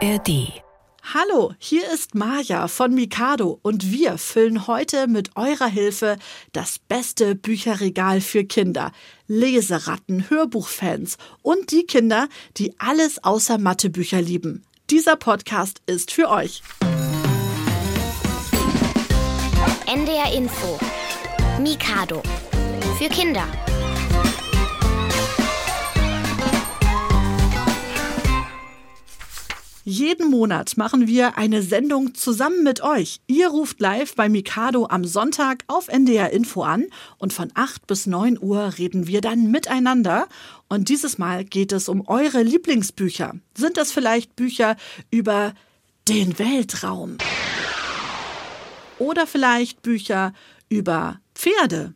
ARD. 0.00 0.52
Hallo, 1.02 1.54
hier 1.58 1.90
ist 1.92 2.14
Maja 2.14 2.68
von 2.68 2.94
Mikado 2.94 3.58
und 3.62 3.90
wir 3.90 4.16
füllen 4.16 4.68
heute 4.68 5.08
mit 5.08 5.36
eurer 5.36 5.66
Hilfe 5.66 6.18
das 6.52 6.78
beste 6.78 7.34
Bücherregal 7.34 8.20
für 8.20 8.44
Kinder, 8.44 8.92
Leseratten, 9.26 10.30
Hörbuchfans 10.30 11.16
und 11.42 11.72
die 11.72 11.84
Kinder, 11.84 12.28
die 12.58 12.78
alles 12.78 13.24
außer 13.24 13.58
Mathebücher 13.58 14.22
lieben. 14.22 14.62
Dieser 14.90 15.16
Podcast 15.16 15.82
ist 15.86 16.12
für 16.12 16.28
euch. 16.28 16.62
NDR 19.86 20.32
Info. 20.32 20.78
Mikado. 21.60 22.22
Für 22.98 23.08
Kinder. 23.08 23.46
Jeden 29.88 30.28
Monat 30.28 30.76
machen 30.76 31.06
wir 31.06 31.38
eine 31.38 31.62
Sendung 31.62 32.14
zusammen 32.14 32.62
mit 32.62 32.82
euch. 32.82 33.22
Ihr 33.26 33.48
ruft 33.48 33.80
live 33.80 34.14
bei 34.14 34.28
Mikado 34.28 34.86
am 34.86 35.06
Sonntag 35.06 35.64
auf 35.66 35.88
NDR 35.88 36.30
Info 36.30 36.62
an 36.62 36.88
und 37.16 37.32
von 37.32 37.50
8 37.54 37.86
bis 37.86 38.06
9 38.06 38.38
Uhr 38.38 38.74
reden 38.76 39.06
wir 39.06 39.22
dann 39.22 39.50
miteinander. 39.50 40.28
Und 40.68 40.90
dieses 40.90 41.16
Mal 41.16 41.42
geht 41.42 41.72
es 41.72 41.88
um 41.88 42.06
eure 42.06 42.42
Lieblingsbücher. 42.42 43.36
Sind 43.56 43.78
das 43.78 43.90
vielleicht 43.90 44.36
Bücher 44.36 44.76
über 45.10 45.54
den 46.06 46.38
Weltraum? 46.38 47.16
Oder 48.98 49.26
vielleicht 49.26 49.80
Bücher 49.80 50.34
über 50.68 51.18
Pferde? 51.34 51.94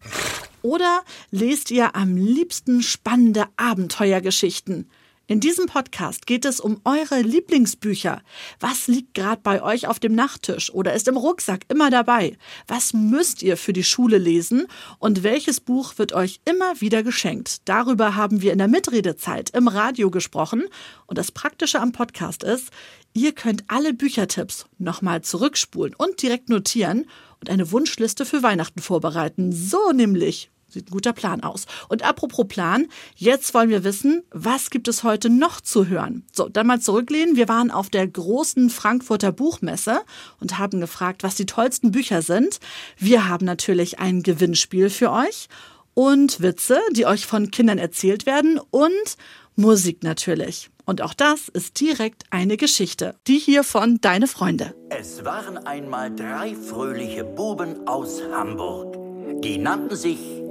Oder 0.62 1.02
lest 1.30 1.70
ihr 1.70 1.94
am 1.94 2.16
liebsten 2.16 2.82
spannende 2.82 3.48
Abenteuergeschichten? 3.58 4.88
In 5.32 5.40
diesem 5.40 5.64
Podcast 5.64 6.26
geht 6.26 6.44
es 6.44 6.60
um 6.60 6.82
eure 6.84 7.22
Lieblingsbücher. 7.22 8.20
Was 8.60 8.86
liegt 8.86 9.14
gerade 9.14 9.40
bei 9.42 9.62
euch 9.62 9.86
auf 9.86 9.98
dem 9.98 10.14
Nachttisch 10.14 10.70
oder 10.70 10.92
ist 10.92 11.08
im 11.08 11.16
Rucksack 11.16 11.64
immer 11.68 11.88
dabei? 11.88 12.36
Was 12.68 12.92
müsst 12.92 13.42
ihr 13.42 13.56
für 13.56 13.72
die 13.72 13.82
Schule 13.82 14.18
lesen 14.18 14.66
und 14.98 15.22
welches 15.22 15.60
Buch 15.60 15.94
wird 15.96 16.12
euch 16.12 16.42
immer 16.44 16.78
wieder 16.82 17.02
geschenkt? 17.02 17.62
Darüber 17.64 18.14
haben 18.14 18.42
wir 18.42 18.52
in 18.52 18.58
der 18.58 18.68
Mitredezeit 18.68 19.48
im 19.56 19.68
Radio 19.68 20.10
gesprochen 20.10 20.64
und 21.06 21.16
das 21.16 21.32
Praktische 21.32 21.80
am 21.80 21.92
Podcast 21.92 22.42
ist, 22.42 22.68
ihr 23.14 23.32
könnt 23.32 23.64
alle 23.68 23.94
Büchertipps 23.94 24.66
nochmal 24.76 25.22
zurückspulen 25.22 25.94
und 25.94 26.20
direkt 26.20 26.50
notieren 26.50 27.06
und 27.40 27.48
eine 27.48 27.72
Wunschliste 27.72 28.26
für 28.26 28.42
Weihnachten 28.42 28.82
vorbereiten. 28.82 29.50
So 29.50 29.92
nämlich 29.92 30.51
Sieht 30.72 30.88
ein 30.88 30.90
guter 30.90 31.12
Plan 31.12 31.42
aus. 31.42 31.66
Und 31.88 32.02
apropos 32.02 32.46
Plan, 32.48 32.86
jetzt 33.14 33.52
wollen 33.52 33.68
wir 33.68 33.84
wissen, 33.84 34.22
was 34.30 34.70
gibt 34.70 34.88
es 34.88 35.04
heute 35.04 35.28
noch 35.28 35.60
zu 35.60 35.86
hören? 35.86 36.24
So, 36.32 36.48
dann 36.48 36.66
mal 36.66 36.80
zurücklehnen. 36.80 37.36
Wir 37.36 37.48
waren 37.48 37.70
auf 37.70 37.90
der 37.90 38.08
großen 38.08 38.70
Frankfurter 38.70 39.32
Buchmesse 39.32 40.00
und 40.40 40.58
haben 40.58 40.80
gefragt, 40.80 41.22
was 41.22 41.34
die 41.34 41.46
tollsten 41.46 41.90
Bücher 41.90 42.22
sind. 42.22 42.58
Wir 42.96 43.28
haben 43.28 43.44
natürlich 43.44 43.98
ein 43.98 44.22
Gewinnspiel 44.22 44.88
für 44.88 45.12
euch 45.12 45.48
und 45.94 46.40
Witze, 46.40 46.80
die 46.92 47.06
euch 47.06 47.26
von 47.26 47.50
Kindern 47.50 47.78
erzählt 47.78 48.24
werden 48.24 48.58
und 48.70 49.16
Musik 49.56 50.02
natürlich. 50.02 50.70
Und 50.84 51.02
auch 51.02 51.14
das 51.14 51.48
ist 51.48 51.80
direkt 51.80 52.24
eine 52.30 52.56
Geschichte. 52.56 53.14
Die 53.26 53.38
hier 53.38 53.62
von 53.62 54.00
Deine 54.00 54.26
Freunde. 54.26 54.74
Es 54.88 55.24
waren 55.24 55.58
einmal 55.58 56.14
drei 56.14 56.54
fröhliche 56.54 57.24
Buben 57.24 57.86
aus 57.86 58.20
Hamburg. 58.32 58.96
Die 59.42 59.58
nannten 59.58 59.94
sich 59.94 60.41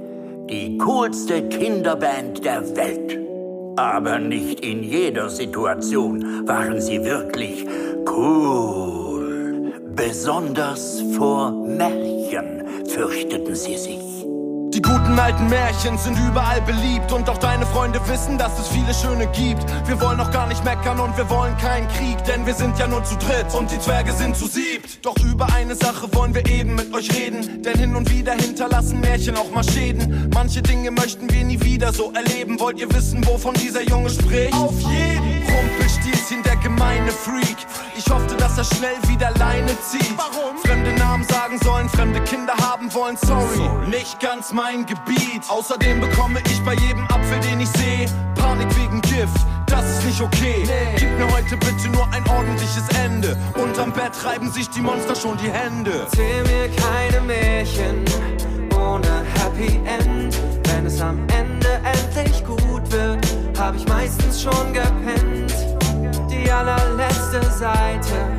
die 0.48 0.78
coolste 0.78 1.48
Kinderband 1.48 2.44
der 2.44 2.76
Welt. 2.76 3.18
Aber 3.76 4.18
nicht 4.18 4.60
in 4.60 4.82
jeder 4.82 5.30
Situation 5.30 6.46
waren 6.46 6.80
sie 6.80 7.02
wirklich 7.04 7.66
cool. 8.10 9.72
Besonders 9.94 11.02
vor 11.16 11.50
Märchen 11.52 12.64
fürchteten 12.86 13.54
sie 13.54 13.76
sich. 13.76 14.11
Die 14.74 14.80
guten 14.80 15.18
alten 15.18 15.48
Märchen 15.50 15.98
sind 15.98 16.18
überall 16.18 16.62
beliebt 16.62 17.12
und 17.12 17.28
auch 17.28 17.36
deine 17.36 17.66
Freunde 17.66 18.00
wissen, 18.08 18.38
dass 18.38 18.58
es 18.58 18.68
viele 18.68 18.94
schöne 18.94 19.26
gibt. 19.32 19.62
Wir 19.86 20.00
wollen 20.00 20.18
auch 20.18 20.30
gar 20.30 20.46
nicht 20.46 20.64
meckern 20.64 20.98
und 20.98 21.14
wir 21.18 21.28
wollen 21.28 21.54
keinen 21.58 21.86
Krieg, 21.88 22.24
denn 22.24 22.46
wir 22.46 22.54
sind 22.54 22.78
ja 22.78 22.86
nur 22.86 23.04
zu 23.04 23.16
dritt 23.16 23.54
und 23.54 23.70
die 23.70 23.78
Zwerge 23.78 24.12
sind 24.12 24.34
zu 24.34 24.46
siebt. 24.46 25.04
Doch 25.04 25.16
über 25.18 25.52
eine 25.52 25.74
Sache 25.74 26.08
wollen 26.14 26.34
wir 26.34 26.46
eben 26.46 26.74
mit 26.74 26.94
euch 26.94 27.14
reden, 27.14 27.62
denn 27.62 27.78
hin 27.78 27.94
und 27.94 28.10
wieder 28.10 28.32
hinterlassen 28.32 29.00
Märchen 29.00 29.36
auch 29.36 29.50
mal 29.50 29.62
Schäden. 29.62 30.30
Manche 30.32 30.62
Dinge 30.62 30.90
möchten 30.90 31.30
wir 31.30 31.44
nie 31.44 31.60
wieder 31.60 31.92
so 31.92 32.10
erleben. 32.12 32.58
Wollt 32.58 32.80
ihr 32.80 32.90
wissen, 32.94 33.26
wovon 33.26 33.52
dieser 33.54 33.82
Junge 33.82 34.08
spricht? 34.08 34.54
Auf 34.54 34.80
jeden! 34.80 35.81
Rumpelstilzchen, 35.92 36.42
der 36.42 36.56
gemeine 36.56 37.10
Freak. 37.10 37.56
Ich 37.96 38.08
hoffte, 38.10 38.36
dass 38.36 38.56
er 38.56 38.64
schnell 38.64 38.96
wieder 39.08 39.30
Leine 39.32 39.78
zieht. 39.80 40.14
Warum? 40.16 40.56
Fremde 40.58 40.92
Namen 40.94 41.24
sagen 41.24 41.58
sollen, 41.62 41.88
fremde 41.88 42.20
Kinder 42.22 42.54
haben 42.62 42.92
wollen. 42.94 43.16
Sorry, 43.16 43.56
Sorry. 43.56 43.88
nicht 43.88 44.18
ganz 44.20 44.52
mein 44.52 44.62
mein 44.62 44.86
Gebiet. 44.86 45.42
Außerdem 45.48 46.00
bekomme 46.00 46.40
ich 46.50 46.62
bei 46.64 46.74
jedem 46.74 47.04
Apfel, 47.06 47.38
den 47.40 47.60
ich 47.60 47.68
sehe, 47.70 48.06
Panik 48.34 48.68
wegen 48.76 49.00
Gift. 49.02 49.44
Das 49.66 49.84
ist 49.84 50.04
nicht 50.04 50.20
okay. 50.20 50.64
Nee. 50.66 50.96
Gib 50.96 51.18
mir 51.18 51.30
heute 51.30 51.56
bitte 51.56 51.88
nur 51.88 52.06
ein 52.12 52.26
ordentliches 52.28 52.88
Ende. 53.04 53.36
Unterm 53.54 53.92
Bett 53.92 54.12
reiben 54.24 54.50
sich 54.50 54.68
die 54.70 54.80
Monster 54.80 55.14
schon 55.14 55.36
die 55.38 55.50
Hände. 55.50 56.06
Erzähl 56.10 56.42
mir 56.44 56.68
keine 56.76 57.20
Märchen 57.22 58.04
ohne 58.76 59.24
Happy 59.34 59.80
End. 59.84 60.38
Wenn 60.68 60.86
es 60.86 61.00
am 61.00 61.18
Ende 61.28 61.80
endlich 61.84 62.44
gut 62.44 62.90
wird, 62.90 63.26
hab 63.58 63.74
ich 63.76 63.86
meistens 63.88 64.42
schon 64.42 64.72
gepennt. 64.72 65.51
Die 66.52 66.56
allerletzte 66.58 67.40
Seite. 67.50 68.36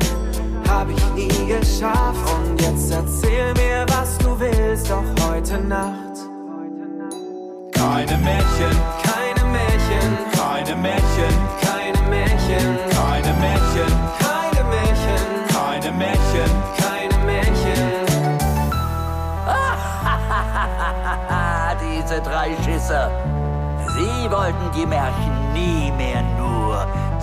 Hab 0.68 0.88
ich 0.88 1.04
nie 1.14 1.46
geschafft. 1.48 2.22
Und 2.32 2.60
jetzt 2.60 2.92
erzähl 2.92 3.52
mir, 3.54 3.84
was 3.88 4.16
du 4.18 4.38
willst, 4.38 4.88
doch 4.88 5.02
heute 5.26 5.58
Nacht. 5.58 6.18
Keine 7.72 8.16
Märchen, 8.18 8.70
keine 9.02 9.44
Märchen, 9.50 10.16
keine 10.30 10.76
Märchen, 10.76 11.34
keine 11.60 12.02
Märchen, 12.08 12.78
keine 12.94 13.32
Märchen, 13.40 13.92
keine 14.22 14.62
Märchen, 14.70 15.22
keine 15.48 15.90
Märchen, 15.98 16.50
keine 16.78 17.18
Märchen. 17.26 17.82
Diese 22.06 22.20
drei 22.22 22.50
Schisser. 22.64 23.10
Sie 23.96 24.30
wollten 24.30 24.70
die 24.76 24.86
Märchen 24.86 25.52
nie 25.52 25.90
mehr 25.92 26.22
nur 26.38 26.43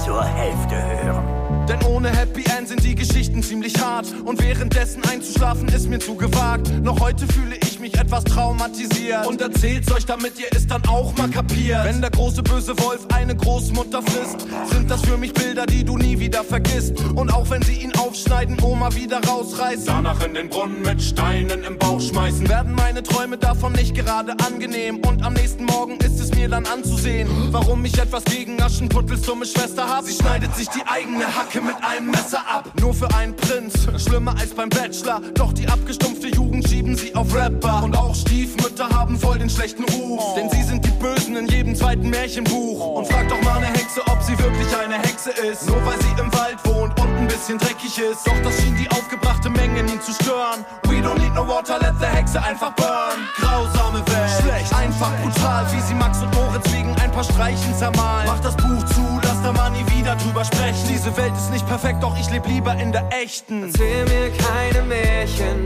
zur 0.05 0.23
Hälfte 0.23 0.75
hören. 0.75 1.65
Denn 1.67 1.83
ohne 1.83 2.09
Happy 2.09 2.43
End 2.57 2.67
sind 2.67 2.83
die 2.83 2.95
Geschichten 2.95 3.43
ziemlich 3.43 3.79
hart. 3.79 4.07
Und 4.25 4.41
währenddessen 4.41 5.03
einzuschlafen 5.03 5.67
ist 5.67 5.89
mir 5.89 5.99
zu 5.99 6.15
gewagt. 6.15 6.71
Noch 6.81 6.99
heute 6.99 7.27
fühle 7.27 7.55
ich 7.55 7.70
mich 7.81 7.97
etwas 7.97 8.23
traumatisiert. 8.23 9.25
Und 9.25 9.41
erzählt's 9.41 9.91
euch, 9.91 10.05
damit 10.05 10.39
ihr 10.39 10.47
es 10.51 10.67
dann 10.67 10.85
auch 10.87 11.17
mal 11.17 11.29
kapiert. 11.29 11.83
Wenn 11.83 11.99
der 11.99 12.11
große 12.11 12.43
böse 12.43 12.77
Wolf 12.79 13.07
eine 13.13 13.35
Großmutter 13.35 14.01
frisst, 14.03 14.47
sind 14.71 14.89
das 14.89 15.01
für 15.01 15.17
mich 15.17 15.33
Bilder, 15.33 15.65
die 15.65 15.83
du 15.83 15.97
nie 15.97 16.19
wieder 16.19 16.43
vergisst. 16.43 16.93
Und 17.15 17.33
auch 17.33 17.49
wenn 17.49 17.61
sie 17.63 17.81
ihn 17.81 17.93
aufschneiden, 17.95 18.61
Oma 18.61 18.93
wieder 18.95 19.19
rausreißen. 19.23 19.85
Danach 19.87 20.23
in 20.23 20.35
den 20.35 20.49
Brunnen 20.49 20.81
mit 20.83 21.01
Steinen 21.01 21.63
im 21.63 21.77
Bauch 21.77 21.99
schmeißen. 21.99 22.47
Werden 22.47 22.75
meine 22.75 23.01
Träume 23.01 23.37
davon 23.37 23.73
nicht 23.73 23.95
gerade 23.95 24.33
angenehm. 24.45 24.97
Und 24.99 25.23
am 25.23 25.33
nächsten 25.33 25.65
Morgen 25.65 25.97
ist 25.97 26.19
es 26.19 26.33
mir 26.35 26.47
dann 26.47 26.65
anzusehen, 26.67 27.27
warum 27.51 27.83
ich 27.83 27.97
etwas 27.97 28.23
gegen 28.25 28.61
Aschenputtels 28.61 29.23
dumme 29.23 29.45
Schwester 29.45 29.89
hab. 29.89 30.05
Sie 30.05 30.13
schneidet 30.13 30.55
sich 30.55 30.69
die 30.69 30.83
eigene 30.85 31.25
Hacke 31.25 31.61
mit 31.61 31.75
einem 31.81 32.11
Messer 32.11 32.41
ab. 32.47 32.71
Nur 32.79 32.93
für 32.93 33.11
einen 33.15 33.35
Prinz, 33.35 33.87
schlimmer 33.97 34.35
als 34.39 34.51
beim 34.53 34.69
Bachelor. 34.69 35.21
Doch 35.33 35.51
die 35.53 35.67
abgestumpfte 35.67 36.27
Jugend 36.27 36.67
schieben 36.69 36.95
sie 36.95 37.15
auf 37.15 37.33
Rapper. 37.33 37.70
Und 37.79 37.97
auch 37.97 38.13
Stiefmütter 38.13 38.89
haben 38.89 39.17
voll 39.17 39.39
den 39.39 39.49
schlechten 39.49 39.83
Ruf. 39.85 40.35
Denn 40.35 40.49
sie 40.49 40.63
sind 40.63 40.85
die 40.85 40.91
Bösen 40.91 41.35
in 41.35 41.47
jedem 41.47 41.75
zweiten 41.75 42.09
Märchenbuch. 42.09 42.97
Und 42.97 43.07
frag 43.07 43.27
doch 43.29 43.41
mal 43.41 43.57
eine 43.57 43.67
Hexe, 43.67 44.01
ob 44.07 44.21
sie 44.21 44.37
wirklich 44.37 44.67
eine 44.77 44.97
Hexe 44.99 45.31
ist. 45.31 45.67
Nur 45.67 45.83
weil 45.85 45.99
sie 46.01 46.21
im 46.21 46.31
Wald 46.33 46.57
wohnt 46.63 46.99
und 46.99 47.17
ein 47.17 47.27
bisschen 47.27 47.57
dreckig 47.57 47.97
ist. 47.97 48.27
Doch 48.27 48.39
das 48.43 48.61
schien 48.61 48.75
die 48.75 48.89
aufgebrachte 48.91 49.49
Menge 49.49 49.79
ihn 49.79 50.01
zu 50.01 50.13
stören. 50.13 50.65
We 50.83 51.01
don't 51.01 51.19
need 51.19 51.33
no 51.33 51.47
water, 51.47 51.79
let 51.79 51.93
the 51.99 52.05
Hexe 52.05 52.41
einfach 52.41 52.73
burn. 52.75 53.19
Grausame 53.37 53.99
Welt, 54.07 54.31
schlecht, 54.41 54.73
einfach 54.75 55.11
brutal. 55.21 55.65
Wie 55.71 55.81
sie 55.81 55.93
Max 55.93 56.21
und 56.21 56.33
Moritz 56.35 56.71
wegen 56.73 56.95
ein 56.95 57.11
paar 57.11 57.23
Streichen 57.23 57.75
zermalen. 57.77 58.27
Mach 58.27 58.39
das 58.39 58.55
Buch 58.57 58.83
zu, 58.93 59.19
lass 59.23 59.41
da 59.41 59.51
mal 59.51 59.69
nie 59.71 59.85
wieder 59.97 60.15
drüber 60.15 60.43
sprechen. 60.45 60.87
Diese 60.89 61.15
Welt 61.17 61.33
ist 61.35 61.51
nicht 61.51 61.67
perfekt, 61.67 62.03
doch 62.03 62.17
ich 62.19 62.29
lebe 62.29 62.47
lieber 62.47 62.73
in 62.75 62.91
der 62.91 63.07
echten. 63.11 63.63
Erzähl 63.63 64.05
mir 64.05 64.31
keine 64.31 64.83
Märchen 64.83 65.65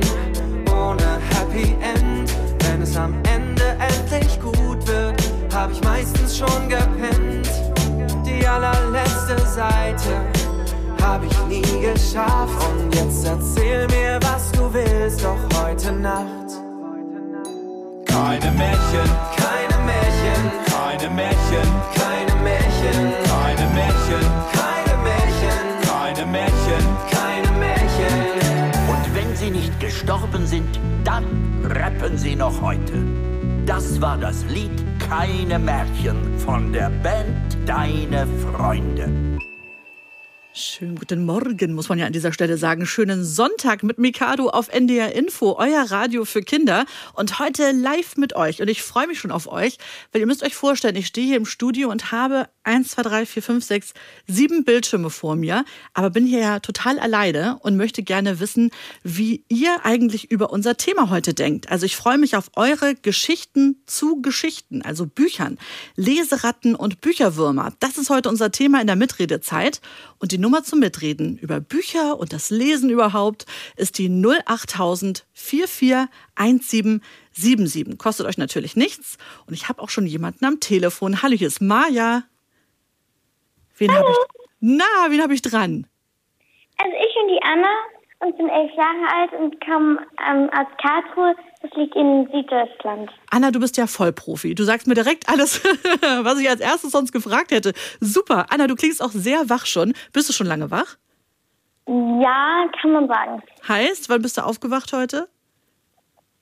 ohne 0.72 1.20
Happy 1.56 1.74
End. 1.82 2.36
Wenn 2.60 2.82
es 2.82 2.98
am 2.98 3.14
Ende 3.34 3.78
endlich 3.80 4.40
gut 4.42 4.86
wird, 4.88 5.22
hab 5.54 5.72
ich 5.72 5.82
meistens 5.84 6.38
schon 6.38 6.68
gepennt. 6.68 7.50
Die 8.26 8.46
allerletzte 8.46 9.40
Seite 9.48 10.22
hab 11.02 11.24
ich 11.24 11.38
nie 11.48 11.82
geschafft. 11.82 12.62
Und 12.70 12.94
jetzt 12.94 13.26
erzähl 13.26 13.88
mir, 13.88 14.20
was 14.22 14.52
du 14.52 14.74
willst, 14.74 15.24
doch 15.24 15.64
heute 15.64 15.94
Nacht. 15.94 16.26
Keine 18.06 18.52
Märchen, 18.52 19.10
keine 19.38 19.78
Märchen, 19.86 20.52
keine 20.66 21.10
Märchen, 21.14 21.68
keine 21.96 22.05
hören 32.00 32.18
sie 32.18 32.36
noch 32.36 32.62
heute. 32.62 32.94
Das 33.66 34.02
war 34.02 34.18
das 34.18 34.46
Lied 34.46 34.72
Keine 35.00 35.60
Märchen 35.60 36.38
von 36.40 36.72
der 36.72 36.90
Band 36.90 37.58
Deine 37.66 38.28
Freunde. 38.28 39.35
Schönen 40.58 40.96
guten 40.96 41.26
Morgen, 41.26 41.74
muss 41.74 41.90
man 41.90 42.00
ja 42.00 42.06
an 42.06 42.14
dieser 42.14 42.32
Stelle 42.32 42.58
sagen. 42.58 42.86
Schönen 42.86 43.26
Sonntag 43.26 43.84
mit 43.84 43.98
Mikado 43.98 44.48
auf 44.48 44.70
NDR 44.70 45.14
Info, 45.14 45.58
euer 45.60 45.92
Radio 45.92 46.24
für 46.24 46.42
Kinder. 46.42 46.86
Und 47.12 47.40
heute 47.40 47.74
live 47.74 48.16
mit 48.16 48.38
euch. 48.38 48.62
Und 48.62 48.70
ich 48.70 48.82
freue 48.82 49.06
mich 49.06 49.20
schon 49.20 49.32
auf 49.32 49.52
euch, 49.52 49.78
weil 50.14 50.22
ihr 50.22 50.28
müsst 50.28 50.44
euch 50.44 50.56
vorstellen, 50.56 50.96
ich 50.96 51.08
stehe 51.08 51.28
hier 51.28 51.36
im 51.36 51.46
Studio 51.46 51.92
und 51.92 52.14
habe 52.14 52.48
1, 52.64 52.88
2, 52.92 53.02
3, 53.04 53.26
4, 53.26 53.44
5, 53.44 53.66
6, 53.66 53.94
7 54.28 54.64
Bildschirme 54.64 55.10
vor 55.10 55.36
mir, 55.36 55.66
aber 55.94 56.10
bin 56.10 56.26
hier 56.26 56.40
ja 56.40 56.60
total 56.62 57.00
alleine 57.00 57.60
und 57.60 57.76
möchte 57.76 58.02
gerne 58.02 58.40
wissen, 58.40 58.72
wie 59.04 59.44
ihr 59.50 59.80
eigentlich 59.84 60.32
über 60.32 60.52
unser 60.52 60.78
Thema 60.78 61.10
heute 61.10 61.34
denkt. 61.34 61.70
Also 61.70 61.86
ich 61.86 61.98
freue 61.98 62.18
mich 62.18 62.38
auf 62.38 62.52
eure 62.56 62.96
Geschichten 62.96 63.84
zu 63.88 64.22
Geschichten, 64.22 64.82
also 64.84 65.06
Büchern, 65.06 65.58
Leseratten 65.98 66.76
und 66.76 67.02
Bücherwürmer. 67.02 67.74
Das 67.82 67.98
ist 67.98 68.10
heute 68.10 68.30
unser 68.30 68.52
Thema 68.52 68.80
in 68.80 68.88
der 68.88 68.96
Mitredezeit. 68.96 69.82
Und 70.18 70.32
die 70.32 70.45
Nummer 70.46 70.64
zum 70.64 70.80
Mitreden 70.80 71.38
über 71.40 71.60
Bücher 71.60 72.20
und 72.20 72.32
das 72.32 72.52
Lesen 72.52 72.92
überhaupt 72.92 73.48
ist 73.78 73.98
die 73.98 74.10
08000 74.46 75.26
441777. 75.34 77.98
Kostet 77.98 78.28
euch 78.28 78.38
natürlich 78.38 78.76
nichts. 78.76 79.18
Und 79.48 79.56
ich 79.56 79.70
habe 79.70 79.82
auch 79.82 79.90
schon 79.90 80.06
jemanden 80.06 80.46
am 80.46 80.60
Telefon. 80.60 81.24
Hallo, 81.24 81.36
hier 81.36 81.48
ist 81.48 81.62
Maja. 81.62 82.26
Wen 83.80 83.92
habe 83.92 84.12
ich? 84.12 84.18
Na, 84.60 84.86
wen 85.10 85.24
habe 85.24 85.34
ich 85.34 85.42
dran? 85.42 85.88
Also 86.78 86.96
ich 86.96 87.16
bin 87.16 87.28
die 87.30 87.42
Anna 87.42 87.74
und 88.20 88.38
bin 88.38 88.50
elf 88.50 88.72
Jahre 88.76 89.14
alt 89.14 89.34
und 89.34 89.64
komme 89.64 90.00
ähm, 90.28 90.50
aus 90.52 90.68
Karlsruhe. 90.82 91.36
Das 91.62 91.72
liegt 91.76 91.96
in 91.96 92.28
Süddeutschland. 92.32 93.12
Anna, 93.32 93.52
du 93.52 93.60
bist 93.60 93.78
ja 93.78 93.88
Vollprofi. 93.88 94.56
Du 94.56 94.64
sagst 94.64 94.88
mir 94.88 94.94
direkt 94.94 95.30
alles, 95.30 95.64
was 96.22 96.40
ich 96.40 96.50
als 96.50 96.62
erstes 96.62 96.92
sonst 96.92 97.12
gefragt 97.12 97.52
hätte. 97.52 97.74
Super. 98.00 98.48
Anna, 98.50 98.68
du 98.68 98.76
klingst 98.76 99.04
auch 99.04 99.12
sehr 99.12 99.50
wach 99.50 99.66
schon. 99.66 99.94
Bist 100.14 100.30
du 100.30 100.34
schon 100.34 100.48
lange 100.48 100.72
wach? 100.72 100.98
Ja, 101.88 102.66
kann 102.82 102.92
man 102.94 103.08
sagen. 103.08 103.44
Heißt, 103.68 104.10
wann 104.10 104.22
bist 104.22 104.38
du 104.38 104.42
aufgewacht 104.42 104.92
heute? 104.94 105.28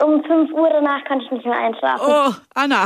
Um 0.01 0.23
5 0.23 0.51
Uhr 0.51 0.69
danach 0.69 1.03
konnte 1.05 1.25
ich 1.25 1.31
nicht 1.31 1.45
mehr 1.45 1.57
einschlafen. 1.57 2.05
Oh, 2.05 2.33
Anna. 2.53 2.85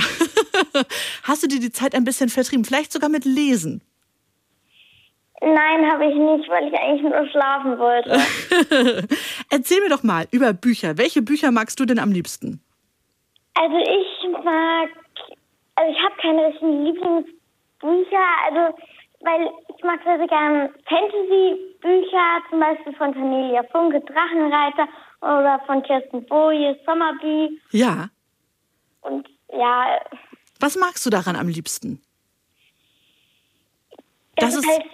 Hast 1.24 1.44
du 1.44 1.48
dir 1.48 1.60
die 1.60 1.72
Zeit 1.72 1.95
ein 1.95 2.04
bisschen 2.04 2.30
vertrieben? 2.30 2.66
Vielleicht 2.66 2.92
sogar 2.92 3.10
mit 3.10 3.25
Lesen? 3.25 3.81
Nein, 5.42 5.92
habe 5.92 6.06
ich 6.06 6.16
nicht, 6.16 6.50
weil 6.50 6.68
ich 6.68 6.74
eigentlich 6.80 7.04
nur 7.04 7.28
schlafen 7.30 7.78
wollte. 7.78 8.10
Erzähl 9.51 9.81
mir 9.81 9.89
doch 9.89 10.04
mal 10.04 10.28
über 10.31 10.51
Bücher. 10.54 10.98
Welche 10.98 11.22
Bücher 11.22 11.51
magst 11.51 11.80
du 11.80 11.86
denn 11.86 12.00
am 12.00 12.12
liebsten? 12.12 12.60
Also 13.54 13.78
ich 13.78 14.44
mag, 14.44 14.89
also 15.75 15.92
ich 15.92 15.98
habe 16.04 16.16
keine 16.22 16.48
richtigen 16.48 16.86
Lieblingsbücher, 16.86 18.25
also 18.45 18.75
weil 19.22 19.50
ich 19.75 19.84
mag 19.84 20.00
sehr, 20.04 20.18
sehr 20.18 20.28
gerne 20.28 20.74
Fantasy-Bücher, 20.88 22.42
zum 22.50 22.60
Beispiel 22.60 22.94
von 22.95 23.13
Cornelia 23.13 23.63
Funke, 23.72 24.00
Drachenreiter 24.01 24.88
oder 25.22 25.60
von 25.66 25.81
Kirsten 25.84 26.24
Boje, 26.25 26.80
Sommerbü. 26.86 27.50
Ja. 27.72 28.10
Und 29.01 29.28
ja, 29.54 30.00
Was 30.60 30.75
magst 30.75 31.06
du 31.06 31.10
daran 31.10 31.36
am 31.36 31.48
liebsten? 31.48 32.01
Das 34.36 34.54
es 34.56 34.60
ist- 34.60 34.68
halt 34.68 34.86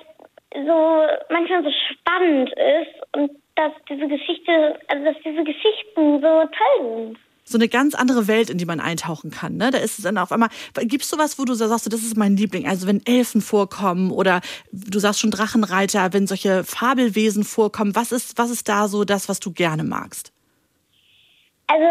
so 0.54 1.08
manchmal 1.30 1.64
so 1.64 1.72
spannend 1.92 2.50
ist 2.50 3.16
und 3.16 3.32
dass 3.56 3.72
diese 3.90 4.08
Geschichte, 4.08 4.80
also 4.88 5.06
dass 5.06 5.16
diese 5.24 5.44
Geschichten 5.44 6.22
so 6.22 6.44
toll 6.46 7.06
sind. 7.06 7.18
So 7.46 7.58
eine 7.58 7.68
ganz 7.68 7.94
andere 7.94 8.28
Welt, 8.28 8.50
in 8.50 8.58
die 8.58 8.66
man 8.66 8.80
eintauchen 8.80 9.30
kann. 9.30 9.58
Ne? 9.58 9.70
Da 9.70 9.78
ist 9.78 9.98
es 9.98 10.06
dann 10.06 10.18
auf 10.18 10.32
einmal. 10.32 10.50
Gibst 10.84 11.12
du 11.12 11.18
was, 11.18 11.38
wo 11.38 11.44
du 11.44 11.54
sagst, 11.54 11.92
das 11.92 12.02
ist 12.02 12.16
mein 12.16 12.38
Liebling? 12.38 12.68
Also 12.68 12.88
wenn 12.88 13.06
Elfen 13.06 13.42
vorkommen 13.42 14.12
oder 14.12 14.40
du 14.72 15.00
sagst 15.00 15.20
schon 15.20 15.32
Drachenreiter, 15.32 16.14
wenn 16.14 16.26
solche 16.26 16.64
Fabelwesen 16.64 17.44
vorkommen, 17.44 17.96
was 17.96 18.14
ist, 18.14 18.38
was 18.38 18.50
ist 18.50 18.70
da 18.70 18.88
so 18.88 19.04
das, 19.04 19.28
was 19.28 19.42
du 19.42 19.52
gerne 19.52 19.84
magst? 19.84 20.32
Also, 21.68 21.86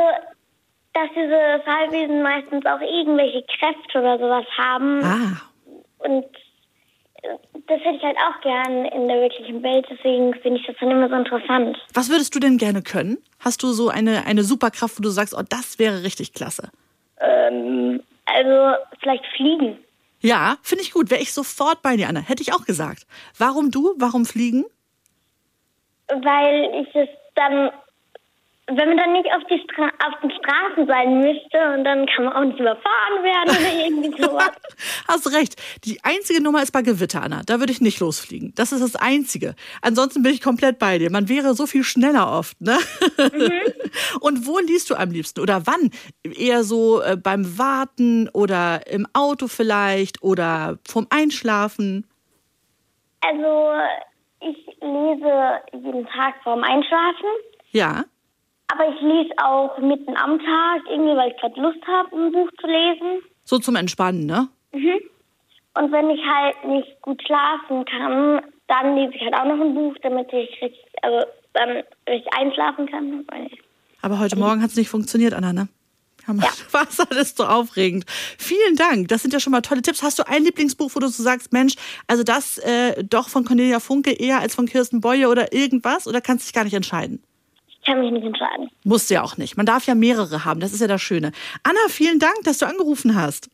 dass 0.95 1.09
diese 1.15 1.63
Fallwesen 1.65 2.23
meistens 2.23 2.65
auch 2.65 2.81
irgendwelche 2.81 3.45
Kräfte 3.59 3.99
oder 3.99 4.19
sowas 4.19 4.47
haben. 4.57 5.05
Ah, 5.05 5.43
Und 5.99 6.25
das 7.67 7.81
hätte 7.81 7.97
ich 7.97 8.03
halt 8.03 8.17
auch 8.19 8.41
gern 8.41 8.85
in 8.87 9.09
der 9.09 9.21
wirklichen 9.21 9.63
Welt. 9.63 9.87
Deswegen 9.91 10.35
finde 10.35 10.61
ich 10.61 10.67
das 10.67 10.77
dann 10.81 10.91
immer 10.91 11.09
so 11.09 11.15
interessant. 11.15 11.79
was 11.95 12.11
würdest 12.11 12.35
du 12.35 12.41
denn 12.41 12.59
gerne 12.59 12.83
können? 12.83 13.19
Hast 13.41 13.63
du 13.63 13.73
so 13.73 13.89
eine, 13.89 14.27
eine 14.27 14.43
Superkraft, 14.45 14.99
wo 14.99 15.03
du 15.03 15.11
sagst, 15.11 15.35
oh, 15.37 15.43
das 15.49 15.79
wäre 15.79 16.03
richtig 16.03 16.33
klasse? 16.35 16.71
Ähm, 17.21 18.03
also 18.27 18.77
vielleicht 19.01 19.25
fliegen. 19.37 19.79
Ja, 20.21 20.57
finde 20.63 20.85
ich 20.85 20.93
gut. 20.93 21.11
Wäre 21.11 21.21
ich 21.21 21.33
sofort 21.33 21.83
bei 21.83 21.97
dir, 21.97 22.09
Anna. 22.09 22.21
Hätte 22.21 22.43
ich 22.43 22.53
auch 22.53 22.65
gesagt. 22.65 23.07
Warum 23.39 23.71
du? 23.71 23.95
Warum 23.97 24.25
fliegen? 24.25 24.65
Weil 26.09 26.71
ich 26.83 26.95
es 26.95 27.09
dann, 27.35 27.71
wenn 28.77 28.89
man 28.89 28.97
dann 28.97 29.13
nicht 29.13 29.29
auf, 29.35 29.43
die 29.51 29.61
Stra 29.65 29.91
auf 30.07 30.21
den 30.21 30.31
Straßen 30.31 30.87
sein 30.87 31.19
müsste 31.19 31.75
und 31.75 31.85
dann 31.85 32.07
kann 32.07 32.25
man 32.25 32.33
auch 32.35 32.45
nicht 32.45 32.59
überfahren 32.59 33.23
werden 33.23 33.51
oder 33.51 33.85
irgendwie 33.87 34.23
sowas. 34.23 34.51
Hast 35.09 35.33
recht. 35.33 35.61
Die 35.85 35.99
einzige 36.03 36.43
Nummer 36.43 36.63
ist 36.63 36.73
bei 36.73 36.83
Gewitter, 36.83 37.23
Anna. 37.23 37.43
Da 37.45 37.61
würde 37.61 37.73
ich 37.73 37.81
nicht 37.81 38.01
losfliegen. 38.01 38.53
Das 38.55 38.73
ist 38.73 38.83
das 38.83 38.97
Einzige. 38.97 39.55
Ansonsten 39.81 40.23
bin 40.23 40.33
ich 40.33 40.41
komplett 40.41 40.79
bei 40.79 40.99
dir. 40.99 41.11
Man 41.11 41.29
wäre 41.29 41.55
so 41.55 41.67
viel 41.67 41.85
schneller 41.85 42.31
oft, 42.31 42.61
ne? 42.61 42.79
Und 44.21 44.47
wo 44.47 44.59
liest 44.59 44.91
du 44.91 44.95
am 44.95 45.11
liebsten? 45.11 45.41
Oder 45.41 45.67
wann? 45.67 45.91
Eher 46.23 46.65
so 46.65 47.03
äh, 47.03 47.17
beim 47.17 47.59
Warten 47.59 48.29
oder 48.33 48.87
im 48.87 49.07
Auto 49.13 49.49
vielleicht 49.49 50.23
oder 50.23 50.79
vom 50.89 51.07
Einschlafen? 51.11 52.07
Also 53.21 53.73
ich 54.41 54.67
lese 54.81 55.61
jeden 55.73 56.07
Tag 56.07 56.35
vorm 56.43 56.65
Einschlafen. 56.65 57.29
Ja. 57.71 58.05
Aber 58.73 58.89
ich 58.89 59.01
lese 59.01 59.33
auch 59.43 59.77
mitten 59.79 60.17
am 60.17 60.39
Tag, 60.39 60.83
irgendwie, 60.89 61.17
weil 61.17 61.31
ich 61.31 61.37
gerade 61.37 61.61
Lust 61.61 61.87
habe, 61.87 62.17
ein 62.17 62.33
Buch 62.33 62.49
zu 62.61 62.67
lesen. 62.67 63.23
So 63.45 63.59
zum 63.59 63.77
Entspannen, 63.77 64.25
ne? 64.25 64.49
Und 65.75 65.93
wenn 65.93 66.11
ich 66.11 66.21
halt 66.25 66.65
nicht 66.65 67.01
gut 67.03 67.23
schlafen 67.27 67.85
kann, 67.85 68.43
dann 68.69 68.97
lese 68.97 69.15
ich 69.15 69.23
halt 69.23 69.35
auch 69.35 69.45
noch 69.45 69.63
ein 69.63 69.75
Buch, 69.75 69.95
damit 70.03 70.33
ich 70.33 70.51
richtig, 70.63 70.85
also 71.03 71.27
dann 71.53 71.83
richtig 72.09 72.33
einschlafen 72.39 72.87
kann. 72.87 73.27
Aber 74.01 74.19
heute 74.19 74.37
Morgen 74.37 74.63
hat 74.63 74.71
es 74.71 74.77
nicht 74.77 74.89
funktioniert, 74.89 75.35
Anna, 75.35 75.53
ne? 75.53 75.69
Ja, 76.27 76.35
Mann, 76.35 76.47
Was 76.73 77.01
alles 77.01 77.35
so 77.37 77.45
aufregend. 77.45 78.05
Vielen 78.39 78.77
Dank. 78.77 79.09
Das 79.09 79.23
sind 79.23 79.35
ja 79.35 79.41
schon 79.41 79.51
mal 79.51 79.61
tolle 79.61 79.83
Tipps. 79.83 80.03
Hast 80.03 80.19
du 80.19 80.27
ein 80.27 80.45
Lieblingsbuch, 80.45 80.91
wo 80.95 81.01
du 81.01 81.09
so 81.09 81.23
sagst, 81.23 81.53
Mensch, 81.53 81.75
also 82.07 82.23
das 82.23 82.59
äh, 82.59 83.03
doch 83.05 83.29
von 83.29 83.45
Cornelia 83.45 83.81
Funke 83.81 84.13
eher 84.13 84.41
als 84.41 84.55
von 84.55 84.67
Kirsten 84.67 85.01
Boye 85.01 85.27
oder 85.27 85.53
irgendwas? 85.53 86.07
Oder 86.07 86.21
kannst 86.21 86.45
du 86.45 86.47
dich 86.47 86.55
gar 86.55 86.65
nicht 86.65 86.75
entscheiden? 86.75 87.23
Ich 87.83 87.87
kann 87.87 88.01
mich 88.01 88.13
nicht 88.13 88.25
entscheiden. 88.25 88.71
Musst 88.85 89.11
du 89.11 89.15
ja 89.15 89.23
auch 89.23 89.37
nicht. 89.37 89.57
Man 89.57 89.67
darf 89.67 89.87
ja 89.89 89.97
mehrere 89.97 90.45
haben. 90.45 90.61
Das 90.61 90.73
ist 90.73 90.81
ja 90.81 90.87
das 90.87 91.03
Schöne. 91.03 91.33
Anna, 91.65 91.81
vielen 91.89 92.21
Dank, 92.21 92.45
dass 92.45 92.59
du 92.59 92.67
angerufen 92.67 93.17
hast. 93.17 93.51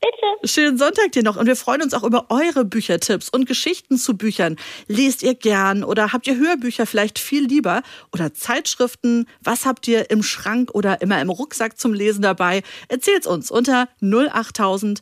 Bitte. 0.00 0.52
Schönen 0.52 0.76
Sonntag 0.76 1.12
dir 1.12 1.22
noch 1.22 1.36
und 1.36 1.46
wir 1.46 1.54
freuen 1.54 1.82
uns 1.82 1.94
auch 1.94 2.02
über 2.02 2.26
eure 2.30 2.64
Büchertipps 2.64 3.28
und 3.28 3.46
Geschichten 3.46 3.96
zu 3.96 4.16
Büchern. 4.16 4.56
Lest 4.88 5.22
ihr 5.22 5.34
gern 5.34 5.84
oder 5.84 6.12
habt 6.12 6.26
ihr 6.26 6.36
Hörbücher 6.36 6.84
vielleicht 6.84 7.20
viel 7.20 7.46
lieber 7.46 7.82
oder 8.12 8.34
Zeitschriften? 8.34 9.26
Was 9.40 9.66
habt 9.66 9.86
ihr 9.86 10.10
im 10.10 10.24
Schrank 10.24 10.74
oder 10.74 11.00
immer 11.00 11.20
im 11.20 11.30
Rucksack 11.30 11.78
zum 11.78 11.94
Lesen 11.94 12.22
dabei? 12.22 12.62
Erzählt's 12.88 13.26
uns 13.26 13.52
unter 13.52 13.88
08000 14.02 15.00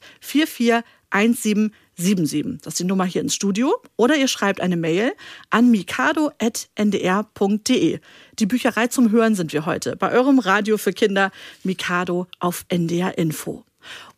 441777. 1.97 2.63
Das 2.63 2.75
ist 2.75 2.81
die 2.81 2.85
Nummer 2.85 3.05
hier 3.05 3.23
ins 3.23 3.35
Studio. 3.35 3.75
Oder 3.97 4.17
ihr 4.17 4.29
schreibt 4.29 4.61
eine 4.61 4.77
Mail 4.77 5.13
an 5.51 5.71
mikado.ndr.de. 5.71 6.31
Die 8.39 8.47
Bücherei 8.47 8.87
zum 8.89 9.11
Hören 9.11 9.35
sind 9.35 9.53
wir 9.53 9.67
heute 9.67 9.97
bei 9.97 10.13
eurem 10.13 10.39
Radio 10.39 10.79
für 10.79 10.93
Kinder 10.93 11.31
Mikado 11.63 12.27
auf 12.41 12.65
NDR 12.69 13.19
Info. 13.19 13.65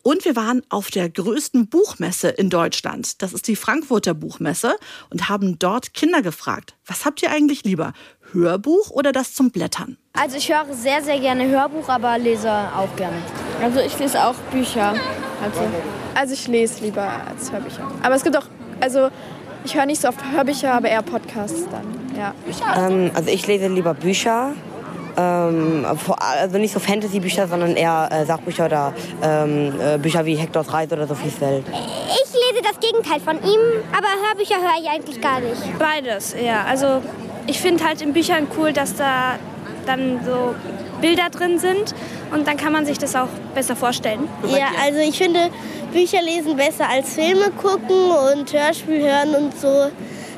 Und 0.03 0.25
wir 0.25 0.37
waren 0.37 0.63
auf 0.69 0.91
der 0.91 1.11
größten 1.11 1.67
Buchmesse 1.67 2.29
in 2.29 2.49
Deutschland. 2.49 3.21
Das 3.23 3.33
ist 3.33 3.49
die 3.49 3.57
Frankfurter 3.57 4.15
Buchmesse 4.15 4.77
und 5.11 5.29
haben 5.29 5.59
dort 5.59 5.95
Kinder 5.95 6.23
gefragt. 6.23 6.77
Was 6.87 7.05
habt 7.05 7.23
ihr 7.23 7.31
eigentlich 7.31 7.65
lieber? 7.65 7.93
Hörbuch 8.33 8.91
oder 8.91 9.13
das 9.13 9.35
zum 9.35 9.51
Blättern? 9.51 9.97
Also 10.13 10.37
ich 10.37 10.49
höre 10.49 10.73
sehr, 10.73 11.03
sehr 11.03 11.19
gerne 11.19 11.49
Hörbuch, 11.49 11.89
aber 11.89 12.19
lese 12.19 12.51
auch 12.51 12.95
gerne. 12.97 13.17
Also 13.63 13.81
ich 13.81 13.99
lese 13.99 14.25
auch 14.25 14.35
Bücher. 14.51 14.95
Also, 15.43 15.61
also 16.15 16.35
ich 16.35 16.49
lese 16.49 16.85
lieber 16.85 17.09
als 17.29 17.53
Hörbücher. 17.53 17.91
Aber 18.03 18.15
es 18.15 18.25
gibt 18.25 18.37
auch, 18.37 18.47
also 18.81 19.09
ich 19.65 19.75
höre 19.75 19.87
nicht 19.87 20.01
so 20.01 20.09
oft 20.09 20.19
Hörbücher, 20.33 20.73
aber 20.73 20.89
eher 20.89 21.03
Podcasts 21.03 21.67
dann. 21.71 21.85
Ja. 22.17 22.35
Ähm, 22.77 23.11
also 23.15 23.31
ich 23.31 23.47
lese 23.47 23.69
lieber 23.69 23.95
Bücher. 23.95 24.53
Ähm, 25.17 25.87
also 25.87 26.59
nicht 26.59 26.73
so 26.73 26.81
Fantasy-Bücher, 26.81 27.49
sondern 27.49 27.75
eher 27.75 28.09
äh, 28.13 28.27
Sachbücher 28.27 28.67
oder 28.67 28.93
ähm, 29.23 29.73
äh, 29.81 29.99
Bücher 29.99 30.25
wie 30.27 30.37
Hektors 30.37 30.73
Reise 30.73 30.95
oder 30.95 31.07
Sophies 31.07 31.41
Welt. 31.41 31.65
Ich 31.69 32.33
lese 32.33 32.63
das 32.63 32.79
Gegenteil 32.81 33.21
von 33.21 33.37
ihm, 33.37 33.61
aber 33.93 34.09
Hörbücher 34.29 34.57
höre 34.57 34.81
ich 34.81 34.89
eigentlich 34.89 35.21
gar 35.21 35.41
nicht. 35.41 35.79
Beides, 35.79 36.35
ja. 36.43 36.65
Also 36.69 37.03
ich 37.47 37.61
finde 37.61 37.85
halt 37.85 38.03
in 38.03 38.13
Büchern 38.13 38.47
cool, 38.57 38.73
dass 38.73 38.95
da 38.95 39.39
dann 39.87 40.21
so 40.25 40.55
Bilder 41.01 41.29
drin 41.31 41.59
sind 41.59 41.95
und 42.33 42.47
dann 42.47 42.57
kann 42.57 42.73
man 42.73 42.87
sich 42.87 42.99
das 42.99 43.15
auch 43.15 43.29
besser 43.55 43.77
vorstellen. 43.77 44.29
Ja, 44.49 44.69
also 44.83 44.99
ich 44.99 45.17
finde 45.17 45.51
Bücher 45.93 46.23
lesen 46.23 46.57
besser 46.57 46.89
als 46.89 47.15
Filme 47.15 47.51
gucken 47.51 48.11
und 48.33 48.53
Hörspiel 48.53 49.01
hören 49.01 49.35
und 49.35 49.59
so. 49.59 49.91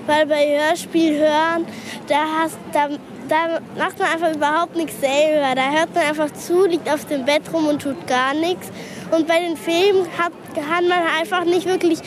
Weil 0.07 0.27
bei 0.27 0.59
Hörspiel 0.59 1.19
hören, 1.19 1.67
da, 2.09 2.25
hast, 2.41 2.57
da, 2.73 2.89
da 3.29 3.61
macht 3.77 3.99
man 3.99 4.09
einfach 4.09 4.35
überhaupt 4.35 4.77
nichts 4.77 5.01
selber. 5.01 5.55
Da 5.55 5.71
hört 5.71 5.95
man 5.95 6.05
einfach 6.05 6.33
zu, 6.33 6.65
liegt 6.67 6.91
auf 6.91 7.05
dem 7.07 7.25
Bett 7.25 7.43
rum 7.53 7.67
und 7.67 7.83
tut 7.83 8.07
gar 8.07 8.33
nichts. 8.35 8.69
Und 9.11 9.27
bei 9.27 9.41
den 9.41 9.57
Filmen 9.57 10.07
hat, 10.19 10.33
kann 10.55 10.89
man 10.89 10.99
einfach 11.19 11.45
nicht 11.45 11.67
wirklich 11.67 11.99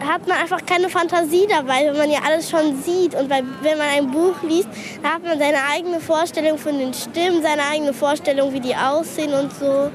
hat 0.00 0.26
man 0.26 0.38
einfach 0.38 0.64
keine 0.64 0.88
Fantasie 0.88 1.46
dabei, 1.48 1.86
wenn 1.86 1.96
man 1.96 2.10
ja 2.10 2.20
alles 2.24 2.50
schon 2.50 2.82
sieht. 2.82 3.14
Und 3.14 3.28
bei, 3.28 3.42
wenn 3.62 3.78
man 3.78 3.88
ein 3.88 4.10
Buch 4.10 4.42
liest, 4.42 4.68
da 5.02 5.14
hat 5.14 5.22
man 5.22 5.38
seine 5.38 5.58
eigene 5.70 6.00
Vorstellung 6.00 6.58
von 6.58 6.78
den 6.78 6.94
Stimmen, 6.94 7.42
seine 7.42 7.62
eigene 7.70 7.92
Vorstellung, 7.92 8.52
wie 8.52 8.60
die 8.60 8.74
aussehen 8.74 9.32
und 9.32 9.52
so. 9.52 9.90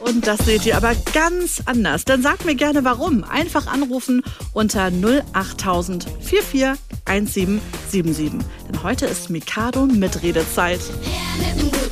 Und 0.00 0.26
das 0.26 0.40
seht 0.40 0.66
ihr 0.66 0.76
aber 0.76 0.94
ganz 1.14 1.62
anders. 1.64 2.04
Dann 2.04 2.20
sagt 2.20 2.44
mir 2.44 2.54
gerne 2.54 2.84
warum. 2.84 3.24
Einfach 3.24 3.66
anrufen 3.66 4.22
unter 4.52 4.90
08000 5.32 6.06
44 6.20 6.78
1777. 7.06 8.32
Denn 8.68 8.82
heute 8.82 9.06
ist 9.06 9.30
Mikado 9.30 9.86
mit 9.86 10.22
Redezeit. 10.22 10.80
Her 10.80 11.54
mit 11.62 11.83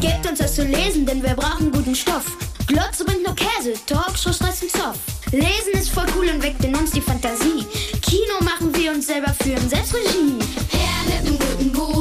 Gebt 0.00 0.30
uns 0.30 0.38
was 0.38 0.54
zu 0.54 0.64
lesen, 0.64 1.04
denn 1.04 1.20
wir 1.22 1.34
brauchen 1.34 1.72
guten 1.72 1.94
Stoff. 1.94 2.24
Glotze 2.68 3.04
bringt 3.04 3.24
nur 3.24 3.34
Käse, 3.34 3.72
Talkshow, 3.84 4.32
Stress 4.32 4.62
und 4.62 4.70
Zoff. 4.70 4.96
Lesen 5.32 5.72
ist 5.72 5.90
voll 5.90 6.06
cool 6.16 6.28
und 6.28 6.40
weckt 6.40 6.62
in 6.64 6.76
uns 6.76 6.92
die 6.92 7.00
Fantasie. 7.00 7.66
Kino 8.00 8.38
machen 8.42 8.72
wir 8.76 8.92
uns 8.92 9.08
selber 9.08 9.34
führen, 9.42 9.68
selbst 9.68 9.94
Regie. 9.94 10.38
Her 10.70 11.04
mit 11.06 11.26
dem 11.26 11.38
guten 11.38 11.72
Buch, 11.72 11.97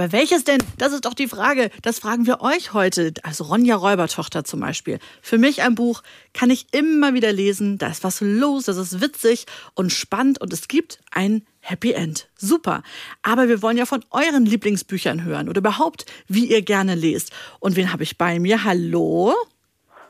Aber 0.00 0.12
welches 0.12 0.44
denn? 0.44 0.62
Das 0.78 0.94
ist 0.94 1.04
doch 1.04 1.12
die 1.12 1.28
Frage. 1.28 1.68
Das 1.82 1.98
fragen 1.98 2.26
wir 2.26 2.40
euch 2.40 2.72
heute. 2.72 3.12
Also 3.22 3.44
Ronja 3.44 3.76
Räubertochter 3.76 4.44
zum 4.44 4.60
Beispiel. 4.60 4.98
Für 5.20 5.36
mich 5.36 5.60
ein 5.60 5.74
Buch 5.74 6.02
kann 6.32 6.48
ich 6.48 6.72
immer 6.72 7.12
wieder 7.12 7.34
lesen. 7.34 7.76
Da 7.76 7.88
ist 7.88 8.02
was 8.02 8.22
los, 8.22 8.64
das 8.64 8.78
ist 8.78 9.02
witzig 9.02 9.44
und 9.74 9.92
spannend 9.92 10.40
und 10.40 10.54
es 10.54 10.68
gibt 10.68 11.00
ein 11.10 11.44
Happy 11.60 11.92
End. 11.92 12.30
Super. 12.34 12.82
Aber 13.22 13.50
wir 13.50 13.60
wollen 13.60 13.76
ja 13.76 13.84
von 13.84 14.02
euren 14.10 14.46
Lieblingsbüchern 14.46 15.22
hören 15.22 15.50
oder 15.50 15.58
überhaupt, 15.58 16.06
wie 16.28 16.46
ihr 16.46 16.62
gerne 16.62 16.94
lest. 16.94 17.30
Und 17.58 17.76
wen 17.76 17.92
habe 17.92 18.02
ich 18.02 18.16
bei 18.16 18.40
mir? 18.40 18.64
Hallo? 18.64 19.34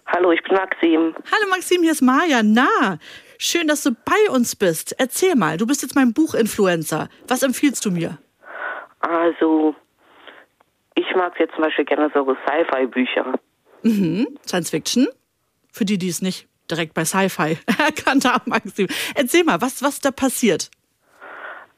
Hallo, 0.06 0.30
ich 0.30 0.42
bin 0.44 0.54
Maxim. 0.54 1.16
Hallo 1.32 1.50
Maxim, 1.50 1.82
hier 1.82 1.90
ist 1.90 2.02
Maja. 2.02 2.44
Na, 2.44 3.00
schön, 3.38 3.66
dass 3.66 3.82
du 3.82 3.90
bei 3.90 4.32
uns 4.32 4.54
bist. 4.54 4.94
Erzähl 4.98 5.34
mal, 5.34 5.56
du 5.56 5.66
bist 5.66 5.82
jetzt 5.82 5.96
mein 5.96 6.12
Buchinfluencer. 6.12 7.08
Was 7.26 7.42
empfiehlst 7.42 7.84
du 7.84 7.90
mir? 7.90 8.18
Also, 9.00 9.74
ich 10.94 11.14
mag 11.16 11.38
jetzt 11.40 11.54
zum 11.54 11.64
Beispiel 11.64 11.84
gerne 11.84 12.10
so 12.14 12.24
Sci-Fi-Bücher. 12.46 13.34
Mhm. 13.82 14.38
Science 14.46 14.70
Fiction? 14.70 15.08
Für 15.72 15.84
die, 15.84 15.98
die 15.98 16.08
es 16.08 16.20
nicht 16.22 16.48
direkt 16.70 16.94
bei 16.94 17.04
Sci-Fi 17.04 17.58
erkannt 17.78 18.24
haben, 18.24 18.50
Maxim. 18.50 18.86
Erzähl 19.14 19.44
mal, 19.44 19.60
was, 19.60 19.82
was 19.82 20.00
da 20.00 20.10
passiert. 20.10 20.70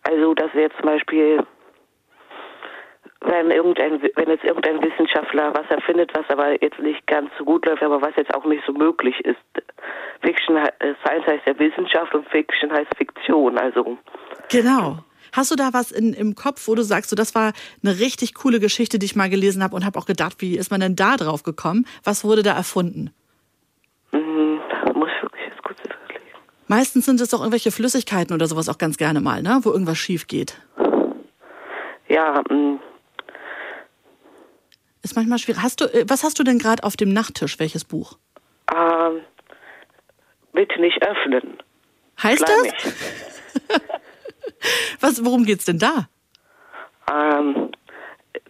Also, 0.02 0.34
dass 0.34 0.52
jetzt 0.54 0.76
zum 0.76 0.86
Beispiel, 0.86 1.44
wenn, 3.20 3.50
irgendein, 3.52 4.02
wenn 4.16 4.28
jetzt 4.28 4.44
irgendein 4.44 4.82
Wissenschaftler 4.82 5.54
was 5.54 5.70
erfindet, 5.70 6.10
was 6.14 6.28
aber 6.28 6.60
jetzt 6.60 6.78
nicht 6.80 7.06
ganz 7.06 7.30
so 7.38 7.44
gut 7.44 7.64
läuft, 7.66 7.82
aber 7.82 8.02
was 8.02 8.16
jetzt 8.16 8.34
auch 8.34 8.44
nicht 8.44 8.64
so 8.66 8.72
möglich 8.72 9.14
ist. 9.24 9.38
Fiction, 10.22 10.56
äh, 10.56 10.94
Science 11.04 11.26
heißt 11.26 11.46
ja 11.46 11.58
Wissenschaft 11.58 12.14
und 12.14 12.28
Fiction 12.28 12.72
heißt 12.72 12.96
Fiktion. 12.96 13.58
Also, 13.58 13.96
Genau. 14.50 14.98
Hast 15.32 15.50
du 15.50 15.56
da 15.56 15.72
was 15.72 15.90
in, 15.90 16.12
im 16.12 16.34
Kopf, 16.34 16.68
wo 16.68 16.74
du 16.74 16.82
sagst, 16.82 17.10
so, 17.10 17.16
das 17.16 17.34
war 17.34 17.52
eine 17.82 17.98
richtig 17.98 18.34
coole 18.34 18.60
Geschichte, 18.60 18.98
die 18.98 19.06
ich 19.06 19.16
mal 19.16 19.30
gelesen 19.30 19.62
habe 19.62 19.74
und 19.74 19.84
habe 19.84 19.98
auch 19.98 20.06
gedacht, 20.06 20.36
wie 20.38 20.56
ist 20.56 20.70
man 20.70 20.80
denn 20.80 20.94
da 20.96 21.16
drauf 21.16 21.42
gekommen? 21.42 21.86
Was 22.04 22.22
wurde 22.24 22.42
da 22.42 22.52
erfunden? 22.54 23.10
mh, 24.12 24.20
da 24.20 24.92
muss 24.92 25.08
ich 25.16 25.22
wirklich 25.22 25.42
jetzt 25.48 25.62
kurz 25.62 25.78
überlegen. 25.80 26.20
Meistens 26.68 27.06
sind 27.06 27.20
es 27.20 27.30
doch 27.30 27.40
irgendwelche 27.40 27.70
Flüssigkeiten 27.72 28.34
oder 28.34 28.46
sowas 28.46 28.68
auch 28.68 28.78
ganz 28.78 28.96
gerne 28.98 29.20
mal, 29.20 29.42
ne? 29.42 29.60
wo 29.62 29.70
irgendwas 29.72 29.98
schief 29.98 30.26
geht. 30.26 30.56
Ja, 32.08 32.42
mh, 32.50 32.78
Ist 35.02 35.16
manchmal 35.16 35.38
schwierig. 35.38 35.62
Hast 35.62 35.80
du, 35.80 35.86
äh, 35.86 36.04
was 36.08 36.22
hast 36.24 36.38
du 36.38 36.44
denn 36.44 36.58
gerade 36.58 36.84
auf 36.84 36.96
dem 36.96 37.12
Nachttisch? 37.12 37.58
Welches 37.58 37.84
Buch? 37.84 38.18
ähm, 38.74 39.20
bitte 40.52 40.80
nicht 40.80 41.02
öffnen. 41.02 41.58
Heißt 42.22 42.44
Klein 42.44 42.72
das? 42.84 43.80
Was, 45.02 45.24
worum 45.24 45.44
geht's 45.44 45.64
denn 45.64 45.78
da? 45.78 46.08
Ähm, 47.12 47.70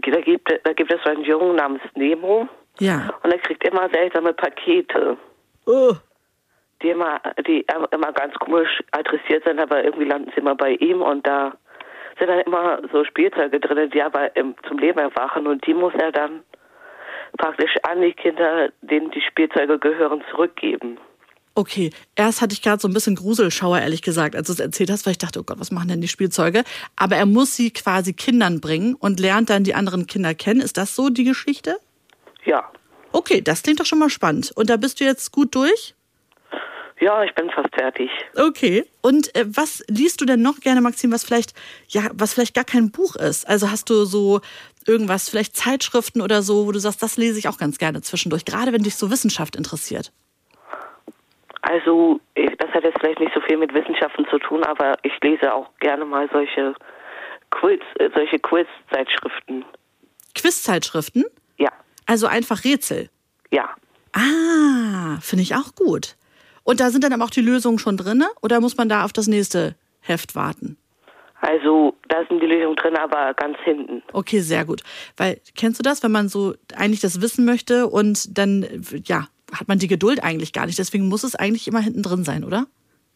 da 0.03 0.21
gibt, 0.21 0.49
da 0.65 0.73
gibt 0.73 0.93
es 0.93 1.01
so 1.05 1.11
einen 1.11 1.25
Jungen 1.25 1.57
namens 1.57 1.83
Nemo 1.95 2.49
Ja. 2.79 3.13
und 3.23 3.33
er 3.33 3.39
kriegt 3.39 3.67
immer 3.67 3.89
seltsame 3.91 4.33
Pakete, 4.33 5.17
Oh. 5.67 5.95
die 6.83 6.91
immer, 6.91 7.21
die 7.47 7.65
immer 7.93 8.13
ganz 8.13 8.35
komisch 8.35 8.83
adressiert 8.93 9.45
sind, 9.45 9.61
aber 9.61 9.85
irgendwie 9.85 10.05
landen 10.05 10.31
sie 10.35 10.41
immer 10.41 10.55
bei 10.55 10.73
ihm 10.73 11.01
und 11.03 11.27
da 11.27 11.53
sind 12.19 12.29
dann 12.29 12.41
immer 12.41 12.81
so 12.93 13.05
Spielzeuge 13.05 13.59
drin, 13.61 13.91
die 13.91 14.03
aber 14.03 14.35
im, 14.37 14.55
zum 14.69 14.79
Leben 14.79 14.99
erwachen 14.99 15.47
und 15.47 15.67
die 15.67 15.75
muss 15.75 15.95
er 15.95 16.13
dann 16.13 16.43
praktisch 17.39 17.75
an 17.85 18.03
die 18.03 18.13
Kinder, 18.13 18.69
denen 18.83 19.11
die 19.13 19.23
Spielzeuge 19.23 19.79
gehören, 19.79 20.23
zurückgeben. 20.31 20.99
Okay, 21.55 21.91
erst 22.17 22.41
hatte 22.41 22.55
ich 22.55 22.63
gerade 22.63 22.81
so 22.81 22.89
ein 22.89 22.95
bisschen 22.95 23.15
Gruselschauer, 23.15 23.81
ehrlich 23.81 24.01
gesagt, 24.01 24.35
als 24.35 24.47
du 24.47 24.55
es 24.55 24.61
erzählt 24.61 24.91
hast, 24.91 25.05
weil 25.05 25.13
ich 25.13 25.19
dachte, 25.19 25.41
oh 25.41 25.43
Gott, 25.43 25.61
was 25.61 25.71
machen 25.71 25.89
denn 25.89 26.01
die 26.01 26.09
Spielzeuge? 26.09 26.65
Aber 26.97 27.17
er 27.17 27.27
muss 27.27 27.57
sie 27.57 27.71
quasi 27.71 28.15
Kindern 28.15 28.61
bringen 28.61 28.95
und 28.95 29.21
lernt 29.21 29.51
dann 29.51 29.65
die 29.65 29.75
anderen 29.75 30.07
Kinder 30.07 30.35
kennen. 30.35 30.61
Ist 30.61 30.79
das 30.79 30.97
so 30.97 31.11
die 31.11 31.25
Geschichte? 31.25 31.77
Ja. 32.45 32.71
Okay, 33.13 33.43
das 33.43 33.63
klingt 33.63 33.81
doch 33.81 33.87
schon 33.87 33.99
mal 33.99 34.09
spannend. 34.09 34.51
Und 34.55 34.71
da 34.71 34.79
bist 34.79 35.01
du 35.01 35.05
jetzt 35.05 35.31
gut 35.31 35.55
durch? 35.55 35.95
Ja, 37.03 37.25
ich 37.25 37.35
bin 37.35 37.51
fast 37.51 37.75
fertig. 37.75 38.09
Okay. 38.37 38.85
Und 39.03 39.35
äh, 39.35 39.45
was 39.49 39.85
liest 39.89 40.21
du 40.21 40.25
denn 40.25 40.41
noch 40.41 40.61
gerne, 40.61 40.81
Maxim, 40.81 41.11
was 41.11 41.25
vielleicht, 41.25 41.53
ja, 41.89 42.09
was 42.15 42.33
vielleicht 42.33 42.55
gar 42.55 42.65
kein 42.65 42.93
Buch 42.93 43.17
ist? 43.17 43.47
Also 43.49 43.71
hast 43.71 43.91
du 43.91 44.05
so 44.05 44.41
irgendwas, 44.87 45.29
vielleicht 45.29 45.57
Zeitschriften 45.57 46.23
oder 46.23 46.43
so, 46.43 46.67
wo 46.67 46.73
du 46.73 46.79
sagst, 46.79 47.03
das 47.03 47.17
lese 47.17 47.39
ich 47.39 47.49
auch 47.49 47.59
ganz 47.59 47.79
gerne 47.79 48.03
zwischendurch, 48.03 48.45
gerade 48.45 48.73
wenn 48.73 48.85
dich 48.85 48.95
so 48.95 49.11
Wissenschaft 49.11 49.57
interessiert. 49.57 50.13
Also, 51.63 52.21
das 52.35 52.71
hat 52.73 52.83
jetzt 52.83 52.99
vielleicht 53.01 53.21
nicht 53.21 53.33
so 53.35 53.41
viel 53.41 53.57
mit 53.57 53.73
Wissenschaften 53.73 54.27
zu 54.29 54.39
tun, 54.39 54.65
aber 54.65 54.97
ich 55.03 55.13
lese 55.23 55.55
auch 55.55 55.71
gerne 55.79 56.05
mal 56.05 56.29
solche 56.33 56.75
Quiz, 57.51 57.81
äh, 57.99 58.11
solche 58.15 58.39
Quiz-Zeitschriften. 58.41 59.65
Quizzeitschriften? 60.35 61.25
Ja. 61.59 61.71
Also 62.07 62.27
einfach 62.27 62.65
Rätsel. 62.65 63.11
Ja. 63.51 63.71
Ah, 64.13 65.21
finde 65.21 65.43
ich 65.43 65.55
auch 65.55 65.75
gut. 65.75 66.17
Und 66.65 66.81
da 66.81 66.91
sind 66.91 67.05
dann 67.05 67.13
aber 67.13 67.25
auch 67.25 67.31
die 67.31 67.41
Lösungen 67.41 67.79
schon 67.79 67.97
drin 67.97 68.25
oder 68.41 68.61
muss 68.61 68.77
man 68.77 68.89
da 68.89 69.05
auf 69.05 69.13
das 69.13 69.27
nächste 69.27 69.77
Heft 70.01 70.35
warten? 70.35 70.77
Also, 71.41 71.95
da 72.09 72.25
sind 72.29 72.41
die 72.41 72.47
Lösungen 72.47 72.77
drin, 72.77 72.97
aber 72.97 73.35
ganz 73.35 73.59
hinten. 73.65 74.03
Okay, 74.13 74.41
sehr 74.41 74.65
gut. 74.65 74.83
Weil, 75.17 75.41
kennst 75.57 75.79
du 75.79 75.83
das, 75.83 76.03
wenn 76.03 76.13
man 76.13 76.29
so 76.29 76.55
eigentlich 76.77 77.01
das 77.01 77.21
wissen 77.21 77.45
möchte 77.45 77.89
und 77.89 78.39
dann, 78.39 78.65
ja, 79.05 79.27
hat 79.53 79.69
man 79.69 79.79
die 79.79 79.89
Geduld 79.89 80.23
eigentlich 80.23 80.53
gar 80.53 80.67
nicht. 80.67 80.79
Deswegen 80.79 81.09
muss 81.09 81.25
es 81.25 81.35
eigentlich 81.35 81.69
immer 81.69 81.81
hinten 81.81 82.03
drin 82.03 82.25
sein, 82.25 82.45
oder? 82.45 82.67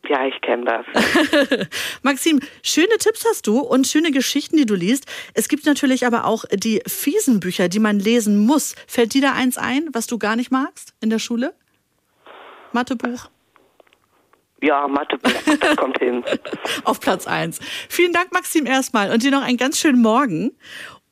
Ja, 0.09 0.25
ich 0.27 0.41
kenne 0.41 0.65
das. 0.65 1.69
Maxim, 2.03 2.41
schöne 2.63 2.97
Tipps 2.99 3.25
hast 3.29 3.47
du 3.47 3.59
und 3.59 3.87
schöne 3.87 4.13
Geschichten, 4.13 4.57
die 4.57 4.67
du 4.67 4.75
liest. 4.75 5.07
Es 5.35 5.49
gibt 5.49 5.67
natürlich 5.67 6.07
aber 6.07 6.27
auch 6.27 6.45
die 6.53 6.81
fiesen 6.87 7.41
Bücher, 7.41 7.69
die 7.69 7.81
man 7.81 7.99
lesen 7.99 8.47
muss. 8.47 8.75
Fällt 8.87 9.15
dir 9.15 9.23
da 9.23 9.33
eins 9.33 9.59
ein, 9.59 9.89
was 9.93 10.07
du 10.07 10.19
gar 10.19 10.37
nicht 10.37 10.51
magst 10.51 10.95
in 11.01 11.11
der 11.11 11.19
Schule? 11.19 11.55
Mathebuch? 12.73 13.31
Ja, 14.63 14.87
Mathebuch, 14.89 15.31
das 15.61 15.77
kommt 15.77 15.99
hin. 15.99 16.25
Auf 16.85 17.01
Platz 17.01 17.27
eins. 17.27 17.59
Vielen 17.89 18.13
Dank, 18.13 18.33
Maxim, 18.33 18.67
erstmal 18.67 19.11
und 19.11 19.23
dir 19.23 19.31
noch 19.31 19.43
einen 19.43 19.59
ganz 19.59 19.79
schönen 19.79 20.01
Morgen. 20.01 20.53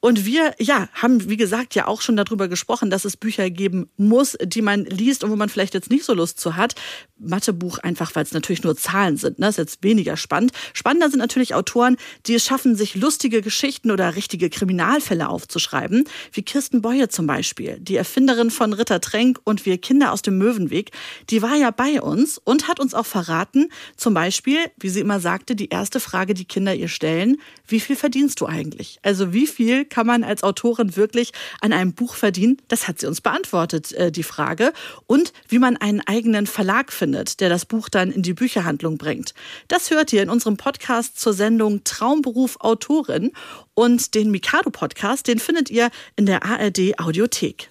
Und 0.05 0.27
wir, 0.27 0.55
ja, 0.59 0.91
haben, 0.93 1.31
wie 1.31 1.39
gesagt, 1.39 1.75
ja 1.75 1.87
auch 1.87 2.03
schon 2.03 2.15
darüber 2.15 2.47
gesprochen, 2.47 2.91
dass 2.91 3.07
es 3.07 3.17
Bücher 3.17 3.49
geben 3.49 3.89
muss, 3.97 4.37
die 4.45 4.61
man 4.61 4.85
liest 4.85 5.25
und 5.25 5.31
wo 5.31 5.37
man 5.37 5.49
vielleicht 5.49 5.73
jetzt 5.73 5.89
nicht 5.89 6.05
so 6.05 6.13
Lust 6.13 6.39
zu 6.39 6.57
hat. 6.57 6.75
Mathebuch 7.19 7.79
einfach, 7.79 8.15
weil 8.15 8.25
es 8.25 8.33
natürlich 8.35 8.65
nur 8.65 8.77
Zahlen 8.77 9.17
sind, 9.17 9.39
ne? 9.39 9.49
ist 9.49 9.57
jetzt 9.57 9.83
weniger 9.83 10.19
spannend. 10.19 10.53
Spannender 10.75 11.09
sind 11.09 11.21
natürlich 11.21 11.55
Autoren, 11.55 11.97
die 12.27 12.35
es 12.35 12.45
schaffen, 12.45 12.77
sich 12.77 12.97
lustige 12.97 13.41
Geschichten 13.41 13.91
oder 13.91 14.15
richtige 14.15 14.51
Kriminalfälle 14.51 15.27
aufzuschreiben, 15.27 16.05
wie 16.33 16.43
Kirsten 16.43 16.83
Boye 16.83 17.09
zum 17.09 17.27
Beispiel, 17.27 17.79
die 17.81 17.97
Erfinderin 17.97 18.51
von 18.51 18.75
Ritter 18.75 19.01
Tränk 19.01 19.41
und 19.45 19.65
Wir 19.65 19.79
Kinder 19.79 20.13
aus 20.13 20.21
dem 20.21 20.37
Möwenweg. 20.37 20.91
Die 21.31 21.41
war 21.41 21.57
ja 21.57 21.71
bei 21.71 22.03
uns 22.03 22.37
und 22.37 22.69
hat 22.69 22.79
uns 22.79 22.93
auch 22.93 23.07
verraten, 23.07 23.71
zum 23.97 24.13
Beispiel, 24.13 24.59
wie 24.79 24.91
sie 24.91 25.01
immer 25.01 25.21
sagte, 25.21 25.57
die 25.57 25.71
erste 25.71 25.99
Frage, 25.99 26.35
die 26.35 26.45
Kinder 26.45 26.75
ihr 26.75 26.89
stellen, 26.89 27.39
wie 27.67 27.81
viel 27.81 27.97
verdienst 27.97 28.43
du 28.43 28.47
eigentlich? 28.47 28.99
Also 29.03 29.33
wie 29.33 29.47
viel 29.47 29.87
kann 29.95 30.09
man 30.09 30.25
als 30.25 30.43
Autorin 30.43 30.97
wirklich 30.97 31.31
an 31.61 31.73
einem 31.73 31.93
Buch 31.93 32.17
verdienen? 32.17 32.57
Das 32.67 32.89
hat 32.89 32.99
sie 32.99 33.07
uns 33.07 33.21
beantwortet, 33.21 33.93
äh, 33.93 34.11
die 34.11 34.25
Frage. 34.25 34.73
Und 35.07 35.33
wie 35.47 35.61
man 35.61 35.77
einen 35.77 36.01
eigenen 36.01 36.49
Verlag 36.49 36.93
findet, 36.93 37.39
der 37.41 37.49
das 37.49 37.65
Buch 37.65 37.89
dann 37.89 38.11
in 38.11 38.23
die 38.23 38.35
Bücherhandlung 38.35 38.99
bringt. 38.99 39.35
Das 39.69 39.93
hört 39.93 40.13
ihr 40.13 40.25
in 40.25 40.31
unserem 40.31 40.57
Podcast 40.57 41.21
zur 41.21 41.33
Sendung 41.33 41.85
Traumberuf 41.85 42.57
Autorin. 42.59 43.31
Und 43.75 44.17
den 44.17 44.33
Mikado-Podcast, 44.33 45.29
den 45.29 45.39
findet 45.39 45.71
ihr 45.71 45.91
in 46.17 46.27
der 46.27 46.45
ARD 46.45 46.99
Audiothek. 46.99 47.71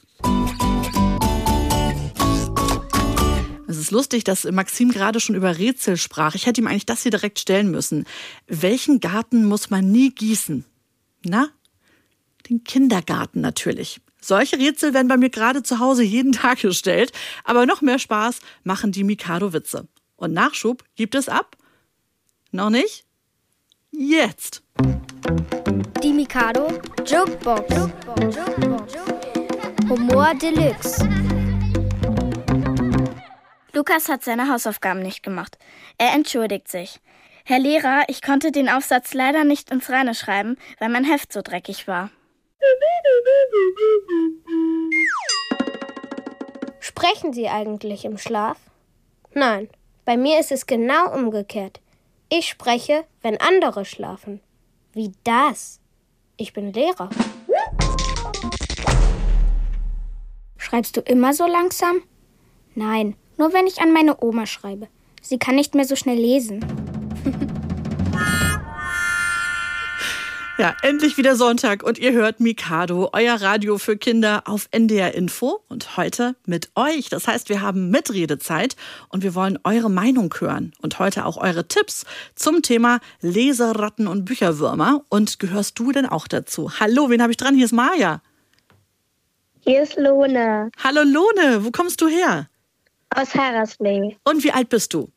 Es 3.68 3.78
ist 3.78 3.92
lustig, 3.92 4.24
dass 4.24 4.46
Maxim 4.46 4.92
gerade 4.92 5.20
schon 5.20 5.36
über 5.36 5.58
Rätsel 5.58 5.98
sprach. 5.98 6.36
Ich 6.36 6.46
hätte 6.46 6.62
ihm 6.62 6.68
eigentlich 6.68 6.86
das 6.86 7.04
hier 7.04 7.12
direkt 7.12 7.40
stellen 7.40 7.70
müssen. 7.70 8.06
Welchen 8.48 9.02
Garten 9.02 9.44
muss 9.44 9.70
man 9.70 9.92
nie 9.92 10.12
gießen? 10.12 10.64
Na? 11.26 11.50
Den 12.50 12.64
Kindergarten 12.64 13.42
natürlich. 13.42 14.02
Solche 14.20 14.58
Rätsel 14.58 14.94
werden 14.94 15.08
bei 15.08 15.18
mir 15.18 15.30
gerade 15.30 15.64
zu 15.64 15.80
Hause 15.80 16.04
jeden 16.04 16.32
Tag 16.32 16.62
gestellt. 16.62 17.12
Aber 17.44 17.66
noch 17.66 17.82
mehr 17.82 18.00
Spaß 18.00 18.40
machen 18.64 18.92
die 18.92 19.04
Mikado-Witze. 19.04 19.88
Und 20.16 20.34
Nachschub 20.34 20.84
gibt 20.96 21.16
es 21.16 21.28
ab? 21.28 21.58
Noch 22.52 22.70
nicht? 22.70 23.06
Jetzt! 23.92 24.64
Die 26.02 26.14
Mikado 26.14 26.68
Jokebox. 27.06 27.76
Humor 29.90 30.34
Deluxe. 30.36 31.08
Lukas 33.74 34.08
hat 34.08 34.24
seine 34.24 34.50
Hausaufgaben 34.50 35.02
nicht 35.02 35.24
gemacht. 35.24 35.58
Er 35.98 36.14
entschuldigt 36.14 36.68
sich. 36.68 37.00
Herr 37.44 37.60
Lehrer, 37.60 38.04
ich 38.08 38.22
konnte 38.22 38.52
den 38.52 38.70
Aufsatz 38.70 39.14
leider 39.14 39.44
nicht 39.44 39.72
ins 39.72 39.90
Reine 39.90 40.16
schreiben, 40.16 40.56
weil 40.80 40.90
mein 40.90 41.04
Heft 41.04 41.34
so 41.34 41.42
dreckig 41.44 41.88
war. 41.88 42.10
Sprechen 46.80 47.34
Sie 47.34 47.48
eigentlich 47.48 48.06
im 48.06 48.18
Schlaf? 48.18 48.58
Nein, 49.34 49.70
bei 50.06 50.18
mir 50.18 50.40
ist 50.40 50.52
es 50.52 50.68
genau 50.68 51.14
umgekehrt. 51.14 51.80
Ich 52.30 52.48
spreche, 52.48 53.06
wenn 53.22 53.40
andere 53.40 53.86
schlafen. 53.86 54.42
Wie 54.94 55.12
das? 55.24 55.80
Ich 56.38 56.54
bin 56.54 56.74
Lehrer. 56.74 57.10
Schreibst 60.58 60.98
du 60.98 61.02
immer 61.02 61.34
so 61.34 61.46
langsam? 61.46 62.02
Nein, 62.76 63.16
nur 63.38 63.54
wenn 63.54 63.68
ich 63.68 63.82
an 63.82 63.94
meine 63.94 64.24
Oma 64.24 64.46
schreibe. 64.46 64.88
Sie 65.22 65.38
kann 65.38 65.56
nicht 65.56 65.76
mehr 65.76 65.86
so 65.86 65.96
schnell 65.96 66.18
lesen. 66.18 66.66
Ja, 70.64 70.78
endlich 70.82 71.18
wieder 71.18 71.36
Sonntag 71.36 71.84
und 71.84 72.00
ihr 72.00 72.14
hört 72.14 72.40
Mikado, 72.40 73.10
euer 73.12 73.36
Radio 73.42 73.78
für 73.78 73.98
Kinder 73.98 74.44
auf 74.46 74.70
NDR 74.72 75.14
Info 75.14 75.60
und 75.68 75.98
heute 75.98 76.38
mit 76.46 76.70
euch. 76.76 77.10
Das 77.10 77.28
heißt, 77.28 77.50
wir 77.50 77.62
haben 77.62 77.90
Mitredezeit 77.90 78.78
und 79.10 79.24
wir 79.24 79.36
wollen 79.36 79.60
eure 79.66 79.92
Meinung 79.92 80.34
hören 80.40 80.72
und 80.82 81.00
heute 81.00 81.26
auch 81.26 81.36
eure 81.36 81.68
Tipps 81.68 82.06
zum 82.36 82.62
Thema 82.62 83.02
Leseratten 83.20 84.08
und 84.08 84.24
Bücherwürmer. 84.24 85.04
Und 85.10 85.38
gehörst 85.38 85.80
du 85.80 85.92
denn 85.92 86.06
auch 86.06 86.30
dazu? 86.30 86.72
Hallo, 86.80 87.10
wen 87.10 87.22
habe 87.22 87.32
ich 87.32 87.38
dran? 87.38 87.56
Hier 87.56 87.66
ist 87.66 87.74
Maja. 87.74 88.22
Hier 89.66 89.84
ist 89.84 89.98
Lone 89.98 90.72
Hallo 90.82 91.02
Lone, 91.04 91.66
wo 91.66 91.72
kommst 91.72 92.00
du 92.00 92.08
her? 92.08 92.48
aus 93.14 93.36
Harasling. 93.36 94.16
Und 94.24 94.46
wie 94.46 94.52
alt 94.54 94.70
bist 94.70 94.94
du? 94.94 95.12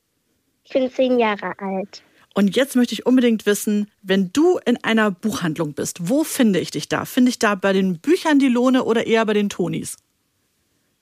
Ich 0.64 0.72
bin 0.72 0.90
zehn 0.90 1.20
Jahre 1.20 1.56
alt. 1.60 2.02
Und 2.36 2.54
jetzt 2.54 2.76
möchte 2.76 2.92
ich 2.92 3.06
unbedingt 3.06 3.46
wissen, 3.46 3.90
wenn 4.02 4.30
du 4.30 4.58
in 4.66 4.76
einer 4.84 5.10
Buchhandlung 5.10 5.72
bist, 5.72 6.10
wo 6.10 6.22
finde 6.22 6.58
ich 6.60 6.70
dich 6.70 6.86
da? 6.86 7.06
Finde 7.06 7.30
ich 7.30 7.38
da 7.38 7.54
bei 7.54 7.72
den 7.72 7.98
Büchern 7.98 8.38
die 8.38 8.50
Lohne 8.50 8.84
oder 8.84 9.06
eher 9.06 9.24
bei 9.24 9.32
den 9.32 9.48
Tonis? 9.48 9.96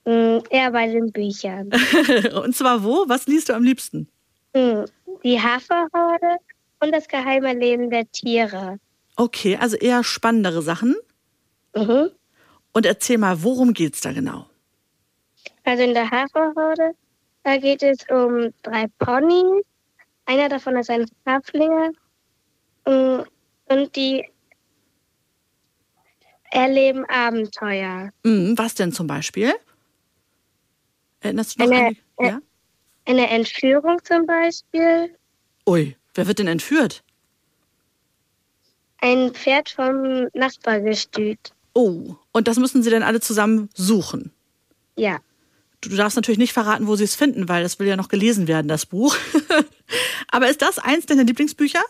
Mm, 0.04 0.38
eher 0.48 0.70
bei 0.70 0.86
den 0.86 1.10
Büchern. 1.10 1.70
Und 2.44 2.54
zwar 2.54 2.84
wo? 2.84 3.06
Was 3.08 3.26
liest 3.26 3.48
du 3.48 3.54
am 3.54 3.64
liebsten? 3.64 4.06
Mm, 4.54 4.84
Die 5.24 5.40
Haferhorde 5.40 6.36
und 6.78 6.92
das 6.92 7.08
geheime 7.08 7.52
Leben 7.52 7.90
der 7.90 8.08
Tiere. 8.12 8.78
Okay, 9.16 9.56
also 9.56 9.76
eher 9.76 10.04
spannendere 10.04 10.62
Sachen. 10.62 10.94
Mhm. 11.74 12.10
Und 12.72 12.86
erzähl 12.86 13.18
mal, 13.18 13.42
worum 13.42 13.72
geht's 13.72 14.02
da 14.02 14.12
genau? 14.12 14.46
Also 15.64 15.82
in 15.82 15.94
der 15.94 16.08
Haferhorde, 16.08 16.92
da 17.42 17.56
geht 17.56 17.82
es 17.82 17.98
um 18.08 18.52
drei 18.62 18.86
Ponys. 19.00 19.64
Einer 20.26 20.48
davon 20.48 20.76
ist 20.76 20.90
ein 20.90 21.06
Pfaflinger. 21.24 21.90
Mm, 22.86 23.22
Und 23.66 23.96
die 23.96 24.24
erleben 26.50 27.04
Abenteuer. 27.06 28.10
Hm, 28.24 28.56
was 28.56 28.74
denn 28.74 28.92
zum 28.92 29.06
Beispiel? 29.06 29.52
Erinnerst 31.20 31.58
du 31.58 31.64
noch 31.64 31.70
Eine, 31.72 31.86
an 31.88 31.94
die, 31.94 32.24
äh, 32.24 32.28
ja? 32.28 32.38
eine 33.06 33.28
Entführung 33.30 33.98
zum 34.04 34.26
Beispiel. 34.26 35.16
Ui, 35.66 35.96
wer 36.14 36.26
wird 36.26 36.38
denn 36.38 36.46
entführt? 36.46 37.02
Ein 38.98 39.32
Pferd 39.34 39.70
vom 39.70 40.28
Nachbargestüt. 40.34 41.52
Oh, 41.74 42.14
und 42.32 42.46
das 42.48 42.58
müssen 42.58 42.82
sie 42.82 42.90
dann 42.90 43.02
alle 43.02 43.20
zusammen 43.20 43.68
suchen. 43.74 44.30
Ja. 44.96 45.18
Du 45.80 45.90
darfst 45.96 46.16
natürlich 46.16 46.38
nicht 46.38 46.52
verraten, 46.52 46.86
wo 46.86 46.96
sie 46.96 47.04
es 47.04 47.14
finden, 47.16 47.48
weil 47.48 47.62
das 47.62 47.78
will 47.78 47.86
ja 47.88 47.96
noch 47.96 48.08
gelesen 48.08 48.46
werden, 48.48 48.68
das 48.68 48.86
Buch. 48.86 49.16
Aber 50.30 50.48
ist 50.48 50.62
das 50.62 50.78
eins 50.78 51.06
deiner 51.06 51.24
Lieblingsbücher? 51.24 51.82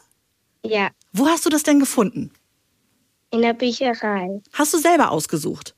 Ja, 0.65 0.91
Wo 1.13 1.27
hast 1.29 1.45
du 1.47 1.51
das 1.51 1.63
denn 1.63 1.79
gefunden? 1.81 2.31
in 3.31 3.43
der 3.43 3.53
Bücherei. 3.53 4.41
Hast 4.53 4.73
du 4.75 4.79
selber 4.79 5.11
ausgesucht? 5.11 5.75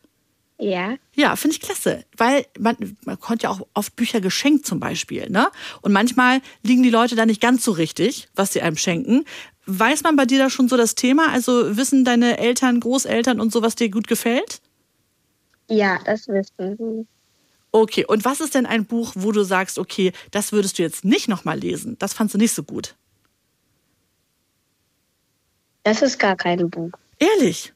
Ja. 0.59 0.97
Ja, 1.15 1.37
finde 1.37 1.57
ich 1.57 1.63
klasse, 1.63 2.05
weil 2.17 2.45
man, 2.59 2.77
man 3.07 3.19
konnte 3.19 3.45
ja 3.45 3.51
auch 3.51 3.67
oft 3.73 3.97
Bücher 3.97 4.21
geschenkt 4.21 4.67
zum 4.67 4.79
Beispiel, 4.79 5.31
ne? 5.31 5.49
Und 5.81 5.93
manchmal 5.93 6.43
liegen 6.63 6.83
die 6.83 6.91
Leute 6.91 7.17
da 7.17 7.25
nicht 7.25 7.41
ganz 7.41 7.65
so 7.65 7.73
richtig, 7.73 8.29
was 8.35 8.53
sie 8.53 8.61
einem 8.61 8.77
schenken. 8.77 9.25
Weiß 9.65 10.03
man 10.03 10.17
bei 10.17 10.27
dir 10.27 10.39
da 10.39 10.51
schon 10.51 10.69
so 10.69 10.77
das 10.77 10.95
Thema? 10.95 11.31
Also 11.33 11.77
wissen 11.79 12.05
deine 12.05 12.37
Eltern, 12.39 12.79
Großeltern 12.81 13.41
und 13.41 13.53
so, 13.53 13.63
was 13.63 13.75
dir 13.75 13.91
gut 13.91 14.07
gefällt? 14.07 14.61
Ja, 15.71 15.99
das 16.05 16.29
wissen 16.29 16.77
sie. 16.77 17.07
Okay, 17.77 18.07
und 18.07 18.25
was 18.25 18.41
ist 18.41 18.55
denn 18.55 18.65
ein 18.65 18.87
Buch, 18.87 19.12
wo 19.17 19.33
du 19.33 19.43
sagst, 19.43 19.79
okay, 19.79 20.12
das 20.31 20.51
würdest 20.51 20.79
du 20.79 20.83
jetzt 20.83 21.05
nicht 21.05 21.29
nochmal 21.29 21.59
lesen? 21.59 21.97
Das 21.99 22.15
fandst 22.15 22.35
du 22.35 22.39
nicht 22.39 22.55
so 22.55 22.62
gut. 22.62 22.95
Das 25.83 26.01
ist 26.01 26.19
gar 26.19 26.37
kein 26.37 26.71
Buch. 26.71 26.91
Ehrlich? 27.19 27.75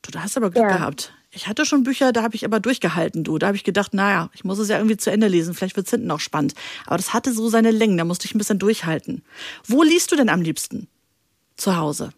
Du, 0.00 0.10
da 0.10 0.22
hast 0.22 0.38
aber 0.38 0.50
Glück 0.50 0.64
Ja. 0.64 0.78
gehabt. 0.78 1.12
Ich 1.32 1.48
hatte 1.48 1.66
schon 1.66 1.82
Bücher, 1.82 2.12
da 2.12 2.22
habe 2.22 2.34
ich 2.34 2.46
aber 2.46 2.60
durchgehalten, 2.60 3.24
du. 3.24 3.36
Da 3.36 3.48
habe 3.48 3.56
ich 3.58 3.62
gedacht, 3.62 3.92
naja, 3.92 4.30
ich 4.32 4.42
muss 4.42 4.58
es 4.58 4.70
ja 4.70 4.78
irgendwie 4.78 4.96
zu 4.96 5.10
Ende 5.10 5.28
lesen, 5.28 5.52
vielleicht 5.52 5.76
wird 5.76 5.86
es 5.86 5.90
hinten 5.90 6.06
noch 6.06 6.20
spannend. 6.20 6.54
Aber 6.86 6.96
das 6.96 7.12
hatte 7.12 7.34
so 7.34 7.50
seine 7.50 7.72
Längen, 7.72 7.98
da 7.98 8.04
musste 8.06 8.24
ich 8.24 8.34
ein 8.34 8.38
bisschen 8.38 8.58
durchhalten. 8.58 9.22
Wo 9.66 9.82
liest 9.82 10.12
du 10.12 10.16
denn 10.16 10.30
am 10.30 10.40
liebsten? 10.40 10.88
Zu 11.58 11.76
Hause. 11.76 12.14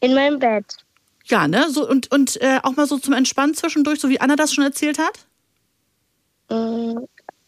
In 0.00 0.14
meinem 0.14 0.38
Bett. 0.38 0.76
Ja, 1.24 1.48
ne? 1.48 1.70
So, 1.70 1.88
und 1.88 2.12
und 2.12 2.38
äh, 2.42 2.60
auch 2.62 2.76
mal 2.76 2.86
so 2.86 2.98
zum 2.98 3.14
Entspannen 3.14 3.54
zwischendurch, 3.54 3.98
so 3.98 4.10
wie 4.10 4.20
Anna 4.20 4.36
das 4.36 4.52
schon 4.52 4.64
erzählt 4.64 4.98
hat? 4.98 5.26
Mm, 6.50 6.98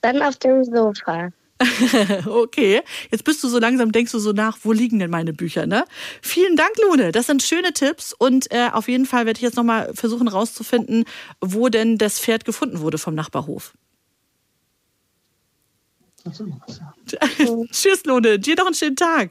Dann 0.01 0.23
auf 0.23 0.37
dem 0.39 0.65
Sofa. 0.65 1.31
okay, 2.27 2.83
jetzt 3.11 3.25
bist 3.25 3.43
du 3.45 3.49
so 3.49 3.59
langsam, 3.61 3.93
denkst 3.93 4.11
du 4.11 4.19
so 4.19 4.33
nach, 4.33 4.59
wo 4.63 4.73
liegen 4.73 4.99
denn 4.99 5.11
meine 5.11 5.33
Bücher, 5.33 5.67
ne? 5.67 5.85
Vielen 6.21 6.57
Dank, 6.57 6.73
Lune. 6.83 7.13
Das 7.13 7.27
sind 7.29 7.43
schöne 7.43 7.73
Tipps 7.73 8.13
und 8.13 8.51
äh, 8.53 8.71
auf 8.73 8.89
jeden 8.89 9.07
Fall 9.07 9.27
werde 9.27 9.39
ich 9.39 9.43
jetzt 9.43 9.57
nochmal 9.57 9.93
versuchen 9.95 10.27
rauszufinden, 10.27 11.05
wo 11.41 11.69
denn 11.69 11.99
das 11.99 12.19
Pferd 12.19 12.45
gefunden 12.45 12.81
wurde 12.81 12.99
vom 12.99 13.15
Nachbarhof. 13.15 13.75
Tschüss, 17.73 18.05
Lune. 18.05 18.39
Dir 18.39 18.57
noch 18.57 18.67
einen 18.67 18.75
schönen 18.75 18.97
Tag. 18.97 19.31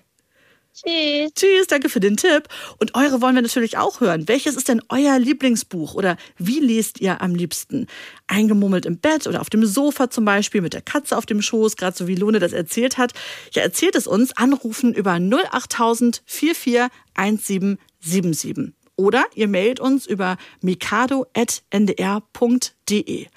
Tschüss. 0.73 1.33
Tschüss, 1.33 1.67
danke 1.67 1.89
für 1.89 1.99
den 1.99 2.15
Tipp. 2.17 2.47
Und 2.79 2.95
eure 2.95 3.21
wollen 3.21 3.35
wir 3.35 3.41
natürlich 3.41 3.77
auch 3.77 3.99
hören. 3.99 4.27
Welches 4.27 4.55
ist 4.55 4.69
denn 4.69 4.81
euer 4.89 5.19
Lieblingsbuch 5.19 5.95
oder 5.95 6.17
wie 6.37 6.59
lest 6.59 7.01
ihr 7.01 7.21
am 7.21 7.35
liebsten? 7.35 7.87
Eingemummelt 8.27 8.85
im 8.85 8.97
Bett 8.97 9.27
oder 9.27 9.41
auf 9.41 9.49
dem 9.49 9.65
Sofa 9.65 10.09
zum 10.09 10.25
Beispiel 10.25 10.61
mit 10.61 10.73
der 10.73 10.81
Katze 10.81 11.17
auf 11.17 11.25
dem 11.25 11.41
Schoß, 11.41 11.75
gerade 11.75 11.97
so 11.97 12.07
wie 12.07 12.15
Lone 12.15 12.39
das 12.39 12.53
erzählt 12.53 12.97
hat. 12.97 13.11
Ja, 13.51 13.63
erzählt 13.63 13.95
es 13.95 14.07
uns. 14.07 14.35
Anrufen 14.37 14.93
über 14.93 15.13
08000 15.13 16.21
441777. 16.25 18.73
Oder 18.95 19.25
ihr 19.35 19.47
mailt 19.47 19.79
uns 19.79 20.05
über 20.05 20.37
mikado.ndr.de. 20.61 23.27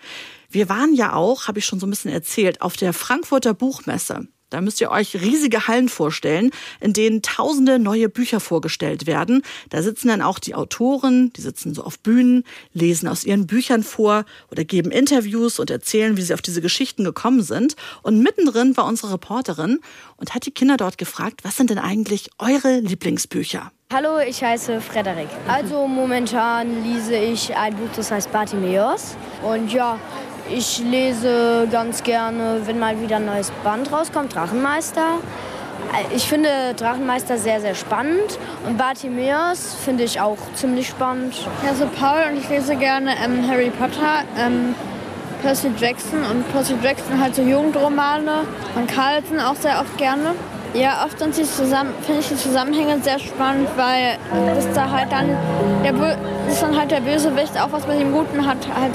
Wir 0.50 0.68
waren 0.68 0.94
ja 0.94 1.14
auch, 1.14 1.48
habe 1.48 1.58
ich 1.58 1.64
schon 1.64 1.80
so 1.80 1.86
ein 1.86 1.90
bisschen 1.90 2.12
erzählt, 2.12 2.60
auf 2.60 2.76
der 2.76 2.92
Frankfurter 2.92 3.54
Buchmesse. 3.54 4.28
Da 4.50 4.60
müsst 4.60 4.80
ihr 4.80 4.90
euch 4.90 5.14
riesige 5.16 5.66
Hallen 5.66 5.88
vorstellen, 5.88 6.50
in 6.80 6.92
denen 6.92 7.22
tausende 7.22 7.78
neue 7.78 8.08
Bücher 8.08 8.40
vorgestellt 8.40 9.06
werden. 9.06 9.42
Da 9.70 9.82
sitzen 9.82 10.08
dann 10.08 10.22
auch 10.22 10.38
die 10.38 10.54
Autoren, 10.54 11.32
die 11.32 11.40
sitzen 11.40 11.74
so 11.74 11.82
auf 11.82 11.98
Bühnen, 11.98 12.44
lesen 12.72 13.08
aus 13.08 13.24
ihren 13.24 13.46
Büchern 13.46 13.82
vor 13.82 14.24
oder 14.50 14.64
geben 14.64 14.90
Interviews 14.90 15.58
und 15.58 15.70
erzählen, 15.70 16.16
wie 16.16 16.22
sie 16.22 16.34
auf 16.34 16.42
diese 16.42 16.60
Geschichten 16.60 17.04
gekommen 17.04 17.42
sind. 17.42 17.74
Und 18.02 18.20
mittendrin 18.20 18.76
war 18.76 18.86
unsere 18.86 19.14
Reporterin 19.14 19.80
und 20.16 20.34
hat 20.34 20.46
die 20.46 20.52
Kinder 20.52 20.76
dort 20.76 20.98
gefragt, 20.98 21.40
was 21.42 21.56
sind 21.56 21.70
denn 21.70 21.78
eigentlich 21.78 22.30
eure 22.38 22.80
Lieblingsbücher? 22.80 23.72
Hallo, 23.92 24.18
ich 24.18 24.42
heiße 24.42 24.80
Frederik. 24.80 25.28
Also 25.46 25.86
momentan 25.86 26.82
lese 26.82 27.16
ich 27.16 27.54
ein 27.54 27.76
Buch, 27.76 27.90
das 27.94 28.10
heißt 28.10 28.32
Bartimeus. 28.32 29.16
Und 29.42 29.72
ja, 29.72 30.00
ich 30.50 30.78
lese 30.80 31.66
ganz 31.70 32.02
gerne, 32.02 32.60
wenn 32.64 32.78
mal 32.78 33.00
wieder 33.00 33.16
ein 33.16 33.26
neues 33.26 33.50
Band 33.62 33.90
rauskommt, 33.92 34.34
Drachenmeister. 34.34 35.18
Äh, 35.92 36.14
Ich 36.14 36.28
finde 36.28 36.48
Drachenmeister 36.76 37.38
sehr, 37.38 37.60
sehr 37.60 37.74
spannend. 37.74 38.38
Und 38.66 38.76
Bartimeus 38.76 39.74
finde 39.84 40.04
ich 40.04 40.20
auch 40.20 40.38
ziemlich 40.54 40.88
spannend. 40.88 41.34
Ich 41.34 41.68
heiße 41.70 41.86
Paul 41.98 42.30
und 42.30 42.38
ich 42.38 42.48
lese 42.48 42.76
gerne 42.76 43.12
ähm, 43.24 43.48
Harry 43.48 43.70
Potter, 43.70 44.24
ähm, 44.38 44.74
Percy 45.42 45.70
Jackson 45.78 46.20
und 46.30 46.50
Percy 46.52 46.74
Jackson 46.82 47.20
halt 47.20 47.34
so 47.34 47.42
Jugendromane 47.42 48.44
und 48.76 48.86
Carlton 48.88 49.40
auch 49.40 49.56
sehr 49.56 49.80
oft 49.80 49.96
gerne. 49.98 50.34
Ja, 50.74 51.04
oft 51.04 51.20
sind 51.20 51.36
sie 51.36 51.44
zusammen, 51.44 51.94
finde 52.02 52.20
ich 52.20 52.28
die 52.28 52.36
Zusammenhänge 52.36 52.98
sehr 53.00 53.20
spannend, 53.20 53.68
weil 53.76 54.18
das 54.54 54.72
da 54.74 54.90
halt 54.90 55.12
dann 55.12 55.28
der 55.84 55.92
Bö 55.92 56.14
dann 56.60 56.78
halt 56.78 56.90
der 56.90 57.00
Bösewicht 57.00 57.60
auch 57.60 57.70
was 57.70 57.86
mit 57.86 58.00
dem 58.00 58.12
Guten 58.12 58.44
hat, 58.46 58.58
halt 58.78 58.92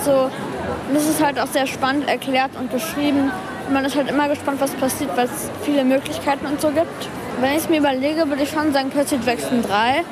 das 0.94 1.06
ist 1.08 1.24
halt 1.24 1.40
auch 1.40 1.48
sehr 1.48 1.68
spannend 1.68 2.08
erklärt 2.10 2.52
und 2.60 2.72
beschrieben. 2.72 3.32
Und 3.68 3.74
man 3.74 3.86
ist 3.86 3.96
halt 3.96 4.10
immer 4.10 4.28
gespannt, 4.28 4.60
was 4.60 4.72
passiert, 4.72 5.16
weil 5.16 5.26
es 5.26 5.50
viele 5.64 5.86
Möglichkeiten 5.86 6.46
und 6.48 6.60
so 6.60 6.70
gibt. 6.70 7.08
Wenn 7.40 7.52
ich 7.52 7.58
es 7.60 7.70
mir 7.70 7.80
überlege, 7.80 8.28
würde 8.28 8.44
ich 8.44 8.50
schon 8.50 8.74
sagen 8.74 8.90
Percy 8.90 9.18
Jackson 9.26 9.62
3 9.62 10.04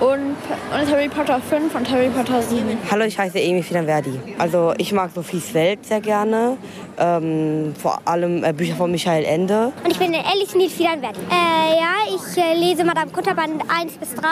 und, 0.00 0.36
und 0.36 0.90
Harry 0.90 1.08
Potter 1.08 1.40
5 1.40 1.74
und 1.74 1.90
Harry 1.90 2.08
Potter 2.08 2.42
7. 2.42 2.78
Hallo, 2.90 3.04
ich 3.04 3.18
heiße 3.18 3.38
Emi 3.38 3.62
Fidanverdi. 3.62 4.18
Also 4.38 4.72
ich 4.78 4.92
mag 4.92 5.10
Sophies 5.14 5.52
Welt 5.52 5.84
sehr 5.84 6.00
gerne. 6.00 6.56
Ähm, 6.98 7.74
vor 7.80 8.00
allem 8.06 8.42
äh, 8.42 8.52
Bücher 8.52 8.74
von 8.74 8.90
Michael 8.90 9.24
Ende. 9.24 9.72
Und 9.84 9.90
ich 9.90 9.98
bin 9.98 10.14
Alice 10.14 10.54
Nils 10.54 10.72
Fidanwert. 10.72 11.16
Äh, 11.16 11.76
ja, 11.78 11.94
ich 12.08 12.42
äh, 12.42 12.54
lese 12.54 12.84
Madame 12.84 13.10
Kutterband 13.10 13.62
1 13.68 13.92
bis 13.98 14.14
3. 14.14 14.26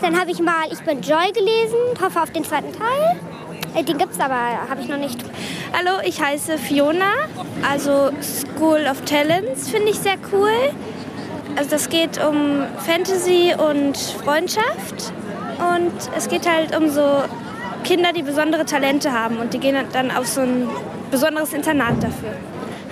Dann 0.00 0.18
habe 0.18 0.30
ich 0.30 0.40
mal 0.40 0.66
Ich 0.72 0.80
bin 0.80 1.00
Joy 1.02 1.30
gelesen, 1.32 1.76
hoffe 2.02 2.22
auf 2.22 2.30
den 2.30 2.44
zweiten 2.44 2.72
Teil. 2.72 3.16
Äh, 3.74 3.84
den 3.84 3.98
gibt's 3.98 4.18
aber, 4.18 4.34
habe 4.68 4.80
ich 4.80 4.88
noch 4.88 4.96
nicht. 4.98 5.18
Hallo, 5.76 6.00
ich 6.02 6.20
heiße 6.20 6.56
Fiona. 6.56 7.12
Also 7.68 8.10
School 8.22 8.86
of 8.90 9.02
Talents 9.02 9.68
finde 9.68 9.90
ich 9.90 9.98
sehr 9.98 10.16
cool. 10.32 10.72
Also 11.58 11.70
das 11.70 11.88
geht 11.88 12.24
um 12.24 12.62
Fantasy 12.86 13.52
und 13.52 13.96
Freundschaft. 13.96 15.12
Und 15.58 15.90
es 16.16 16.28
geht 16.28 16.48
halt 16.48 16.76
um 16.76 16.88
so 16.88 17.02
Kinder, 17.82 18.12
die 18.12 18.22
besondere 18.22 18.64
Talente 18.64 19.10
haben. 19.10 19.38
Und 19.38 19.54
die 19.54 19.58
gehen 19.58 19.76
dann 19.92 20.12
auf 20.12 20.28
so 20.28 20.42
ein 20.42 20.68
besonderes 21.10 21.52
Internat 21.52 22.00
dafür. 22.00 22.30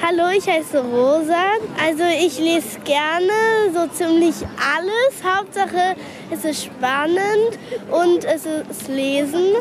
Hallo, 0.05 0.37
ich 0.37 0.48
heiße 0.48 0.81
Rosa. 0.81 1.44
Also 1.81 2.02
ich 2.20 2.40
lese 2.40 2.81
gerne 2.81 3.70
so 3.72 3.87
ziemlich 3.87 4.35
alles. 4.74 5.22
Hauptsache 5.24 5.94
es 6.33 6.44
ist 6.44 6.64
spannend 6.64 7.61
und 7.92 8.24
es 8.24 8.46
ist 8.46 8.88
Lesen. 8.88 9.55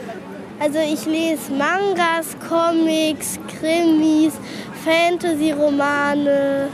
Also 0.60 0.80
ich 0.80 1.06
lese 1.06 1.52
Mangas, 1.52 2.36
Comics, 2.50 3.38
Krimis, 3.60 4.34
Fantasy-Romane. 4.84 6.70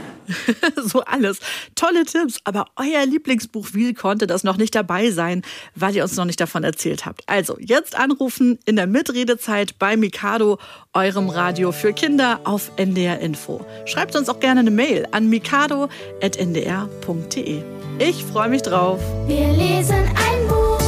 so 0.84 1.02
alles. 1.02 1.38
Tolle 1.74 2.04
Tipps. 2.04 2.38
Aber 2.44 2.66
euer 2.76 3.06
Lieblingsbuch, 3.06 3.68
wie 3.72 3.94
konnte 3.94 4.26
das 4.26 4.44
noch 4.44 4.56
nicht 4.56 4.74
dabei 4.74 5.10
sein, 5.10 5.42
weil 5.74 5.94
ihr 5.94 6.02
uns 6.02 6.16
noch 6.16 6.24
nicht 6.24 6.40
davon 6.40 6.64
erzählt 6.64 7.06
habt? 7.06 7.22
Also 7.26 7.56
jetzt 7.58 7.98
anrufen 7.98 8.58
in 8.64 8.76
der 8.76 8.86
Mitredezeit 8.86 9.78
bei 9.78 9.96
Mikado, 9.96 10.58
eurem 10.92 11.28
Radio 11.28 11.72
für 11.72 11.92
Kinder 11.92 12.40
auf 12.44 12.70
NDR 12.76 13.20
Info. 13.20 13.64
Schreibt 13.84 14.16
uns 14.16 14.28
auch 14.28 14.40
gerne 14.40 14.60
eine 14.60 14.70
Mail 14.70 15.06
an 15.12 15.28
mikado.ndr.de. 15.28 17.62
Ich 17.98 18.24
freue 18.24 18.48
mich 18.48 18.62
drauf. 18.62 19.00
Wir 19.26 19.52
lesen 19.52 19.94
ein 19.94 20.48
Buch, 20.48 20.80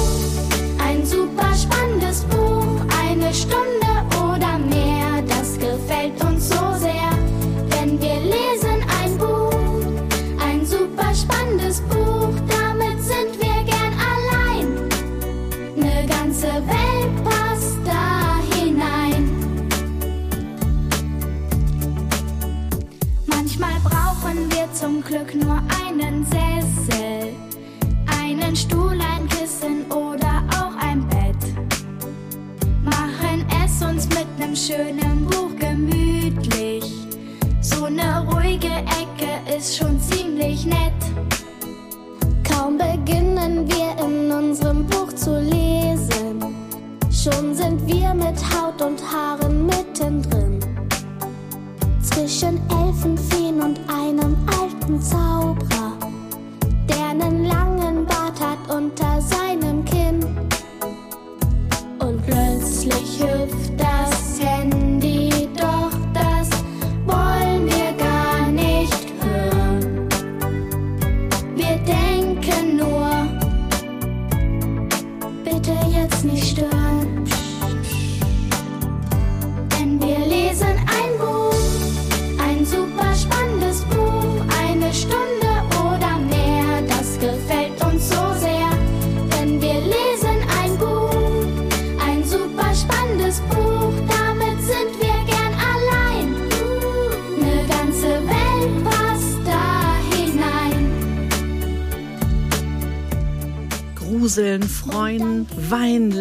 ein 0.78 1.04
super 1.06 1.54
spannendes 1.54 2.22
Buch, 2.22 2.33
zum 24.84 25.02
Glück 25.02 25.34
nur 25.34 25.62
einen 25.86 26.26
Sessel, 26.26 27.32
einen 28.20 28.54
Stuhl, 28.54 28.98
ein 29.00 29.26
Kissen 29.30 29.90
oder 29.90 30.44
auch 30.50 30.76
ein 30.76 31.08
Bett. 31.08 31.54
Machen 32.84 33.46
es 33.64 33.82
uns 33.82 34.06
mit 34.10 34.26
nem 34.38 34.54
schönen 34.54 35.24
Buch 35.24 35.56
gemütlich. 35.58 36.03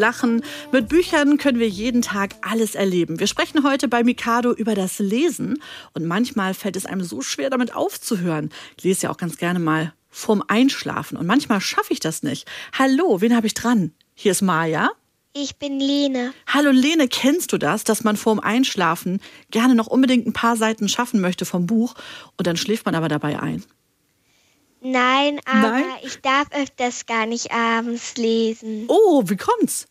Lachen. 0.04 0.44
Mit 0.74 0.90
Büchern 0.90 1.38
können 1.38 1.60
wir 1.60 1.70
jeden 1.70 2.02
Tag 2.02 2.36
alles 2.42 2.76
erleben. 2.76 3.22
Wir 3.22 3.28
sprechen 3.28 3.64
heute 3.64 3.88
bei 3.88 4.04
Mikado 4.04 4.52
über 4.52 4.76
das 4.76 5.00
Lesen 5.00 5.64
und 5.94 6.06
manchmal 6.06 6.54
fällt 6.54 6.76
es 6.76 6.86
einem 6.86 7.04
so 7.04 7.22
schwer, 7.22 7.50
damit 7.50 7.74
aufzuhören. 7.74 8.50
Ich 8.78 8.84
lese 8.84 9.04
ja 9.04 9.12
auch 9.12 9.18
ganz 9.18 9.38
gerne 9.38 9.60
mal 9.60 9.94
vorm 10.10 10.44
Einschlafen 10.46 11.16
und 11.18 11.26
manchmal 11.26 11.62
schaffe 11.62 11.94
ich 11.94 12.02
das 12.02 12.22
nicht. 12.22 12.46
Hallo, 12.78 13.22
wen 13.22 13.34
habe 13.34 13.48
ich 13.48 13.54
dran? 13.54 13.94
Hier 14.14 14.34
ist 14.34 14.42
Maja. 14.42 14.92
Ich 15.32 15.56
bin 15.56 15.80
Lene. 15.80 16.34
Hallo 16.48 16.72
Lene, 16.72 17.08
kennst 17.08 17.54
du 17.54 17.58
das, 17.58 17.86
dass 17.86 18.04
man 18.04 18.18
vorm 18.18 18.42
Einschlafen 18.42 19.22
gerne 19.52 19.74
noch 19.74 19.88
unbedingt 19.88 20.28
ein 20.28 20.34
paar 20.34 20.58
Seiten 20.58 20.90
schaffen 20.90 21.22
möchte 21.22 21.46
vom 21.46 21.66
Buch 21.66 21.96
und 22.38 22.46
dann 22.46 22.58
schläft 22.58 22.86
man 22.86 22.94
aber 22.94 23.08
dabei 23.08 23.40
ein? 23.42 23.64
Nein, 24.82 25.40
aber 25.46 25.80
Nein? 25.80 25.86
ich 26.04 26.20
darf 26.20 26.48
öfters 26.52 27.06
gar 27.06 27.26
nicht 27.26 27.54
abends 27.54 28.18
lesen, 28.18 28.84
Oh, 28.90 29.24
wie 29.28 29.38
kommt's? 29.38 29.88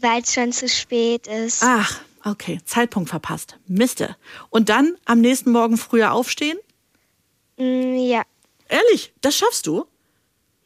Weil 0.00 0.22
es 0.22 0.32
schon 0.34 0.52
zu 0.52 0.68
spät 0.68 1.26
ist. 1.26 1.62
Ach, 1.62 2.00
okay, 2.24 2.60
Zeitpunkt 2.64 3.10
verpasst. 3.10 3.58
Miste. 3.66 4.16
Und 4.50 4.68
dann 4.68 4.96
am 5.04 5.20
nächsten 5.20 5.50
Morgen 5.52 5.76
früher 5.76 6.12
aufstehen? 6.12 6.58
Mm, 7.56 7.96
ja, 7.96 8.22
Ehrlich, 8.68 9.12
das 9.20 9.36
schaffst 9.36 9.66
du? 9.66 9.86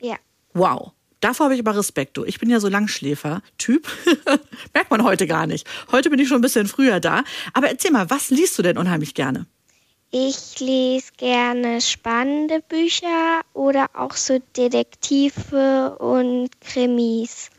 ja. 0.00 0.16
Wow. 0.54 0.92
Davor 1.20 1.44
habe 1.44 1.54
ich 1.54 1.60
aber 1.60 1.76
Respekt. 1.76 2.16
Du. 2.16 2.24
Ich 2.24 2.38
bin 2.38 2.48
ja 2.48 2.60
so 2.60 2.68
Langschläfer-Typ. 2.68 3.88
Merkt 4.72 4.90
man 4.90 5.02
heute 5.02 5.26
gar 5.26 5.46
nicht. 5.48 5.66
Heute 5.90 6.10
bin 6.10 6.18
ich 6.20 6.28
schon 6.28 6.38
ein 6.38 6.42
bisschen 6.42 6.68
früher 6.68 7.00
da. 7.00 7.24
Aber 7.54 7.68
erzähl 7.68 7.90
mal, 7.90 8.08
was 8.08 8.30
liest 8.30 8.56
du 8.56 8.62
denn 8.62 8.78
unheimlich 8.78 9.14
gerne? 9.14 9.46
Ich 10.12 10.58
lese 10.60 11.12
gerne 11.16 11.80
spannende 11.80 12.60
Bücher 12.68 13.40
oder 13.52 13.88
auch 13.94 14.14
so 14.14 14.38
Detektive 14.56 15.98
und 15.98 16.50
Krimis. 16.60 17.50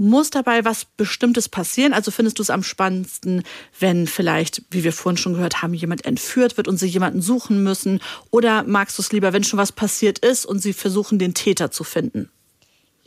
Muss 0.00 0.30
dabei 0.30 0.64
was 0.64 0.84
Bestimmtes 0.84 1.48
passieren? 1.48 1.92
Also 1.92 2.10
findest 2.12 2.38
du 2.38 2.42
es 2.42 2.50
am 2.50 2.62
spannendsten, 2.62 3.42
wenn 3.80 4.06
vielleicht, 4.06 4.62
wie 4.70 4.84
wir 4.84 4.92
vorhin 4.92 5.16
schon 5.16 5.34
gehört 5.34 5.60
haben, 5.60 5.74
jemand 5.74 6.04
entführt 6.04 6.56
wird 6.56 6.68
und 6.68 6.76
sie 6.78 6.86
jemanden 6.86 7.20
suchen 7.20 7.62
müssen? 7.64 8.00
Oder 8.30 8.62
magst 8.62 8.96
du 8.96 9.02
es 9.02 9.10
lieber, 9.10 9.32
wenn 9.32 9.42
schon 9.42 9.58
was 9.58 9.72
passiert 9.72 10.20
ist 10.20 10.46
und 10.46 10.60
sie 10.60 10.72
versuchen, 10.72 11.18
den 11.18 11.34
Täter 11.34 11.70
zu 11.72 11.82
finden? 11.82 12.30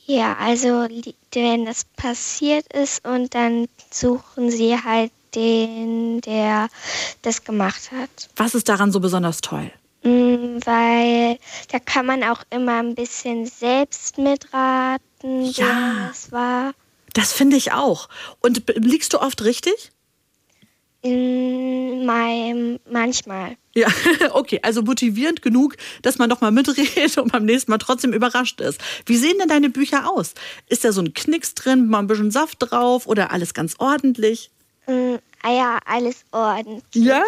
Ja, 0.05 0.35
also 0.37 0.87
wenn 1.31 1.65
das 1.65 1.85
passiert 1.95 2.65
ist 2.73 3.07
und 3.07 3.33
dann 3.35 3.67
suchen 3.89 4.51
sie 4.51 4.75
halt 4.83 5.11
den, 5.33 6.19
der 6.19 6.67
das 7.21 7.45
gemacht 7.45 7.91
hat. 7.93 8.09
Was 8.35 8.53
ist 8.53 8.67
daran 8.67 8.91
so 8.91 8.99
besonders 8.99 9.39
toll? 9.39 9.71
Mm, 10.03 10.57
Weil 10.65 11.37
da 11.71 11.79
kann 11.79 12.05
man 12.05 12.23
auch 12.23 12.41
immer 12.49 12.79
ein 12.79 12.95
bisschen 12.95 13.45
selbst 13.45 14.17
mitraten, 14.17 15.45
Ja. 15.53 15.93
wer 15.99 16.09
es 16.11 16.31
war. 16.33 16.73
Das 17.13 17.33
finde 17.33 17.57
ich 17.57 17.71
auch. 17.73 18.09
Und 18.39 18.63
liegst 18.75 19.13
du 19.13 19.19
oft 19.19 19.43
richtig? 19.43 19.91
In 21.01 22.05
meinem, 22.05 22.79
manchmal. 22.89 23.57
Ja, 23.73 23.87
okay, 24.33 24.59
also 24.61 24.83
motivierend 24.83 25.41
genug, 25.41 25.75
dass 26.03 26.19
man 26.19 26.29
doch 26.29 26.41
mal 26.41 26.51
mitredet 26.51 27.17
und 27.17 27.31
beim 27.31 27.45
nächsten 27.45 27.71
Mal 27.71 27.79
trotzdem 27.79 28.13
überrascht 28.13 28.61
ist. 28.61 28.79
Wie 29.05 29.17
sehen 29.17 29.37
denn 29.39 29.47
deine 29.47 29.69
Bücher 29.69 30.11
aus? 30.11 30.33
Ist 30.67 30.83
da 30.83 30.91
so 30.91 31.01
ein 31.01 31.13
Knicks 31.13 31.55
drin, 31.55 31.87
mal 31.87 31.99
ein 31.99 32.07
bisschen 32.07 32.31
Saft 32.31 32.57
drauf 32.59 33.07
oder 33.07 33.31
alles 33.31 33.53
ganz 33.53 33.75
ordentlich? 33.79 34.51
Ah 35.43 35.51
ja, 35.51 35.79
alles 35.85 36.25
ordentlich. 36.31 36.83
Ja? 37.03 37.23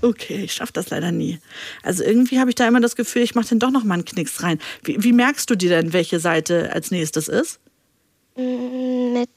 Okay, 0.00 0.44
ich 0.44 0.52
schaffe 0.52 0.72
das 0.72 0.90
leider 0.90 1.10
nie. 1.10 1.40
Also 1.82 2.04
irgendwie 2.04 2.38
habe 2.38 2.50
ich 2.50 2.56
da 2.56 2.68
immer 2.68 2.80
das 2.80 2.94
Gefühl, 2.94 3.22
ich 3.22 3.34
mache 3.34 3.48
dann 3.48 3.58
doch 3.58 3.70
noch 3.70 3.82
mal 3.84 3.94
einen 3.94 4.04
Knicks 4.04 4.42
rein. 4.42 4.60
Wie, 4.84 5.02
wie 5.02 5.12
merkst 5.12 5.50
du 5.50 5.56
dir 5.56 5.70
denn, 5.70 5.92
welche 5.92 6.20
Seite 6.20 6.72
als 6.72 6.90
nächstes 6.90 7.26
ist? 7.26 7.58
Mm, 8.38 9.12
Mit, 9.14 9.28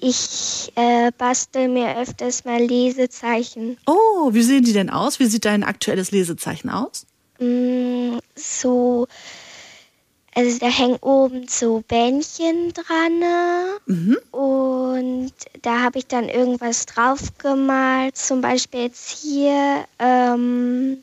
ich 0.00 0.72
äh, 0.74 1.12
bastel 1.18 1.68
mir 1.68 1.98
öfters 1.98 2.46
mal 2.46 2.62
Lesezeichen. 2.62 3.76
Oh, 3.86 4.32
wie 4.32 4.42
sehen 4.42 4.64
die 4.64 4.72
denn 4.72 4.88
aus? 4.88 5.20
Wie 5.20 5.26
sieht 5.26 5.44
dein 5.44 5.62
aktuelles 5.62 6.12
Lesezeichen 6.12 6.70
aus? 6.70 7.04
Mm, 7.38 8.16
so, 8.34 9.06
also 10.34 10.58
da 10.58 10.66
hängen 10.68 10.96
oben 11.02 11.46
so 11.48 11.84
Bändchen 11.86 12.72
dran 12.72 13.22
Mhm. 13.84 14.16
und 14.30 15.32
da 15.60 15.82
habe 15.82 15.98
ich 15.98 16.06
dann 16.06 16.30
irgendwas 16.30 16.86
drauf 16.86 17.20
gemalt. 17.36 18.16
Zum 18.16 18.40
Beispiel 18.40 18.80
jetzt 18.84 19.10
hier, 19.18 19.84
ähm, 19.98 21.02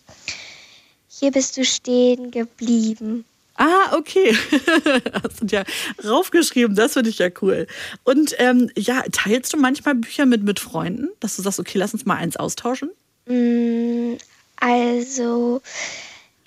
hier 1.08 1.32
bist 1.32 1.58
du 1.58 1.64
stehen 1.64 2.32
geblieben. 2.32 3.26
Ah, 3.56 3.96
okay. 3.96 4.36
Hast 5.24 5.42
du 5.42 5.46
ja 5.48 5.64
raufgeschrieben, 6.04 6.76
das 6.76 6.94
finde 6.94 7.10
ich 7.12 7.20
ja 7.20 7.30
cool. 7.42 7.68
Und 8.04 8.36
ähm, 8.40 8.72
ja, 8.76 9.04
teilst 9.12 9.54
du 9.54 9.58
manchmal 9.58 9.96
Bücher 9.96 10.26
mit, 10.26 10.44
mit 10.44 10.60
Freunden, 10.60 11.10
dass 11.20 11.36
du 11.36 11.42
sagst, 11.44 11.60
okay, 11.60 11.78
lass 11.78 11.94
uns 11.94 12.06
mal 12.06 12.16
eins 12.16 12.36
austauschen? 12.38 12.90
Mm, 13.28 14.16
Also 14.60 15.62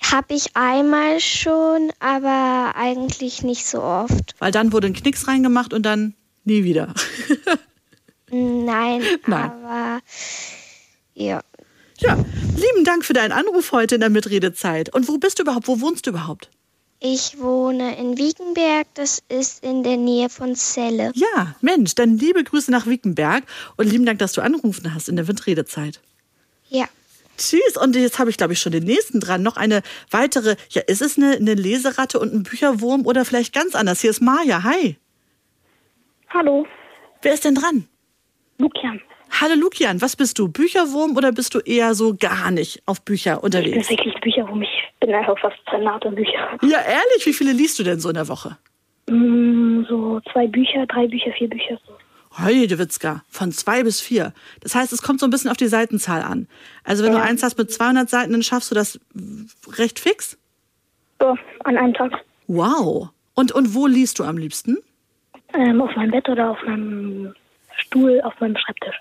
habe 0.03 0.35
ich 0.35 0.55
einmal 0.57 1.21
schon, 1.21 1.93
aber 2.01 2.73
eigentlich 2.77 3.43
nicht 3.43 3.67
so 3.67 3.83
oft. 3.83 4.35
Weil 4.39 4.53
dann 4.53 4.73
wurde 4.73 4.89
ein 4.89 4.95
Knicks 4.95 5.27
reingemacht 5.29 5.73
und 5.73 5.83
dann 5.85 6.15
nie 6.45 6.65
wieder. 6.65 6.93
Nein, 8.31 9.03
Nein. 9.27 9.51
aber 9.51 10.01
ja. 11.15 11.41
Ja, 11.99 12.15
lieben 12.57 12.85
Dank 12.85 13.05
für 13.07 13.15
deinen 13.15 13.33
Anruf 13.33 13.73
heute 13.73 13.95
in 13.95 14.01
der 14.03 14.11
Mitredezeit. 14.11 14.93
Und 14.95 15.09
wo 15.09 15.17
bist 15.17 15.39
du 15.39 15.45
überhaupt? 15.45 15.67
Wo 15.67 15.81
wohnst 15.81 16.07
du 16.07 16.11
überhaupt? 16.11 16.51
Ich 16.99 17.39
wohne 17.39 17.99
in 17.99 18.17
Wiekenberg, 18.17 18.87
das 18.95 19.23
ist 19.29 19.63
in 19.63 19.83
der 19.83 19.99
Nähe 19.99 20.31
von 20.31 20.55
Celle. 20.55 21.13
Ja, 21.15 21.55
Mensch, 21.61 21.95
dann 21.95 22.17
liebe 22.17 22.43
Grüße 22.43 22.71
nach 22.71 22.87
Wickenberg 22.87 23.45
und 23.77 23.91
lieben 23.91 24.07
Dank, 24.07 24.19
dass 24.19 24.33
du 24.33 24.41
angerufen 24.41 24.95
hast 24.95 25.09
in 25.09 25.17
der 25.17 25.29
Windredezeit. 25.29 26.01
Ja. 26.69 26.87
Tschüss. 27.37 27.77
Und 27.77 27.95
jetzt 27.97 28.19
habe 28.19 28.31
ich, 28.31 28.39
glaube 28.39 28.55
ich, 28.55 28.61
schon 28.61 28.73
den 28.73 28.85
nächsten 28.85 29.21
dran. 29.21 29.43
Noch 29.43 29.59
eine 29.59 29.83
weitere. 30.11 30.57
Ja, 30.71 30.83
ist 30.87 31.03
es 31.03 31.19
eine, 31.19 31.33
eine 31.33 31.53
Leseratte 31.53 32.19
und 32.19 32.33
ein 32.33 32.43
Bücherwurm 32.45 33.05
oder 33.05 33.27
vielleicht 33.27 33.53
ganz 33.53 33.75
anders? 33.75 34.01
Hier 34.01 34.11
ist 34.11 34.23
Maja. 34.23 34.63
Hi. 34.63 34.97
Hallo. 36.31 36.67
Wer 37.21 37.35
ist 37.35 37.45
denn 37.45 37.55
dran? 37.55 37.87
Lukian. 38.59 39.01
Hallo 39.39 39.55
Lukian, 39.55 40.01
was 40.01 40.17
bist 40.17 40.39
du? 40.39 40.49
Bücherwurm 40.49 41.15
oder 41.17 41.31
bist 41.31 41.55
du 41.55 41.59
eher 41.59 41.95
so 41.95 42.15
gar 42.15 42.51
nicht 42.51 42.83
auf 42.87 43.03
Bücher 43.03 43.35
Ich 43.35 43.41
bin 43.41 43.45
unterwegs? 43.45 43.91
wirklich 43.91 44.15
Bücherwurm. 44.21 44.63
Ich 44.63 44.71
bin 45.01 45.15
einfach 45.15 45.39
fast 45.39 45.59
an 45.67 46.15
Bücher. 46.15 46.59
Ja, 46.63 46.79
ehrlich, 46.81 47.27
wie 47.27 47.35
viele 47.35 47.53
liest 47.53 47.79
du 47.79 47.83
denn 47.83 48.01
so 48.01 48.09
in 48.09 48.15
der 48.15 48.29
Woche? 48.29 48.57
Mm, 49.09 49.85
So 49.89 50.21
zwei 50.33 50.47
Bücher, 50.47 50.87
drei 50.87 51.07
Bücher, 51.07 51.33
vier 51.33 51.49
Bücher. 51.51 51.79
So. 51.87 51.93
Heidewitzka, 52.39 53.25
von 53.29 53.53
zwei 53.53 53.83
bis 53.83 54.01
vier. 54.01 54.33
Das 54.61 54.75
heißt, 54.75 54.93
es 54.93 55.03
kommt 55.03 55.21
so 55.21 55.27
ein 55.27 55.31
bisschen 55.31 55.51
auf 55.51 55.57
die 55.59 55.67
Seitenzahl 55.69 56.23
an. 56.23 56.49
Also 56.85 57.05
wenn 57.05 57.13
du 57.13 57.19
Ja. 57.19 57.25
eins 57.25 57.43
hast 57.43 57.59
mit 57.59 57.71
200 57.71 58.09
Seiten, 58.09 58.33
dann 58.33 58.43
schaffst 58.43 58.71
du 58.71 58.75
das 58.75 58.99
recht 59.77 59.99
fix? 59.99 60.39
Ja, 61.21 61.35
an 61.65 61.77
einem 61.77 61.93
Tag. 61.95 62.13
Wow. 62.47 63.11
Und, 63.35 63.53
und 63.53 63.75
wo 63.75 63.87
liest 63.87 64.19
du 64.19 64.25
am 64.25 64.39
liebsten? 64.39 64.79
Ähm, 65.55 65.81
auf 65.83 65.95
meinem 65.95 66.11
Bett 66.11 66.27
oder 66.29 66.51
auf 66.53 66.63
meinem 66.67 67.35
Stuhl, 67.77 68.21
auf 68.23 68.33
meinem 68.41 68.57
Schreibtisch. 68.57 68.97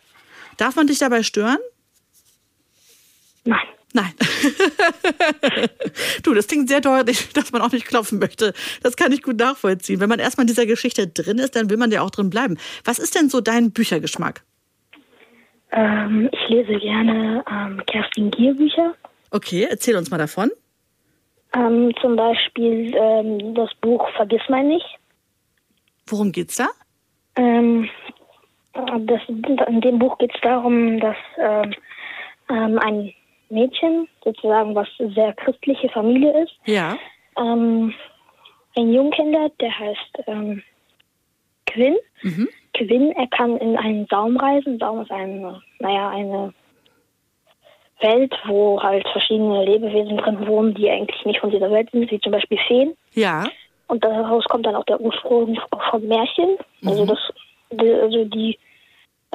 Darf 0.57 0.75
man 0.75 0.87
dich 0.87 0.99
dabei 0.99 1.23
stören? 1.23 1.59
Nein. 3.43 3.67
Nein. 3.93 4.13
du, 6.23 6.33
das 6.33 6.47
klingt 6.47 6.67
sehr 6.67 6.81
deutlich, 6.81 7.31
dass 7.33 7.53
man 7.53 7.61
auch 7.61 7.71
nicht 7.71 7.87
klopfen 7.87 8.19
möchte. 8.19 8.53
Das 8.83 8.97
kann 8.97 9.13
ich 9.13 9.21
gut 9.21 9.37
nachvollziehen. 9.37 10.01
Wenn 10.01 10.09
man 10.09 10.19
erstmal 10.19 10.43
in 10.43 10.47
dieser 10.47 10.65
Geschichte 10.65 11.07
drin 11.07 11.37
ist, 11.37 11.55
dann 11.55 11.69
will 11.69 11.77
man 11.77 11.91
ja 11.91 12.01
auch 12.01 12.09
drin 12.09 12.29
bleiben. 12.29 12.57
Was 12.83 12.99
ist 12.99 13.15
denn 13.15 13.29
so 13.29 13.39
dein 13.39 13.71
Büchergeschmack? 13.71 14.43
Ähm, 15.71 16.29
ich 16.31 16.49
lese 16.49 16.77
gerne 16.79 17.43
ähm, 17.49 17.81
Kerstin 17.87 18.31
Gier 18.31 18.53
Bücher. 18.53 18.95
Okay, 19.31 19.67
erzähl 19.69 19.95
uns 19.95 20.11
mal 20.11 20.17
davon. 20.17 20.51
Ähm, 21.53 21.93
zum 22.01 22.17
Beispiel 22.17 22.93
ähm, 22.95 23.55
das 23.55 23.69
Buch 23.81 24.09
Vergiss 24.17 24.41
mein 24.49 24.67
nicht. 24.67 24.85
Worum 26.07 26.33
geht's 26.33 26.57
da? 26.57 26.67
Das, 28.75 29.21
in 29.27 29.81
dem 29.81 29.99
Buch 29.99 30.17
geht 30.17 30.33
es 30.35 30.41
darum, 30.41 30.99
dass 30.99 31.15
ähm, 31.37 31.73
ähm, 32.49 32.79
ein 32.79 33.13
Mädchen, 33.49 34.07
sozusagen 34.23 34.75
was 34.75 34.87
sehr 34.97 35.33
christliche 35.33 35.87
Familie 35.89 36.43
ist, 36.43 36.53
Ja. 36.65 36.97
ähm, 37.39 37.93
einen 38.75 38.93
Jungen 38.93 39.11
kennenlernt, 39.11 39.53
der 39.61 39.77
heißt 39.79 40.23
ähm, 40.27 40.61
Quinn. 41.67 41.95
Mhm. 42.23 42.49
Quinn, 42.73 43.11
er 43.13 43.27
kann 43.27 43.57
in 43.57 43.77
einen 43.77 44.05
Saum 44.09 44.35
reisen. 44.35 44.77
Saum 44.79 45.01
ist 45.01 45.11
eine, 45.11 45.61
naja, 45.79 46.09
eine 46.09 46.53
Welt, 48.01 48.33
wo 48.45 48.81
halt 48.83 49.07
verschiedene 49.09 49.63
Lebewesen 49.63 50.17
drin 50.17 50.45
wohnen, 50.47 50.73
die 50.73 50.89
eigentlich 50.89 51.25
nicht 51.25 51.39
von 51.39 51.51
dieser 51.51 51.71
Welt 51.71 51.89
sind, 51.91 52.11
wie 52.11 52.19
zum 52.19 52.33
Beispiel 52.33 52.57
Feen. 52.67 52.93
Ja. 53.13 53.45
Und 53.87 54.03
daraus 54.03 54.43
kommt 54.45 54.65
dann 54.65 54.75
auch 54.75 54.83
der 54.83 54.99
Ursprung 54.99 55.57
von 55.91 56.05
Märchen. 56.07 56.57
Also 56.85 57.03
Mhm. 57.03 57.07
das, 57.07 57.19
also 58.01 58.25
die 58.25 58.57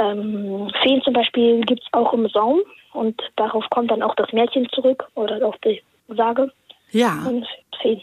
ähm, 0.01 0.71
Feen 0.83 1.03
zum 1.03 1.13
Beispiel 1.13 1.61
gibt 1.63 1.83
es 1.83 1.89
auch 1.93 2.13
im 2.13 2.29
Saum 2.29 2.61
und 2.93 3.21
darauf 3.37 3.65
kommt 3.71 3.91
dann 3.91 4.03
auch 4.03 4.15
das 4.17 4.33
Märchen 4.33 4.69
zurück 4.71 5.05
oder 5.15 5.45
auch 5.47 5.57
die 5.65 5.81
Sage. 6.09 6.53
Ja. 6.91 7.23
Und 7.29 7.47
Feen. 7.81 8.01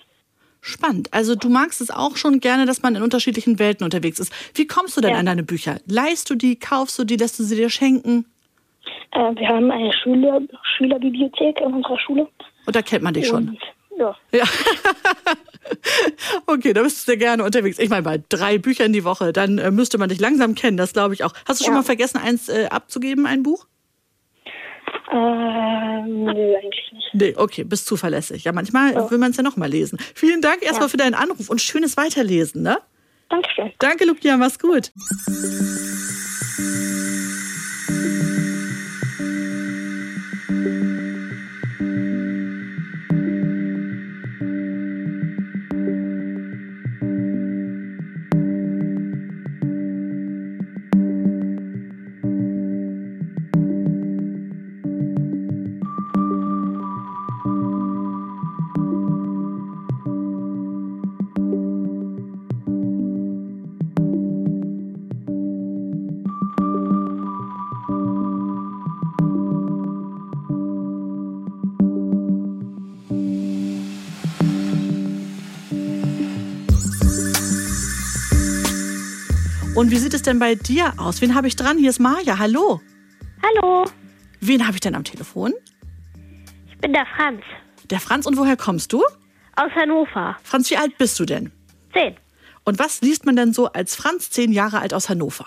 Spannend. 0.62 1.08
Also 1.14 1.36
du 1.36 1.50
magst 1.50 1.82
es 1.82 1.92
auch 1.92 2.18
schon 2.18 2.40
gerne, 2.40 2.66
dass 2.66 2.82
man 2.82 2.96
in 2.96 3.02
unterschiedlichen 3.04 3.58
Welten 3.60 3.84
unterwegs 3.86 4.20
ist. 4.20 4.34
Wie 4.56 4.68
kommst 4.68 4.98
du 4.98 5.02
denn 5.02 5.12
Ja. 5.12 5.18
an 5.18 5.26
deine 5.26 5.44
Bücher? 5.44 5.78
Leihst 5.88 6.30
du 6.30 6.36
die, 6.36 6.58
kaufst 6.58 6.98
du 7.00 7.04
die, 7.06 7.16
lässt 7.16 7.40
du 7.40 7.44
sie 7.44 7.56
dir 7.56 7.70
schenken? 7.70 8.26
Äh, 9.12 9.36
wir 9.36 9.48
haben 9.48 9.72
eine 9.72 9.94
Schüler 9.94 10.42
Schülerbibliothek 10.76 11.62
in 11.62 11.74
unserer 11.74 12.00
Schule. 12.00 12.28
Und 12.66 12.76
da 12.76 12.82
kennt 12.82 13.04
man 13.04 13.14
dich 13.14 13.28
schon. 13.28 13.58
Ja. 13.98 14.16
Ja. 14.32 14.46
Okay, 16.46 16.72
da 16.72 16.82
bist 16.82 17.00
du 17.00 17.12
sehr 17.12 17.18
gerne 17.18 17.44
unterwegs. 17.44 17.78
Ich 17.78 17.90
meine, 17.90 18.04
bei 18.04 18.24
drei 18.30 18.58
Büchern 18.58 18.94
die 18.94 19.04
Woche, 19.04 19.34
dann 19.34 19.58
äh, 19.58 19.70
müsste 19.70 19.98
man 19.98 20.08
dich 20.08 20.20
langsam 20.20 20.56
kennen, 20.56 20.78
das 20.78 20.94
glaube 20.94 21.14
ich 21.14 21.26
auch. 21.26 21.34
Hast 21.46 21.60
du 21.60 21.66
schon 21.66 21.74
Ja. 21.74 21.80
mal 21.80 21.84
vergessen, 21.84 22.18
eins 22.20 22.48
äh, 22.48 22.68
abzugeben, 22.70 23.26
ein 23.26 23.44
Buch? 23.44 23.68
Ähm, 25.12 26.24
nö, 26.24 26.56
eigentlich 26.56 26.92
nicht. 26.94 27.10
Nee, 27.14 27.34
okay, 27.36 27.66
bist 27.66 27.86
zuverlässig. 27.86 28.46
Ja, 28.46 28.54
manchmal 28.54 29.10
will 29.12 29.18
man 29.18 29.32
es 29.32 29.38
ja 29.38 29.44
noch 29.44 29.58
mal 29.58 29.70
lesen. 29.70 30.00
Vielen 30.16 30.42
Dank 30.42 30.62
erstmal 30.64 30.84
Ja. 30.88 30.90
für 30.90 30.98
deinen 30.98 31.16
Anruf 31.16 31.50
und 31.50 31.62
schönes 31.62 31.98
Weiterlesen, 31.98 32.62
ne? 32.62 32.78
Dankeschön. 33.30 33.74
Danke, 33.80 34.06
Lucia, 34.06 34.38
mach's 34.38 34.60
gut. 34.60 34.92
Sieht 80.08 80.14
es 80.14 80.22
denn 80.22 80.40
bei 80.40 80.56
dir 80.56 80.94
aus? 80.96 81.20
Wen 81.20 81.36
habe 81.36 81.50
ich 81.50 81.58
dran? 81.58 81.78
Hier 81.78 81.90
ist 81.90 82.00
Maja. 82.00 82.40
Hallo. 82.40 82.80
Hallo, 83.44 83.84
Wen 84.40 84.66
habe 84.66 84.76
ich 84.76 84.80
denn 84.80 84.96
am 84.96 85.04
Telefon? 85.04 85.54
ich 86.72 86.78
bin 86.78 86.94
der 86.94 87.06
Franz 87.18 87.42
Der 87.90 88.00
Franz. 88.00 88.26
Und 88.26 88.38
woher 88.38 88.56
kommst 88.56 88.94
du? 88.94 89.04
aus 89.58 89.72
Hannover. 89.76 90.38
Franz, 90.44 90.72
wie 90.72 90.78
alt 90.78 90.98
bist 90.98 91.20
du 91.20 91.26
denn? 91.26 91.52
Zehn. 91.92 92.16
Und 92.64 92.80
was 92.80 93.02
liest 93.02 93.26
man 93.26 93.36
denn 93.36 93.52
so 93.52 93.66
als 93.66 93.98
Franz, 93.98 94.30
zehn 94.30 94.54
Jahre 94.54 94.80
alt 94.80 94.94
aus 94.94 95.10
Hannover? 95.10 95.46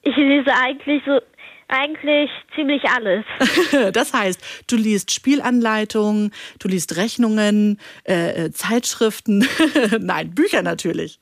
Ich 0.00 0.16
lese 0.16 0.50
eigentlich 0.54 1.02
so 1.04 1.20
eigentlich 1.68 2.30
ziemlich 2.54 2.82
alles. 2.88 3.26
Das 3.92 4.14
heißt, 4.14 4.40
du 4.66 4.76
liest 4.76 5.10
Spielanleitungen, 5.10 6.32
du 6.58 6.68
liest 6.68 6.96
Rechnungen, 6.96 7.78
äh, 8.04 8.46
äh, 8.46 8.50
Zeitschriften, 8.50 9.46
nein, 10.00 10.34
Bücher 10.34 10.62
natürlich. 10.62 11.20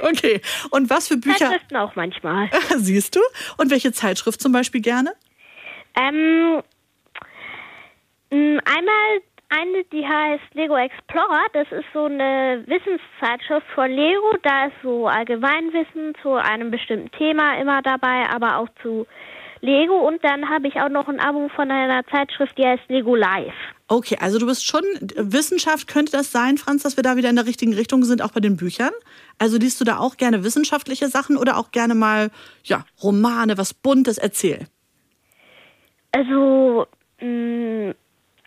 Okay. 0.00 0.40
Und 0.70 0.90
was 0.90 1.08
für 1.08 1.16
Bücher? 1.16 1.50
Zeitschriften 1.50 1.76
auch 1.76 1.94
manchmal. 1.94 2.50
Siehst 2.76 3.16
du? 3.16 3.20
Und 3.58 3.70
welche 3.70 3.92
Zeitschrift 3.92 4.40
zum 4.40 4.52
Beispiel 4.52 4.80
gerne? 4.80 5.12
Ähm, 5.96 6.62
einmal 8.30 9.20
eine, 9.48 9.84
die 9.92 10.06
heißt 10.06 10.54
Lego 10.54 10.76
Explorer. 10.76 11.44
Das 11.52 11.70
ist 11.70 11.86
so 11.92 12.06
eine 12.06 12.64
Wissenszeitschrift 12.66 13.66
von 13.74 13.90
Lego. 13.90 14.36
Da 14.42 14.66
ist 14.66 14.74
so 14.82 15.06
Allgemeinwissen 15.06 16.14
zu 16.22 16.34
einem 16.34 16.70
bestimmten 16.70 17.10
Thema 17.12 17.56
immer 17.58 17.82
dabei, 17.82 18.28
aber 18.30 18.58
auch 18.58 18.68
zu 18.82 19.06
Lego. 19.60 19.94
Und 20.06 20.24
dann 20.24 20.48
habe 20.48 20.68
ich 20.68 20.80
auch 20.80 20.88
noch 20.88 21.08
ein 21.08 21.20
Abo 21.20 21.48
von 21.54 21.70
einer 21.70 22.04
Zeitschrift, 22.06 22.56
die 22.58 22.66
heißt 22.66 22.82
Lego 22.88 23.14
Live. 23.14 23.54
Okay, 23.94 24.16
also 24.20 24.38
du 24.40 24.46
bist 24.46 24.66
schon, 24.66 24.82
Wissenschaft 25.16 25.86
könnte 25.86 26.10
das 26.12 26.32
sein, 26.32 26.58
Franz, 26.58 26.82
dass 26.82 26.96
wir 26.96 27.04
da 27.04 27.16
wieder 27.16 27.30
in 27.30 27.36
der 27.36 27.46
richtigen 27.46 27.74
Richtung 27.74 28.02
sind, 28.04 28.22
auch 28.22 28.32
bei 28.32 28.40
den 28.40 28.56
Büchern? 28.56 28.90
Also 29.38 29.56
liest 29.56 29.80
du 29.80 29.84
da 29.84 29.98
auch 29.98 30.16
gerne 30.16 30.42
wissenschaftliche 30.42 31.06
Sachen 31.08 31.36
oder 31.36 31.56
auch 31.56 31.70
gerne 31.70 31.94
mal, 31.94 32.30
ja, 32.64 32.84
Romane, 33.02 33.56
was 33.56 33.72
Buntes, 33.72 34.18
erzähl. 34.18 34.66
Also 36.12 36.86
mh, 37.20 37.94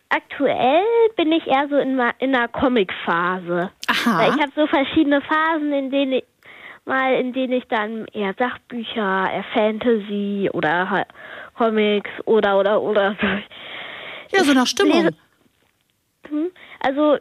aktuell 0.10 0.84
bin 1.16 1.32
ich 1.32 1.46
eher 1.48 1.68
so 1.70 1.78
in, 1.78 2.00
in 2.20 2.36
einer 2.36 2.48
Comic-Phase. 2.50 3.72
Aha. 3.88 4.20
Weil 4.20 4.36
Ich 4.36 4.42
habe 4.42 4.52
so 4.56 4.68
verschiedene 4.68 5.22
Phasen, 5.22 5.72
in 5.74 5.92
denen 5.92 6.14
ich 6.14 6.24
mal 6.86 7.16
in 7.16 7.34
denen 7.34 7.52
ich 7.54 7.66
dann 7.70 8.06
eher 8.14 8.34
Sachbücher, 8.40 9.30
eher 9.32 9.44
Fantasy 9.54 10.50
oder 10.54 11.06
Comics 11.58 12.10
oder 12.26 12.58
oder 12.60 12.82
oder 12.82 13.16
so. 13.20 13.28
Ja, 14.38 14.44
so 14.46 14.54
nach 14.54 14.68
Stimmung. 14.68 15.04
lese- 15.04 15.16
Also 16.80 17.18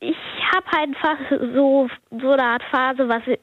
ich 0.00 0.16
habe 0.54 0.66
einfach 0.78 1.18
so 1.54 1.88
so 2.10 2.30
eine 2.32 2.42
Art 2.42 2.62
Phase, 2.70 3.08
was 3.08 3.22
ich, 3.26 3.38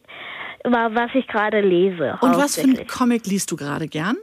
über 0.65 0.93
was 0.93 1.09
ich 1.13 1.27
gerade 1.27 1.61
lese. 1.61 2.17
Und 2.21 2.35
was 2.37 2.55
für 2.55 2.61
ein 2.61 2.69
hauptsächlich. 2.69 2.87
Comic 2.87 3.25
liest 3.27 3.51
du 3.51 3.55
gerade 3.55 3.87
gern? 3.87 4.17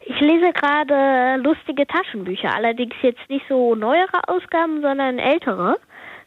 Ich 0.00 0.20
lese 0.20 0.52
gerade 0.52 1.40
lustige 1.42 1.86
Taschenbücher, 1.86 2.54
allerdings 2.54 2.94
jetzt 3.02 3.28
nicht 3.28 3.44
so 3.48 3.74
neuere 3.74 4.26
Ausgaben, 4.26 4.80
sondern 4.80 5.18
ältere. 5.18 5.76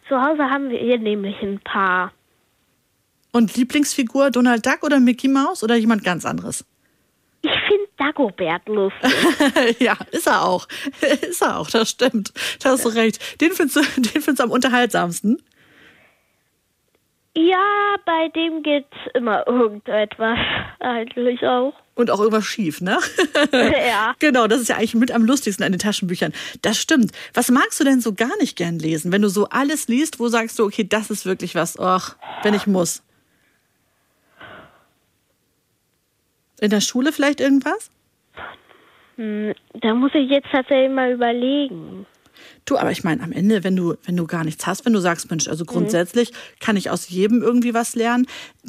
Zu 0.07 0.21
Hause 0.21 0.43
haben 0.43 0.69
wir 0.69 0.77
hier 0.77 0.99
nämlich 0.99 1.41
ein 1.41 1.59
paar. 1.59 2.11
Und 3.31 3.55
Lieblingsfigur 3.55 4.29
Donald 4.29 4.65
Duck 4.65 4.83
oder 4.83 4.99
Mickey 4.99 5.27
Mouse 5.27 5.63
oder 5.63 5.75
jemand 5.75 6.03
ganz 6.03 6.25
anderes? 6.25 6.65
Ich 7.41 7.51
finde 7.67 7.87
Dagobert 8.01 8.67
lustig. 8.67 9.79
ja, 9.79 9.95
ist 10.11 10.25
er 10.25 10.43
auch. 10.43 10.67
ist 11.21 11.41
er 11.41 11.59
auch, 11.59 11.69
das 11.69 11.91
stimmt. 11.91 12.33
Da 12.63 12.71
hast 12.71 12.83
du 12.83 12.89
recht. 12.89 13.39
Den 13.39 13.51
findest 13.51 13.75
du, 13.75 13.81
den 14.01 14.21
findest 14.21 14.39
du 14.39 14.43
am 14.43 14.51
unterhaltsamsten. 14.51 15.41
ja, 17.35 17.95
bei 18.05 18.29
dem 18.29 18.63
geht 18.63 18.87
immer 19.13 19.45
irgendetwas 19.47 20.39
eigentlich 20.79 21.45
auch. 21.45 21.73
Und 21.93 22.09
auch 22.09 22.19
irgendwas 22.19 22.45
schief, 22.45 22.81
ne? 22.81 22.97
Ja. 23.51 24.15
Genau, 24.17 24.47
das 24.47 24.61
ist 24.61 24.69
ja 24.69 24.77
eigentlich 24.77 24.95
mit 24.95 25.11
am 25.11 25.23
lustigsten 25.23 25.63
an 25.63 25.71
den 25.71 25.79
Taschenbüchern. 25.79 26.33
Das 26.63 26.79
stimmt. 26.79 27.11
Was 27.35 27.51
magst 27.51 27.79
du 27.79 27.83
denn 27.83 28.01
so 28.01 28.13
gar 28.13 28.35
nicht 28.39 28.57
gern 28.57 28.79
lesen? 28.79 29.11
Wenn 29.11 29.21
du 29.21 29.29
so 29.29 29.47
alles 29.49 29.87
liest, 29.87 30.19
wo 30.19 30.27
sagst 30.27 30.57
du, 30.57 30.65
okay, 30.65 30.85
das 30.87 31.11
ist 31.11 31.25
wirklich 31.25 31.53
was, 31.53 31.77
ach, 31.77 32.15
wenn 32.41 32.55
ich 32.55 32.65
muss. 32.65 33.03
In 36.61 36.69
der 36.69 36.79
Schule 36.79 37.11
vielleicht 37.11 37.41
irgendwas? 37.41 37.89
Hm, 39.17 39.53
da 39.81 39.93
muss 39.93 40.11
ich 40.13 40.29
jetzt 40.29 40.47
tatsächlich 40.51 40.91
mal 40.91 41.11
überlegen. 41.11 42.05
Du, 42.65 42.77
aber 42.77 42.91
ich 42.91 43.03
meine, 43.03 43.23
am 43.23 43.31
Ende, 43.31 43.63
wenn 43.63 43.75
du, 43.75 43.95
wenn 44.05 44.15
du 44.15 44.27
gar 44.27 44.43
nichts 44.43 44.67
hast, 44.67 44.85
wenn 44.85 44.93
du 44.93 44.99
sagst, 44.99 45.29
Mensch, 45.29 45.47
also 45.47 45.65
grundsätzlich 45.65 46.31
kann 46.59 46.77
ich 46.77 46.89
aus 46.89 47.09
jedem 47.09 47.41
irgendwie 47.41 47.73
was 47.73 47.95
lernen. 47.95 48.27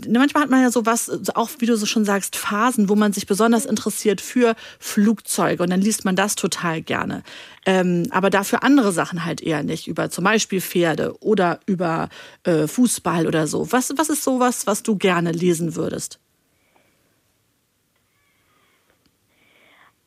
Manchmal 0.09 0.45
hat 0.45 0.51
man 0.51 0.63
ja 0.63 0.71
so 0.71 0.87
was, 0.87 1.11
auch 1.35 1.51
wie 1.59 1.67
du 1.67 1.77
so 1.77 1.87
schon 1.87 2.05
sagst, 2.05 2.37
Phasen, 2.37 2.89
wo 2.89 2.95
man 2.95 3.13
sich 3.13 3.27
besonders 3.27 3.67
interessiert 3.67 4.21
für 4.21 4.55
Flugzeuge 4.79 5.63
und 5.63 5.71
dann 5.71 5.81
liest 5.81 6.05
man 6.05 6.17
das 6.17 6.35
total 6.35 6.83
gerne. 6.83 7.23
Ähm, 7.67 8.09
aber 8.11 8.31
dafür 8.31 8.63
andere 8.63 8.93
Sachen 8.93 9.25
halt 9.25 9.43
eher 9.43 9.63
nicht, 9.63 9.87
über 9.87 10.11
zum 10.11 10.25
Beispiel 10.25 10.61
Pferde 10.61 11.15
oder 11.21 11.61
über 11.67 12.09
äh, 12.45 12.67
Fußball 12.67 13.27
oder 13.27 13.47
so. 13.47 13.71
Was, 13.73 13.93
was 13.97 14.09
ist 14.09 14.25
sowas, 14.25 14.67
was 14.67 14.83
du 14.83 14.97
gerne 14.97 15.33
lesen 15.33 15.77
würdest? 15.77 16.19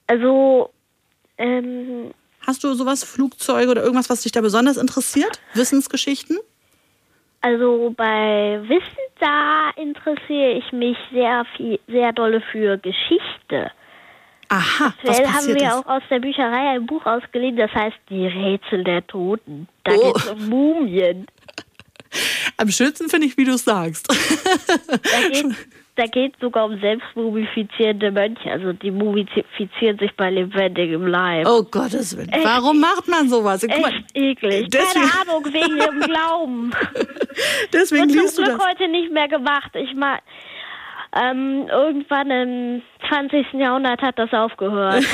Also, 0.07 0.69
ähm, 1.37 2.11
Hast 2.45 2.63
du 2.63 2.73
sowas, 2.75 3.03
Flugzeuge 3.03 3.71
oder 3.71 3.81
irgendwas, 3.83 4.09
was 4.09 4.21
dich 4.21 4.31
da 4.31 4.41
besonders 4.41 4.77
interessiert? 4.77 5.39
Wissensgeschichten? 5.53 6.37
also 7.41 7.93
bei 7.95 8.59
Wissen, 8.67 8.97
da 9.19 9.69
interessiere 9.75 10.53
ich 10.53 10.71
mich 10.71 10.97
sehr 11.11 11.45
viel, 11.55 11.79
sehr 11.87 12.11
dolle 12.11 12.41
für 12.51 12.77
Geschichte. 12.77 13.69
Aha, 14.49 14.93
was 15.03 15.09
Aktuell 15.19 15.27
haben 15.27 15.33
passiert 15.35 15.59
wir 15.61 15.67
ist? 15.67 15.73
auch 15.75 15.85
aus 15.85 16.01
der 16.09 16.19
Bücherei 16.19 16.69
ein 16.75 16.87
Buch 16.87 17.05
ausgeliehen, 17.05 17.55
das 17.55 17.71
heißt 17.71 17.97
Die 18.09 18.25
Rätsel 18.25 18.83
der 18.83 19.05
Toten. 19.05 19.67
Da 19.83 19.91
Oh. 19.93 20.13
geht 20.13 20.23
es 20.23 20.27
um 20.31 20.49
Mumien. 20.49 21.27
Am 22.57 22.69
schönsten 22.69 23.09
finde 23.09 23.27
ich, 23.27 23.37
wie 23.37 23.43
du 23.45 23.51
es 23.53 23.63
sagst. 23.65 24.07
Da 24.09 24.15
geht, 25.29 25.45
da 25.95 26.05
geht 26.05 26.33
sogar 26.41 26.65
um 26.65 26.79
selbstmumifizierende 26.79 28.11
Mönche. 28.11 28.51
Also 28.51 28.73
die 28.73 28.91
mumifizieren 28.91 29.97
sich 29.97 30.11
bei 30.15 30.29
lebendigem 30.29 31.07
Leib. 31.07 31.47
Oh 31.47 31.63
Gottes 31.63 32.17
Willen. 32.17 32.29
Echt? 32.29 32.43
Warum 32.45 32.79
macht 32.79 33.07
man 33.07 33.29
sowas? 33.29 33.65
Guck 33.69 33.81
mal, 33.81 33.91
Echt 33.93 34.05
eklig. 34.15 34.67
deswegen- 34.69 35.07
Keine 35.07 35.21
Ahnung, 35.31 35.45
wegen 35.53 35.77
ihrem 35.77 35.99
Glauben. 36.01 36.71
Deswegen 37.73 38.09
Wird 38.09 38.21
liest 38.21 38.37
du 38.37 38.43
zum 38.43 38.45
Glück 38.45 38.59
das. 38.59 38.67
heute 38.69 38.87
nicht 38.87 39.11
mehr 39.11 39.27
gemacht. 39.27 39.71
Ich 39.75 39.93
mal 39.95 40.19
ähm, 41.15 41.67
irgendwann 41.69 42.29
im 42.29 42.81
20. 43.07 43.53
Jahrhundert 43.53 44.01
hat 44.01 44.19
das 44.19 44.33
aufgehört. 44.33 45.05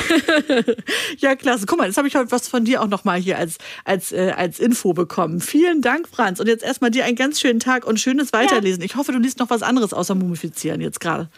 ja, 1.18 1.36
klasse. 1.36 1.66
Guck 1.66 1.78
mal, 1.78 1.86
jetzt 1.86 1.96
habe 1.96 2.08
ich 2.08 2.16
heute 2.16 2.32
was 2.32 2.48
von 2.48 2.64
dir 2.64 2.82
auch 2.82 2.88
nochmal 2.88 3.20
hier 3.20 3.38
als, 3.38 3.58
als, 3.84 4.10
äh, 4.12 4.32
als 4.36 4.58
Info 4.58 4.94
bekommen. 4.94 5.40
Vielen 5.40 5.80
Dank, 5.80 6.08
Franz. 6.08 6.40
Und 6.40 6.48
jetzt 6.48 6.64
erstmal 6.64 6.90
dir 6.90 7.04
einen 7.04 7.14
ganz 7.14 7.40
schönen 7.40 7.60
Tag 7.60 7.86
und 7.86 8.00
schönes 8.00 8.32
Weiterlesen. 8.32 8.82
Ich 8.82 8.96
hoffe, 8.96 9.12
du 9.12 9.18
liest 9.18 9.38
noch 9.38 9.50
was 9.50 9.62
anderes 9.62 9.94
außer 9.94 10.16
Mumifizieren 10.16 10.80
jetzt 10.80 10.98
gerade. 10.98 11.28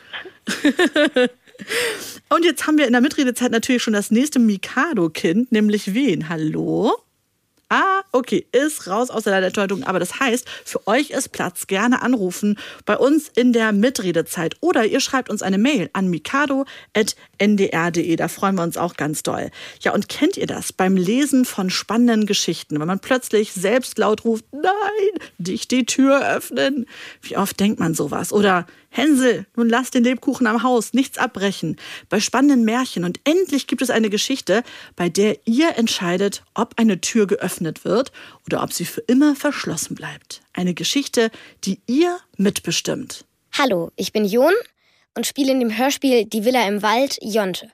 und 2.30 2.44
jetzt 2.44 2.66
haben 2.66 2.78
wir 2.78 2.86
in 2.86 2.92
der 2.92 3.02
Mitredezeit 3.02 3.52
natürlich 3.52 3.82
schon 3.82 3.92
das 3.92 4.10
nächste 4.10 4.38
Mikado-Kind, 4.38 5.52
nämlich 5.52 5.92
wen? 5.92 6.30
Hallo? 6.30 7.03
Ah, 7.68 8.02
okay, 8.12 8.46
ist 8.52 8.86
raus 8.86 9.10
aus 9.10 9.24
der 9.24 9.40
Leitung. 9.40 9.84
Aber 9.84 9.98
das 9.98 10.20
heißt, 10.20 10.46
für 10.64 10.86
euch 10.86 11.10
ist 11.10 11.30
Platz. 11.30 11.66
Gerne 11.66 12.02
anrufen 12.02 12.58
bei 12.84 12.96
uns 12.96 13.28
in 13.34 13.52
der 13.52 13.72
Mitredezeit. 13.72 14.56
Oder 14.60 14.84
ihr 14.84 15.00
schreibt 15.00 15.30
uns 15.30 15.42
eine 15.42 15.58
Mail 15.58 15.90
an 15.92 16.08
mikado.ndr.de. 16.08 16.66
Da 18.16 18.28
freuen 18.28 18.54
wir 18.56 18.62
uns 18.62 18.76
auch 18.76 18.94
ganz 18.96 19.22
doll. 19.22 19.50
Ja, 19.80 19.92
und 19.92 20.08
kennt 20.08 20.36
ihr 20.36 20.46
das 20.46 20.72
beim 20.72 20.96
Lesen 20.96 21.44
von 21.44 21.70
spannenden 21.70 22.26
Geschichten, 22.26 22.78
wenn 22.80 22.86
man 22.86 23.00
plötzlich 23.00 23.52
selbst 23.52 23.98
laut 23.98 24.24
ruft, 24.24 24.44
nein, 24.52 25.20
dich 25.38 25.66
die 25.66 25.86
Tür 25.86 26.26
öffnen? 26.36 26.86
Wie 27.22 27.36
oft 27.36 27.58
denkt 27.58 27.80
man 27.80 27.94
sowas? 27.94 28.32
Oder 28.32 28.66
Hänsel, 28.96 29.46
nun 29.56 29.68
lass 29.68 29.90
den 29.90 30.04
Lebkuchen 30.04 30.46
am 30.46 30.62
Haus, 30.62 30.92
nichts 30.92 31.18
abbrechen. 31.18 31.76
Bei 32.08 32.20
spannenden 32.20 32.64
Märchen. 32.64 33.04
Und 33.04 33.18
endlich 33.24 33.66
gibt 33.66 33.82
es 33.82 33.90
eine 33.90 34.08
Geschichte, 34.08 34.62
bei 34.94 35.08
der 35.08 35.36
ihr 35.46 35.76
entscheidet, 35.76 36.44
ob 36.54 36.74
eine 36.78 37.00
Tür 37.00 37.26
geöffnet 37.26 37.84
wird 37.84 38.12
oder 38.46 38.62
ob 38.62 38.72
sie 38.72 38.84
für 38.84 39.00
immer 39.00 39.34
verschlossen 39.34 39.96
bleibt. 39.96 40.42
Eine 40.52 40.74
Geschichte, 40.74 41.32
die 41.64 41.80
ihr 41.86 42.18
mitbestimmt. 42.36 43.24
Hallo, 43.58 43.90
ich 43.96 44.12
bin 44.12 44.24
Jon 44.24 44.52
und 45.16 45.26
spiele 45.26 45.50
in 45.50 45.58
dem 45.58 45.76
Hörspiel 45.76 46.24
Die 46.26 46.44
Villa 46.44 46.66
im 46.68 46.82
Wald 46.82 47.18
Jonte. 47.20 47.72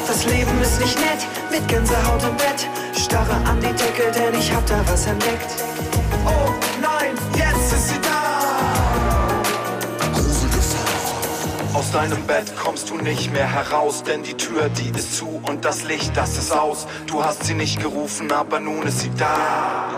Das 0.07 0.25
Leben 0.27 0.61
ist 0.61 0.79
nicht 0.79 0.99
nett, 1.01 1.27
mit 1.51 1.67
Gänsehaut 1.67 2.23
im 2.23 2.37
Bett, 2.37 2.69
starre 2.95 3.35
an 3.49 3.59
die 3.61 3.73
Decke, 3.73 4.12
denn 4.12 4.39
ich 4.39 4.53
hab 4.53 4.67
da 4.67 4.85
was 4.87 5.07
entdeckt. 5.07 5.65
Oh 6.27 6.53
nein, 6.83 7.15
jetzt 7.35 7.73
ist 7.73 7.89
sie 7.89 7.99
da. 8.03 8.04
Deinem 11.95 12.27
Bett 12.27 12.57
kommst 12.57 12.91
du 12.91 12.97
nicht 12.97 13.33
mehr 13.33 13.47
heraus, 13.47 14.03
denn 14.03 14.25
die 14.25 14.35
Tür, 14.35 14.69
die 14.69 14.91
ist 14.99 15.17
zu 15.17 15.41
und 15.45 15.65
das 15.65 15.85
Licht, 15.85 16.17
das 16.17 16.37
ist 16.37 16.51
aus. 16.51 16.89
Du 17.07 17.23
hast 17.23 17.45
sie 17.45 17.55
nicht 17.55 17.81
gerufen, 17.81 18.33
aber 18.33 18.59
nun 18.59 18.83
ist 18.83 19.01
sie 19.01 19.13
da. 19.17 19.89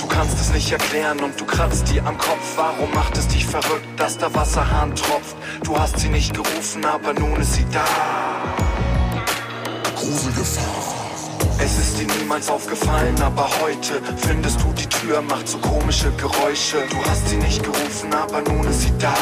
Du 0.00 0.06
kannst 0.06 0.40
es 0.40 0.52
nicht 0.52 0.70
erklären 0.70 1.18
und 1.18 1.40
du 1.40 1.44
kratzt 1.44 1.90
dir 1.90 2.06
am 2.06 2.16
Kopf. 2.16 2.56
Warum 2.56 2.94
macht 2.94 3.18
es 3.18 3.26
dich 3.26 3.44
verrückt, 3.44 3.88
dass 3.96 4.18
der 4.18 4.32
Wasserhahn 4.34 4.94
tropft? 4.94 5.36
Du 5.64 5.76
hast 5.76 5.98
sie 5.98 6.10
nicht 6.10 6.32
gerufen, 6.32 6.84
aber 6.84 7.12
nun 7.12 7.40
ist 7.40 7.54
sie 7.54 7.66
da. 7.72 7.84
Es 11.70 11.76
ist 11.76 11.98
dir 12.00 12.06
niemals 12.18 12.48
aufgefallen, 12.48 13.14
aber 13.20 13.46
heute 13.60 14.00
findest 14.16 14.58
du 14.62 14.72
die 14.72 14.86
Tür 14.86 15.20
macht 15.20 15.46
so 15.46 15.58
komische 15.58 16.10
Geräusche. 16.12 16.78
Du 16.88 16.96
hast 17.04 17.28
sie 17.28 17.36
nicht 17.36 17.62
gerufen, 17.62 18.10
aber 18.14 18.40
nun 18.40 18.66
ist 18.66 18.80
sie 18.80 18.92
da. 18.98 19.14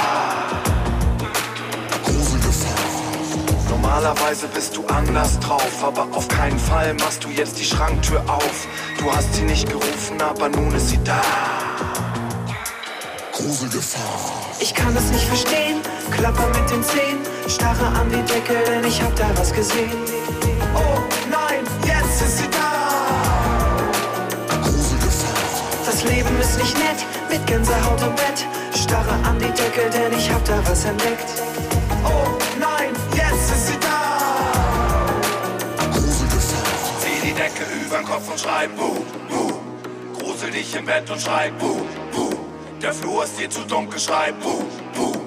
Normalerweise 3.69 4.47
bist 4.47 4.77
du 4.77 4.87
anders 4.87 5.41
drauf, 5.41 5.83
aber 5.83 6.07
auf 6.13 6.29
keinen 6.29 6.59
Fall 6.59 6.95
machst 6.95 7.25
du 7.25 7.31
jetzt 7.31 7.59
die 7.59 7.65
Schranktür 7.65 8.23
auf. 8.29 8.69
Du 9.01 9.13
hast 9.13 9.35
sie 9.35 9.43
nicht 9.43 9.69
gerufen, 9.69 10.23
aber 10.23 10.49
nun 10.49 10.73
ist 10.73 10.91
sie 10.91 11.03
da. 11.03 11.21
Ich 14.61 14.73
kann 14.73 14.97
es 14.97 15.11
nicht 15.11 15.25
verstehen, 15.25 15.81
klapper 16.13 16.47
mit 16.47 16.71
den 16.71 16.83
Zähnen, 16.85 17.23
starre 17.49 17.87
an 17.87 18.09
die 18.09 18.23
Decke, 18.33 18.55
denn 18.69 18.85
ich 18.85 19.03
hab 19.03 19.17
da 19.17 19.29
was 19.37 19.53
gesehen. 19.53 20.56
Jetzt 22.19 22.29
ist 22.29 22.39
sie 22.39 22.49
da. 22.49 23.79
Das 25.85 26.03
Leben 26.05 26.41
ist 26.41 26.57
nicht 26.57 26.79
nett, 26.79 27.05
mit 27.29 27.47
Gänsehaut 27.47 28.01
im 28.01 28.14
Bett, 28.14 28.47
starre 28.75 29.12
an 29.23 29.39
die 29.39 29.51
Decke, 29.51 29.91
denn 29.91 30.19
ich 30.19 30.33
hab 30.33 30.43
da 30.47 30.59
was 30.67 30.87
entdeckt. 30.87 31.29
Oh 32.05 32.39
nein, 32.59 32.95
jetzt 33.14 33.51
ist 33.51 33.67
sie 33.67 33.79
da. 33.81 34.19
Zieh 37.01 37.21
die 37.23 37.35
Decke 37.35 37.67
übern 37.85 38.07
Kopf 38.07 38.31
und 38.31 38.41
schrei 38.41 38.67
Buh, 38.69 39.05
Buh. 39.29 39.53
Grusel 40.19 40.53
dich 40.53 40.75
im 40.75 40.87
Bett 40.87 41.11
und 41.11 41.21
schrei 41.21 41.51
Buh, 41.59 41.83
Buh. 42.12 42.31
Der 42.81 42.95
Flur 42.95 43.25
ist 43.25 43.39
dir 43.39 43.51
zu 43.51 43.61
dunkel, 43.61 44.01
schrei 44.01 44.33
Buh, 44.33 44.64
Buh. 44.95 45.21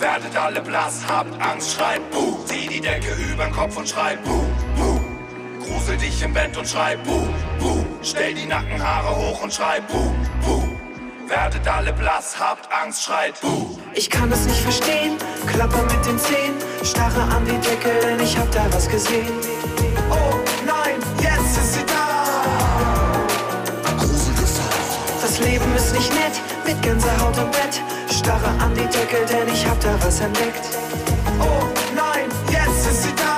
Werdet 0.00 0.36
alle 0.36 0.60
blass, 0.60 1.02
habt 1.06 1.40
Angst, 1.40 1.74
schrei 1.74 2.00
Buh. 2.10 2.44
Zieh 2.46 2.66
die 2.66 2.80
Decke 2.80 3.14
übern 3.32 3.52
Kopf 3.52 3.76
und 3.76 3.88
schrei 3.88 4.16
Buh, 4.16 4.42
Buh. 4.76 4.93
Grusel 5.84 5.98
dich 5.98 6.22
im 6.22 6.32
Bett 6.32 6.56
und 6.56 6.66
schrei 6.66 6.96
Buh, 6.96 7.26
Buh. 7.58 7.84
Stell 8.02 8.32
die 8.32 8.46
Nackenhaare 8.46 9.14
hoch 9.14 9.42
und 9.42 9.52
schrei 9.52 9.82
Buh, 9.82 10.14
Buh. 10.42 10.66
Werdet 11.28 11.68
alle 11.68 11.92
blass, 11.92 12.36
habt 12.38 12.72
Angst, 12.72 13.04
schreit 13.04 13.38
Buh. 13.42 13.78
Ich 13.92 14.08
kann 14.08 14.32
es 14.32 14.46
nicht 14.46 14.60
verstehen, 14.60 15.18
klapper 15.46 15.82
mit 15.82 16.06
den 16.06 16.18
Zähnen, 16.18 16.56
starre 16.82 17.20
an 17.20 17.44
die 17.44 17.58
Decke, 17.58 17.90
denn 18.02 18.18
ich 18.18 18.34
hab 18.34 18.50
da 18.52 18.64
was 18.70 18.88
gesehen. 18.88 19.28
Oh 20.10 20.36
nein, 20.64 20.96
jetzt 21.20 21.58
ist 21.58 21.74
sie 21.74 21.84
da. 21.84 22.24
Das 25.20 25.38
Leben 25.40 25.76
ist 25.76 25.92
nicht 25.92 26.14
nett, 26.14 26.40
mit 26.64 26.80
Gänsehaut 26.80 27.36
im 27.36 27.50
Bett, 27.50 27.82
starre 28.10 28.48
an 28.58 28.74
die 28.74 28.86
Decke, 28.86 29.26
denn 29.28 29.52
ich 29.52 29.66
hab 29.66 29.78
da 29.80 29.94
was 30.00 30.20
entdeckt. 30.20 30.64
Oh 31.40 31.66
nein, 31.94 32.30
jetzt 32.50 32.86
ist 32.86 33.02
sie 33.02 33.14
da. 33.16 33.33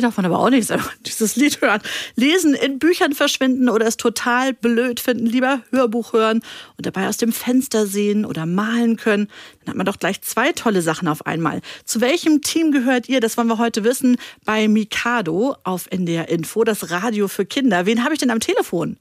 Darf 0.00 0.16
man 0.16 0.26
aber 0.26 0.38
auch 0.38 0.50
nicht 0.50 0.66
selber 0.66 0.90
dieses 1.06 1.36
Lied 1.36 1.60
hören. 1.60 1.80
Lesen, 2.14 2.54
in 2.54 2.78
Büchern 2.78 3.12
verschwinden 3.12 3.68
oder 3.68 3.86
es 3.86 3.96
total 3.96 4.52
blöd 4.52 5.00
finden, 5.00 5.26
lieber 5.26 5.62
Hörbuch 5.70 6.12
hören 6.12 6.42
und 6.76 6.86
dabei 6.86 7.08
aus 7.08 7.16
dem 7.16 7.32
Fenster 7.32 7.86
sehen 7.86 8.24
oder 8.24 8.46
malen 8.46 8.96
können. 8.96 9.28
Dann 9.60 9.70
hat 9.70 9.76
man 9.76 9.86
doch 9.86 9.98
gleich 9.98 10.22
zwei 10.22 10.52
tolle 10.52 10.82
Sachen 10.82 11.08
auf 11.08 11.26
einmal. 11.26 11.60
Zu 11.84 12.00
welchem 12.00 12.42
Team 12.42 12.72
gehört 12.72 13.08
ihr? 13.08 13.20
Das 13.20 13.36
wollen 13.36 13.48
wir 13.48 13.58
heute 13.58 13.84
wissen 13.84 14.16
bei 14.44 14.68
Mikado 14.68 15.56
auf 15.64 15.86
NDR 15.90 16.28
Info, 16.28 16.64
das 16.64 16.90
Radio 16.90 17.28
für 17.28 17.46
Kinder. 17.46 17.86
Wen 17.86 18.04
habe 18.04 18.14
ich 18.14 18.20
denn 18.20 18.30
am 18.30 18.40
Telefon? 18.40 18.98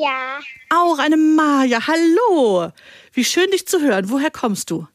Ja. 0.00 0.38
Auch 0.70 0.98
eine 0.98 1.16
Maja. 1.16 1.86
Hallo. 1.86 2.72
Wie 3.12 3.24
schön 3.24 3.50
dich 3.50 3.66
zu 3.66 3.80
hören. 3.80 4.08
Woher 4.08 4.30
kommst 4.30 4.70
du? 4.70 4.86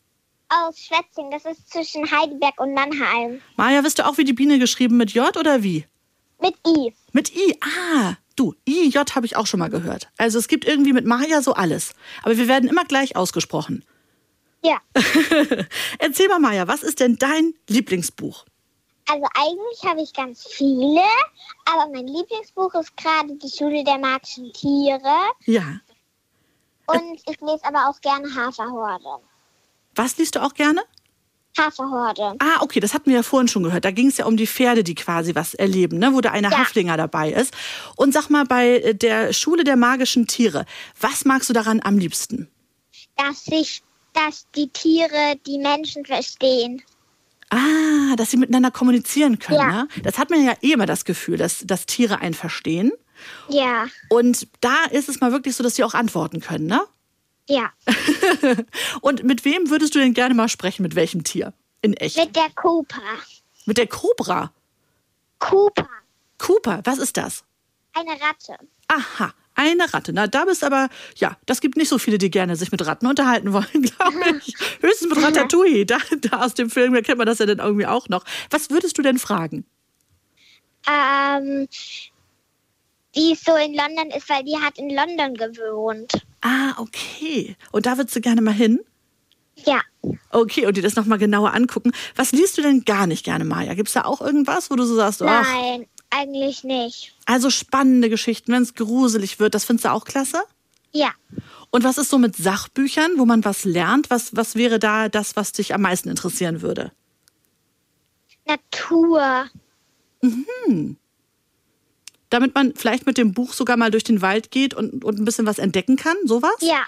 Aus 0.49 0.79
Schwetzing, 0.79 1.29
das 1.31 1.45
ist 1.45 1.69
zwischen 1.69 2.09
Heidelberg 2.09 2.59
und 2.59 2.73
Mannheim. 2.73 3.41
Maja, 3.55 3.83
wirst 3.83 3.99
du 3.99 4.05
auch 4.07 4.17
wie 4.17 4.23
die 4.23 4.33
Biene 4.33 4.57
geschrieben 4.57 4.97
mit 4.97 5.11
J 5.11 5.37
oder 5.37 5.61
wie? 5.61 5.85
Mit 6.39 6.55
I. 6.65 6.93
Mit 7.11 7.35
I, 7.35 7.59
ah, 7.61 8.15
du, 8.35 8.55
I, 8.67 8.89
J 8.89 9.15
habe 9.15 9.25
ich 9.25 9.35
auch 9.35 9.45
schon 9.45 9.59
mal 9.59 9.69
gehört. 9.69 10.09
Also 10.17 10.39
es 10.39 10.47
gibt 10.47 10.65
irgendwie 10.65 10.93
mit 10.93 11.05
Maja 11.05 11.41
so 11.41 11.53
alles. 11.53 11.93
Aber 12.23 12.35
wir 12.37 12.47
werden 12.47 12.67
immer 12.67 12.85
gleich 12.85 13.15
ausgesprochen. 13.15 13.85
Ja. 14.63 14.77
Erzähl 15.99 16.27
mal, 16.29 16.39
Maja, 16.39 16.67
was 16.67 16.83
ist 16.83 16.99
denn 16.99 17.17
dein 17.17 17.53
Lieblingsbuch? 17.67 18.45
Also 19.07 19.25
eigentlich 19.33 19.83
habe 19.85 20.01
ich 20.01 20.13
ganz 20.13 20.45
viele, 20.47 21.01
aber 21.65 21.89
mein 21.91 22.07
Lieblingsbuch 22.07 22.73
ist 22.75 22.95
gerade 22.97 23.35
Die 23.35 23.49
Schule 23.49 23.83
der 23.83 23.97
magischen 23.97 24.51
Tiere. 24.53 25.15
Ja. 25.45 25.79
Und 26.85 27.19
ich 27.27 27.39
lese 27.41 27.65
aber 27.65 27.89
auch 27.89 27.99
gerne 28.01 28.27
Haferhorde. 28.35 29.23
Was 29.99 30.17
liest 30.17 30.35
du 30.35 30.41
auch 30.43 30.53
gerne? 30.53 30.81
Haferhorde. 31.57 32.35
Ah, 32.39 32.61
okay, 32.61 32.79
das 32.79 32.93
hatten 32.93 33.09
wir 33.09 33.17
ja 33.17 33.23
vorhin 33.23 33.47
schon 33.47 33.63
gehört. 33.63 33.83
Da 33.83 33.91
ging 33.91 34.07
es 34.07 34.17
ja 34.17 34.25
um 34.25 34.37
die 34.37 34.47
Pferde, 34.47 34.83
die 34.83 34.95
quasi 34.95 35.35
was 35.35 35.53
erleben, 35.53 35.97
ne? 35.97 36.13
wo 36.13 36.21
da 36.21 36.31
eine 36.31 36.49
Ja. 36.49 36.57
Haflinger 36.59 36.95
dabei 36.95 37.31
ist. 37.31 37.53
Und 37.95 38.13
sag 38.13 38.29
mal, 38.29 38.45
bei 38.45 38.77
äh, 38.77 38.95
der 38.95 39.33
Schule 39.33 39.63
der 39.63 39.75
magischen 39.75 40.27
Tiere, 40.27 40.65
was 41.01 41.25
magst 41.25 41.49
du 41.49 41.53
daran 41.53 41.81
am 41.83 41.97
liebsten? 41.97 42.47
Dass 43.17 43.43
sich, 43.43 43.81
dass 44.13 44.45
die 44.55 44.69
Tiere 44.69 45.35
die 45.45 45.57
Menschen 45.57 46.05
verstehen. 46.05 46.81
Ah, 47.49 48.15
dass 48.15 48.31
sie 48.31 48.37
miteinander 48.37 48.71
kommunizieren 48.71 49.39
können. 49.39 49.59
Ja. 49.59 49.71
Ne? 49.83 49.87
Das 50.03 50.17
hat 50.17 50.29
man 50.29 50.45
ja 50.45 50.53
eh 50.61 50.71
immer 50.73 50.85
das 50.85 51.03
Gefühl, 51.03 51.37
dass, 51.37 51.63
dass 51.65 51.85
Tiere 51.85 52.19
einen 52.19 52.35
verstehen. 52.35 52.91
Ja. 53.49 53.87
Und 54.07 54.47
da 54.61 54.85
ist 54.91 55.09
es 55.09 55.19
mal 55.19 55.31
wirklich 55.31 55.55
so, 55.55 55.63
dass 55.63 55.75
sie 55.75 55.83
auch 55.83 55.93
antworten 55.93 56.39
können, 56.39 56.67
ne? 56.67 56.81
Ja. 57.49 57.71
Und 59.01 59.23
mit 59.23 59.43
wem 59.43 59.71
würdest 59.71 59.95
du 59.95 59.99
denn 59.99 60.13
gerne 60.13 60.35
mal 60.35 60.49
sprechen? 60.49 60.83
Mit 60.83 60.95
welchem 60.95 61.23
Tier? 61.23 61.53
In 61.81 61.93
echt? 61.95 62.17
Mit 62.17 62.35
der 62.35 62.49
Cooper. 62.55 63.01
Mit 63.65 63.77
der 63.77 63.87
Cobra. 63.87 64.53
Cooper. 65.39 65.89
Cooper, 66.37 66.81
was 66.83 66.99
ist 66.99 67.17
das? 67.17 67.43
Eine 67.93 68.11
Ratte. 68.11 68.55
Aha, 68.87 69.33
eine 69.55 69.91
Ratte. 69.91 70.13
Na, 70.13 70.27
da 70.27 70.45
bist 70.45 70.63
aber, 70.63 70.89
ja, 71.15 71.37
das 71.47 71.59
gibt 71.59 71.75
nicht 71.75 71.89
so 71.89 71.97
viele, 71.97 72.19
die 72.19 72.29
gerne 72.29 72.55
sich 72.55 72.71
mit 72.71 72.85
Ratten 72.85 73.07
unterhalten 73.07 73.51
wollen, 73.51 73.65
glaube 73.73 74.39
ich. 74.45 74.55
Höchstens 74.81 75.09
mit 75.09 75.23
Ratatouille. 75.23 75.85
Da, 75.85 75.97
da 76.21 76.41
aus 76.45 76.53
dem 76.53 76.69
Film, 76.69 76.93
da 76.93 77.01
kennt 77.01 77.17
man 77.17 77.27
das 77.27 77.39
ja 77.39 77.47
dann 77.47 77.59
irgendwie 77.59 77.87
auch 77.87 78.09
noch. 78.09 78.25
Was 78.51 78.69
würdest 78.69 78.97
du 78.97 79.01
denn 79.01 79.17
fragen? 79.17 79.65
Ähm, 80.87 81.67
die 83.15 83.35
so 83.35 83.55
in 83.55 83.73
London 83.73 84.09
ist, 84.15 84.29
weil 84.29 84.43
die 84.43 84.57
hat 84.57 84.77
in 84.77 84.89
London 84.89 85.33
gewohnt. 85.35 86.11
Ah, 86.41 86.73
okay. 86.77 87.55
Und 87.71 87.85
da 87.85 87.97
würdest 87.97 88.15
du 88.15 88.21
gerne 88.21 88.41
mal 88.41 88.53
hin? 88.53 88.79
Ja. 89.65 89.81
Okay, 90.31 90.65
und 90.65 90.77
dir 90.77 90.83
das 90.83 90.95
nochmal 90.95 91.17
genauer 91.17 91.53
angucken. 91.53 91.91
Was 92.15 92.31
liest 92.31 92.57
du 92.57 92.61
denn 92.61 92.85
gar 92.85 93.07
nicht 93.07 93.25
gerne, 93.25 93.43
Maja? 93.45 93.73
Gibt 93.73 93.89
es 93.89 93.93
da 93.93 94.05
auch 94.05 94.21
irgendwas, 94.21 94.71
wo 94.71 94.75
du 94.75 94.85
so 94.85 94.95
sagst, 94.95 95.21
ach, 95.21 95.43
Nein, 95.51 95.85
eigentlich 96.11 96.63
nicht. 96.63 97.13
also 97.25 97.49
spannende 97.49 98.09
Geschichten, 98.09 98.53
wenn 98.53 98.63
es 98.63 98.75
gruselig 98.75 99.39
wird, 99.39 99.53
das 99.55 99.65
findest 99.65 99.85
du 99.85 99.91
auch 99.91 100.05
klasse? 100.05 100.41
Ja. 100.91 101.11
Und 101.71 101.83
was 101.83 101.97
ist 101.97 102.09
so 102.09 102.17
mit 102.17 102.35
Sachbüchern, 102.35 103.11
wo 103.17 103.25
man 103.25 103.43
was 103.43 103.65
lernt? 103.65 104.09
Was, 104.09 104.35
was 104.35 104.55
wäre 104.55 104.79
da 104.79 105.09
das, 105.09 105.35
was 105.35 105.51
dich 105.51 105.73
am 105.73 105.81
meisten 105.81 106.09
interessieren 106.09 106.61
würde? 106.61 106.91
Natur. 108.47 109.45
Mhm. 110.21 110.97
Damit 112.29 112.53
man 112.53 112.75
vielleicht 112.75 113.05
mit 113.05 113.17
dem 113.17 113.33
Buch 113.33 113.53
sogar 113.53 113.77
mal 113.77 113.91
durch 113.91 114.03
den 114.03 114.21
Wald 114.21 114.51
geht 114.51 114.73
und, 114.73 115.03
und 115.03 115.19
ein 115.19 115.25
bisschen 115.25 115.45
was 115.45 115.57
entdecken 115.57 115.95
kann, 115.95 116.15
sowas? 116.25 116.55
Ja. 116.61 116.83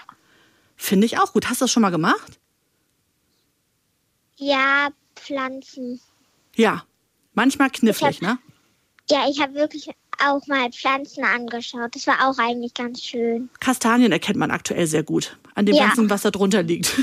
Finde 0.76 1.06
ich 1.06 1.18
auch 1.18 1.32
gut. 1.32 1.48
Hast 1.48 1.60
du 1.60 1.64
das 1.64 1.72
schon 1.72 1.82
mal 1.82 1.90
gemacht? 1.90 2.38
Ja, 4.36 4.88
Pflanzen. 5.16 6.00
Ja. 6.56 6.84
Manchmal 7.34 7.70
knifflig, 7.70 8.20
ne? 8.20 8.38
Ja, 9.08 9.28
ich 9.28 9.40
habe 9.40 9.54
wirklich 9.54 9.90
auch 10.24 10.46
mal 10.46 10.70
Pflanzen 10.70 11.24
angeschaut. 11.24 11.94
Das 11.94 12.06
war 12.06 12.28
auch 12.28 12.38
eigentlich 12.38 12.74
ganz 12.74 13.02
schön. 13.02 13.50
Kastanien 13.60 14.12
erkennt 14.12 14.38
man 14.38 14.50
aktuell 14.50 14.86
sehr 14.86 15.02
gut. 15.02 15.38
An 15.54 15.66
dem 15.66 15.74
Ja. 15.74 15.86
ganzen, 15.88 16.08
was 16.08 16.22
da 16.22 16.30
drunter 16.30 16.62
liegt. 16.62 16.94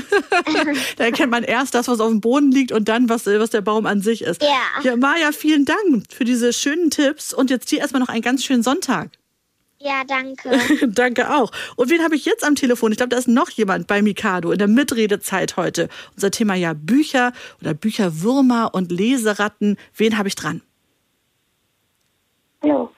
da 0.96 1.04
erkennt 1.04 1.30
man 1.30 1.44
erst 1.44 1.74
das, 1.74 1.86
was 1.88 2.00
auf 2.00 2.08
dem 2.10 2.20
Boden 2.20 2.50
liegt 2.50 2.72
und 2.72 2.88
dann, 2.88 3.08
was, 3.08 3.26
was 3.26 3.50
der 3.50 3.60
Baum 3.60 3.86
an 3.86 4.00
sich 4.02 4.22
ist. 4.22 4.42
Ja. 4.42 4.48
Ja, 4.82 4.96
Maja, 4.96 5.30
vielen 5.32 5.64
Dank 5.64 6.04
für 6.12 6.24
diese 6.24 6.52
schönen 6.52 6.90
Tipps 6.90 7.32
und 7.32 7.50
jetzt 7.50 7.70
dir 7.70 7.78
erstmal 7.78 8.00
noch 8.00 8.08
einen 8.08 8.22
ganz 8.22 8.44
schönen 8.44 8.62
Sonntag. 8.62 9.10
Ja, 9.82 10.02
danke. 10.06 10.50
Danke 10.88 11.34
auch. 11.34 11.50
Und 11.74 11.88
wen 11.88 12.02
habe 12.02 12.14
ich 12.14 12.26
jetzt 12.26 12.44
am 12.44 12.54
Telefon? 12.54 12.92
Ich 12.92 12.98
glaube, 12.98 13.08
da 13.08 13.16
ist 13.16 13.28
noch 13.28 13.48
jemand 13.48 13.86
bei 13.86 14.02
Mikado 14.02 14.50
in 14.52 14.58
der 14.58 14.68
Mitredezeit 14.68 15.56
heute. 15.56 15.88
Unser 16.16 16.30
Thema 16.30 16.54
ja 16.54 16.74
Bücher 16.74 17.32
oder 17.62 17.72
Bücherwürmer 17.72 18.74
und 18.74 18.92
Leseratten. 18.92 19.78
Wen 19.96 20.18
habe 20.18 20.28
ich 20.28 20.34
dran? 20.34 20.60
Hallo, 22.62 22.90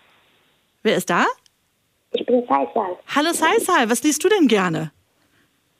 Wer 0.83 0.97
ist 0.97 1.09
da? 1.09 1.25
ich 2.11 2.27
bin 2.27 2.45
Faisal. 2.47 2.97
Hallo 3.15 3.33
Saisal, 3.33 3.89
was 3.89 4.03
liest 4.03 4.25
du 4.25 4.29
denn 4.29 4.49
gerne? 4.49 4.91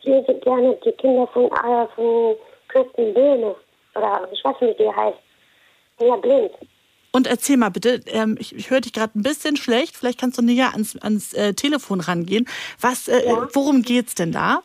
Ich 0.03 0.09
lese 0.09 0.35
gerne 0.41 0.77
die 0.85 0.93
Kinder 0.93 1.27
von, 1.29 1.45
äh, 1.47 1.87
von 1.95 2.37
Kirsten 2.69 3.15
Böhme. 3.15 3.55
Oder 3.95 4.29
ich 4.33 4.45
weiß 4.45 4.61
nicht, 4.61 4.79
wie 4.79 4.85
die 4.85 4.91
heißt. 4.91 5.19
Ja, 6.01 6.17
blind. 6.17 6.51
Und 7.13 7.27
erzähl 7.27 7.59
mal 7.59 7.71
bitte, 7.71 8.01
ähm, 8.07 8.37
ich, 8.41 8.55
ich 8.55 8.71
höre 8.71 8.81
dich 8.81 8.95
gerade 8.95 9.17
ein 9.19 9.23
bisschen 9.23 9.57
schlecht, 9.57 9.97
vielleicht 9.97 10.19
kannst 10.19 10.39
du 10.39 10.43
näher 10.43 10.71
ans, 10.73 10.97
ans 11.03 11.35
äh, 11.35 11.53
Telefon 11.53 12.01
rangehen. 12.01 12.49
Was, 12.81 13.07
äh, 13.07 13.23
Worum 13.53 13.83
geht's 13.83 14.15
denn 14.15 14.33
da? 14.33 14.63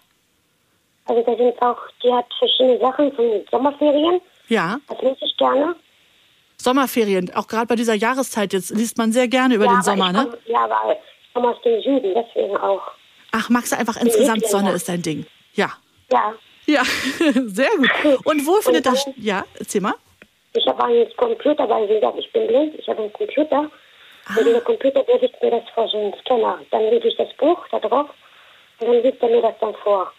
Also 1.05 1.21
da 1.23 1.35
sind 1.35 1.61
auch, 1.61 1.77
die 2.03 2.11
hat 2.11 2.25
verschiedene 2.39 2.79
Sachen 2.79 3.11
von 3.13 3.41
Sommerferien. 3.51 4.21
Ja. 4.47 4.77
Das 4.87 5.01
lese 5.01 5.17
ich 5.21 5.35
gerne. 5.37 5.75
Sommerferien, 6.57 7.33
auch 7.35 7.47
gerade 7.47 7.67
bei 7.67 7.75
dieser 7.75 7.93
Jahreszeit 7.93 8.53
jetzt 8.53 8.71
liest 8.71 8.97
man 8.97 9.11
sehr 9.11 9.27
gerne 9.27 9.55
über 9.55 9.65
ja, 9.65 9.73
den 9.73 9.81
Sommer, 9.83 10.11
ne? 10.11 10.27
Komm, 10.29 10.39
ja, 10.45 10.63
aber 10.63 10.93
ich 10.93 11.33
komme 11.33 11.49
aus 11.49 11.61
dem 11.61 11.81
Süden, 11.81 12.13
deswegen 12.15 12.57
auch. 12.57 12.81
Ach, 13.31 13.49
magst 13.49 13.71
du 13.71 13.77
einfach 13.77 13.97
insgesamt 13.97 14.41
Lieblinge. 14.41 14.51
Sonne 14.51 14.71
ist 14.71 14.89
dein 14.89 15.01
Ding. 15.01 15.25
Ja. 15.53 15.73
Ja. 16.11 16.33
Ja, 16.65 16.83
sehr 17.45 17.69
gut. 17.77 18.25
Und 18.25 18.45
wo 18.45 18.55
findet 18.61 18.85
dann- 18.85 18.95
das... 18.95 19.05
Ja, 19.17 19.45
erzähl 19.59 19.81
mal. 19.81 19.93
Ich 20.53 20.65
habe 20.67 20.83
einen 20.85 21.07
Computer, 21.15 21.69
weil 21.69 21.87
wie 21.87 21.93
gesagt, 21.95 22.17
ich 22.17 22.31
bin 22.33 22.47
blind. 22.47 22.75
Ich 22.77 22.87
habe 22.87 23.03
einen 23.03 23.13
Computer. 23.13 23.69
Und 24.37 24.45
dieser 24.45 24.61
Computer, 24.61 25.03
der 25.03 25.19
liest 25.19 25.41
mir 25.41 25.51
das 25.51 25.63
vor, 25.73 25.87
so 25.87 25.97
einen 25.97 26.13
Scanner. 26.21 26.59
Dann 26.71 26.81
lege 26.89 27.07
ich 27.07 27.15
das 27.15 27.29
Buch 27.37 27.63
da 27.71 27.79
drauf 27.79 28.09
und 28.79 28.87
dann 28.87 29.01
liest 29.03 29.21
er 29.21 29.29
mir 29.29 29.41
das 29.41 29.53
dann 29.61 29.73
vor. 29.83 30.11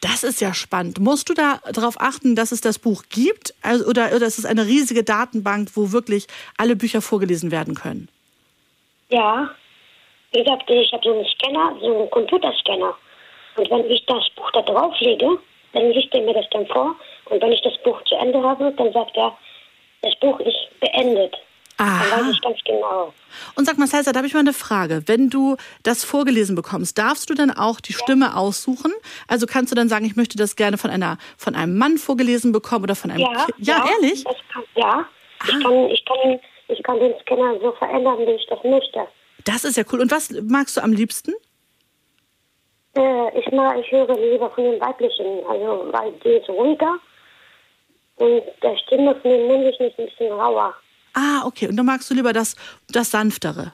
Das 0.00 0.22
ist 0.22 0.40
ja 0.40 0.54
spannend. 0.54 0.98
Musst 0.98 1.28
du 1.28 1.34
da 1.34 1.60
darauf 1.72 2.00
achten, 2.00 2.34
dass 2.34 2.52
es 2.52 2.62
das 2.62 2.78
Buch 2.78 3.02
gibt? 3.10 3.52
Also, 3.60 3.84
oder, 3.84 4.14
oder 4.16 4.26
ist 4.26 4.38
es 4.38 4.46
eine 4.46 4.64
riesige 4.64 5.04
Datenbank, 5.04 5.68
wo 5.74 5.92
wirklich 5.92 6.26
alle 6.56 6.74
Bücher 6.76 7.02
vorgelesen 7.02 7.50
werden 7.50 7.74
können? 7.74 8.08
Ja. 9.10 9.50
Wie 10.32 10.42
gesagt, 10.42 10.70
ich 10.70 10.92
habe 10.92 11.02
so 11.02 11.12
einen 11.12 11.26
Scanner, 11.26 11.76
so 11.80 11.86
einen 11.86 12.10
Computerscanner. 12.10 12.94
Und 13.56 13.70
wenn 13.70 13.90
ich 13.90 14.04
das 14.06 14.28
Buch 14.36 14.50
da 14.52 14.62
drauf 14.62 14.94
lege, 15.00 15.38
dann 15.72 15.90
liest 15.90 16.14
er 16.14 16.22
mir 16.22 16.34
das 16.34 16.48
dann 16.50 16.66
vor. 16.66 16.94
Und 17.26 17.42
wenn 17.42 17.52
ich 17.52 17.62
das 17.62 17.76
Buch 17.82 18.02
zu 18.04 18.14
Ende 18.14 18.42
habe, 18.42 18.72
dann 18.76 18.92
sagt 18.92 19.16
er, 19.16 19.36
das 20.02 20.14
Buch 20.16 20.38
ist 20.40 20.68
beendet. 20.80 21.36
Dann 21.76 21.88
weiß 21.88 22.34
ich 22.34 22.40
ganz 22.42 22.58
genau. 22.64 23.12
Und 23.54 23.64
sag 23.64 23.78
mal, 23.78 23.86
Salsa, 23.86 24.12
da 24.12 24.18
habe 24.18 24.26
ich 24.26 24.34
mal 24.34 24.40
eine 24.40 24.52
Frage. 24.52 25.02
Wenn 25.06 25.30
du 25.30 25.56
das 25.82 26.04
vorgelesen 26.04 26.54
bekommst, 26.54 26.98
darfst 26.98 27.30
du 27.30 27.34
dann 27.34 27.50
auch 27.50 27.80
die 27.80 27.94
Stimme 27.94 28.36
aussuchen? 28.36 28.92
Also 29.28 29.46
kannst 29.46 29.72
du 29.72 29.76
dann 29.76 29.88
sagen, 29.88 30.04
ich 30.04 30.14
möchte 30.14 30.36
das 30.36 30.56
gerne 30.56 30.76
von 30.76 30.90
einer 30.90 31.16
von 31.38 31.54
einem 31.54 31.78
Mann 31.78 31.96
vorgelesen 31.96 32.52
bekommen 32.52 32.84
oder 32.84 32.96
von 32.96 33.10
einem 33.10 33.20
Ja, 33.20 33.46
Kind? 33.46 33.66
Ja, 33.66 33.86
ehrlich? 33.94 34.24
Das 34.24 34.36
kann, 34.52 34.62
ja. 34.74 35.06
Ich, 35.42 35.64
kann, 35.64 35.86
ich, 35.88 36.04
kann, 36.04 36.40
ich 36.68 36.82
kann 36.82 37.00
den 37.00 37.14
Scanner 37.22 37.58
so 37.62 37.72
verändern, 37.72 38.18
wie 38.26 38.32
ich 38.32 38.46
das 38.46 38.62
möchte. 38.62 39.06
Das 39.44 39.64
ist 39.64 39.76
ja 39.76 39.84
cool. 39.92 40.00
Und 40.00 40.10
was 40.10 40.30
magst 40.42 40.76
du 40.76 40.82
am 40.82 40.92
liebsten? 40.92 41.32
Äh, 42.96 43.38
ich, 43.38 43.50
mag, 43.52 43.78
ich 43.78 43.90
höre 43.92 44.16
lieber 44.18 44.50
von 44.50 44.64
den 44.64 44.80
weiblichen, 44.80 45.44
also 45.48 45.88
weil 45.92 46.12
die 46.24 46.30
ist 46.30 46.48
ruhiger 46.48 46.96
und 48.16 48.42
der 48.62 48.76
Stimme 48.78 49.14
von 49.20 49.30
den 49.30 49.46
männlichen 49.46 49.86
ist 49.86 49.98
ein 49.98 50.06
bisschen 50.06 50.32
rauer. 50.32 50.74
Ah, 51.14 51.44
okay. 51.44 51.68
Und 51.68 51.76
dann 51.76 51.86
magst 51.86 52.10
du 52.10 52.14
lieber 52.14 52.32
das, 52.32 52.56
das 52.88 53.10
Sanftere. 53.10 53.72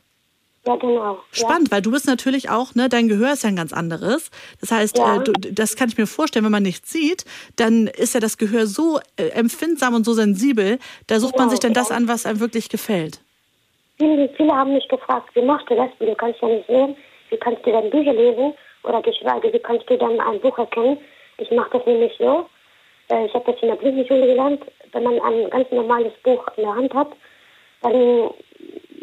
Ja, 0.66 0.74
genau. 0.76 1.18
Spannend, 1.30 1.70
weil 1.70 1.80
du 1.80 1.92
bist 1.92 2.06
natürlich 2.08 2.50
auch, 2.50 2.74
ne, 2.74 2.88
dein 2.88 3.06
Gehör 3.08 3.32
ist 3.32 3.44
ja 3.44 3.48
ein 3.50 3.56
ganz 3.56 3.72
anderes. 3.72 4.30
Das 4.60 4.72
heißt, 4.72 4.98
Ja. 4.98 5.16
äh, 5.16 5.24
du, 5.24 5.32
das 5.32 5.76
kann 5.76 5.88
ich 5.88 5.96
mir 5.96 6.06
vorstellen, 6.08 6.44
wenn 6.44 6.52
man 6.52 6.64
nichts 6.64 6.90
sieht, 6.90 7.24
dann 7.54 7.86
ist 7.86 8.14
ja 8.14 8.20
das 8.20 8.36
Gehör 8.36 8.66
so 8.66 8.98
äh, 9.16 9.28
empfindsam 9.28 9.94
und 9.94 10.04
so 10.04 10.12
sensibel, 10.12 10.78
da 11.06 11.20
sucht 11.20 11.34
man 11.36 11.42
Genau, 11.44 11.50
sich 11.50 11.60
dann 11.60 11.72
das 11.72 11.90
ja. 11.90 11.96
an, 11.96 12.08
was 12.08 12.26
einem 12.26 12.40
wirklich 12.40 12.68
gefällt. 12.68 13.20
Viele, 13.98 14.28
viele 14.36 14.54
haben 14.54 14.74
mich 14.74 14.86
gefragt, 14.88 15.28
wie 15.34 15.42
machst 15.42 15.70
du 15.70 15.74
das? 15.74 15.88
Du 15.98 16.14
kannst 16.14 16.40
ja 16.42 16.48
nicht 16.48 16.66
sehen. 16.66 16.96
Wie 17.30 17.36
kannst 17.36 17.64
du 17.66 17.72
dann 17.72 17.90
Bücher 17.90 18.12
lesen? 18.12 18.54
Oder 18.82 19.02
geschweige, 19.02 19.52
wie 19.52 19.58
kannst 19.58 19.88
du 19.88 19.96
dann 19.96 20.20
ein 20.20 20.40
Buch 20.40 20.56
erkennen? 20.58 20.98
Ich 21.38 21.50
mache 21.50 21.70
das 21.72 21.86
nämlich 21.86 22.12
so. 22.18 22.46
Äh, 23.08 23.26
Ich 23.26 23.34
habe 23.34 23.50
das 23.50 23.60
in 23.62 23.68
der 23.68 23.76
Blindenschule 23.76 24.26
gelernt. 24.26 24.62
Wenn 24.92 25.02
man 25.02 25.20
ein 25.20 25.50
ganz 25.50 25.70
normales 25.70 26.12
Buch 26.22 26.46
in 26.56 26.64
der 26.64 26.74
Hand 26.74 26.94
hat, 26.94 27.08
dann 27.82 28.30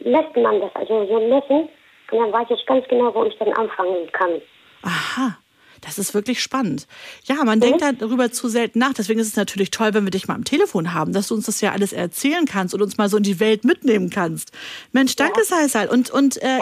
lässt 0.03 0.35
man 0.35 0.61
das, 0.61 0.71
also 0.75 1.05
so 1.05 1.19
messen. 1.19 1.69
Und 2.11 2.19
dann 2.19 2.31
weiß 2.31 2.47
ich 2.51 2.65
ganz 2.65 2.87
genau, 2.87 3.13
wo 3.13 3.23
ich 3.25 3.37
dann 3.37 3.53
anfangen 3.53 4.11
kann. 4.11 4.41
Aha. 4.83 5.37
Das 5.85 5.97
ist 5.97 6.13
wirklich 6.13 6.41
spannend. 6.41 6.87
Ja, 7.25 7.43
man 7.43 7.59
denkt 7.59 7.81
darüber 7.81 8.31
zu 8.31 8.47
selten 8.47 8.79
nach. 8.79 8.93
Deswegen 8.93 9.19
ist 9.19 9.27
es 9.27 9.35
natürlich 9.35 9.71
toll, 9.71 9.93
wenn 9.93 10.05
wir 10.05 10.11
dich 10.11 10.27
mal 10.27 10.35
am 10.35 10.45
Telefon 10.45 10.93
haben, 10.93 11.13
dass 11.13 11.27
du 11.27 11.35
uns 11.35 11.45
das 11.45 11.61
ja 11.61 11.71
alles 11.71 11.93
erzählen 11.93 12.45
kannst 12.45 12.73
und 12.73 12.81
uns 12.81 12.97
mal 12.97 13.09
so 13.09 13.17
in 13.17 13.23
die 13.23 13.39
Welt 13.39 13.65
mitnehmen 13.65 14.09
kannst. 14.09 14.51
Mensch, 14.91 15.15
danke, 15.15 15.43
Saisal. 15.43 15.89
Und, 15.89 16.09
und 16.09 16.41
äh, 16.41 16.59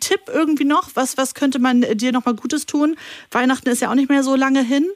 Tipp 0.00 0.20
irgendwie 0.32 0.64
noch, 0.64 0.90
was, 0.94 1.16
was 1.18 1.34
könnte 1.34 1.58
man 1.58 1.80
dir 1.80 2.12
noch 2.12 2.24
mal 2.24 2.34
Gutes 2.34 2.66
tun? 2.66 2.96
Weihnachten 3.30 3.68
ist 3.68 3.80
ja 3.80 3.90
auch 3.90 3.94
nicht 3.94 4.10
mehr 4.10 4.22
so 4.22 4.36
lange 4.36 4.62
hin. 4.62 4.86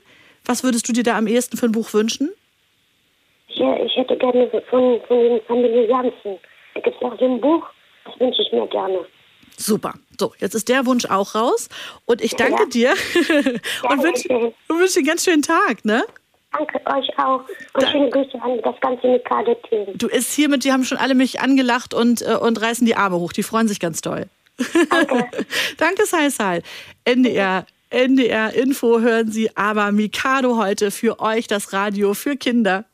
Was 0.45 0.65
würdest 0.65 0.89
du 0.89 0.93
dir 0.93 1.03
da 1.03 1.17
am 1.17 1.27
ehesten 1.27 1.57
für 1.57 1.67
ein 1.67 1.73
Buch 1.73 1.93
wünschen? 1.93 2.31
Äh, 3.57 3.87
ich 3.87 3.97
hätte 3.97 4.17
gerne 4.17 4.49
von, 4.71 5.01
von 5.07 5.19
den 5.19 5.41
Familie 5.43 5.89
Janssen. 5.89 6.39
Da 6.75 6.81
gibt 6.81 6.97
es 6.97 7.03
auch 7.03 7.19
so 7.19 7.25
ein 7.25 7.41
Buch, 7.41 7.67
das 8.05 8.19
wünsche 8.21 8.43
ich 8.43 8.53
mir 8.53 8.67
gerne. 8.69 9.07
Super. 9.61 9.95
So, 10.19 10.33
jetzt 10.39 10.55
ist 10.55 10.69
der 10.69 10.87
Wunsch 10.87 11.05
auch 11.05 11.35
raus. 11.35 11.69
Und 12.07 12.23
ich 12.23 12.35
danke 12.35 12.67
dir 12.69 12.95
und 13.89 14.03
wünsche 14.03 14.29
und 14.29 14.55
wünsche 14.69 14.95
dir 14.95 14.99
einen 15.01 15.07
ganz 15.07 15.25
schönen 15.25 15.43
Tag, 15.43 15.85
ne? 15.85 16.03
Danke 16.53 16.81
euch 16.87 17.19
auch. 17.19 17.45
Und 17.75 17.89
schöne 17.89 18.11
Grüße 18.11 18.41
an 18.43 18.61
das 18.63 18.75
ganze 18.81 19.07
Mikado-Team. 19.07 19.99
Du 19.99 20.09
ist 20.09 20.33
hiermit, 20.33 20.65
die 20.65 20.73
haben 20.73 20.85
schon 20.85 20.99
alle 20.99 21.15
mich 21.15 21.41
angelacht 21.41 21.95
und, 21.95 22.23
äh, 22.23 22.37
und 22.37 22.61
reißen 22.61 22.87
die 22.87 22.97
Arme 22.97 23.19
hoch. 23.19 23.33
Die 23.33 23.43
freuen 23.43 23.69
sich 23.69 23.81
ganz 23.81 24.01
doll. 24.01 24.27
Danke. 24.91 25.29
Danke, 25.77 26.07
Saisal. 26.07 26.63
NDR. 27.05 27.67
NDR 27.91 28.55
Info 28.55 29.01
hören 29.01 29.31
Sie, 29.31 29.57
aber 29.57 29.91
Mikado 29.93 30.57
heute 30.57 30.91
für 30.91 31.21
euch 31.21 31.49
das 31.49 31.73
Radio 31.73 32.15
für 32.15 32.37
Kinder. 32.37 32.85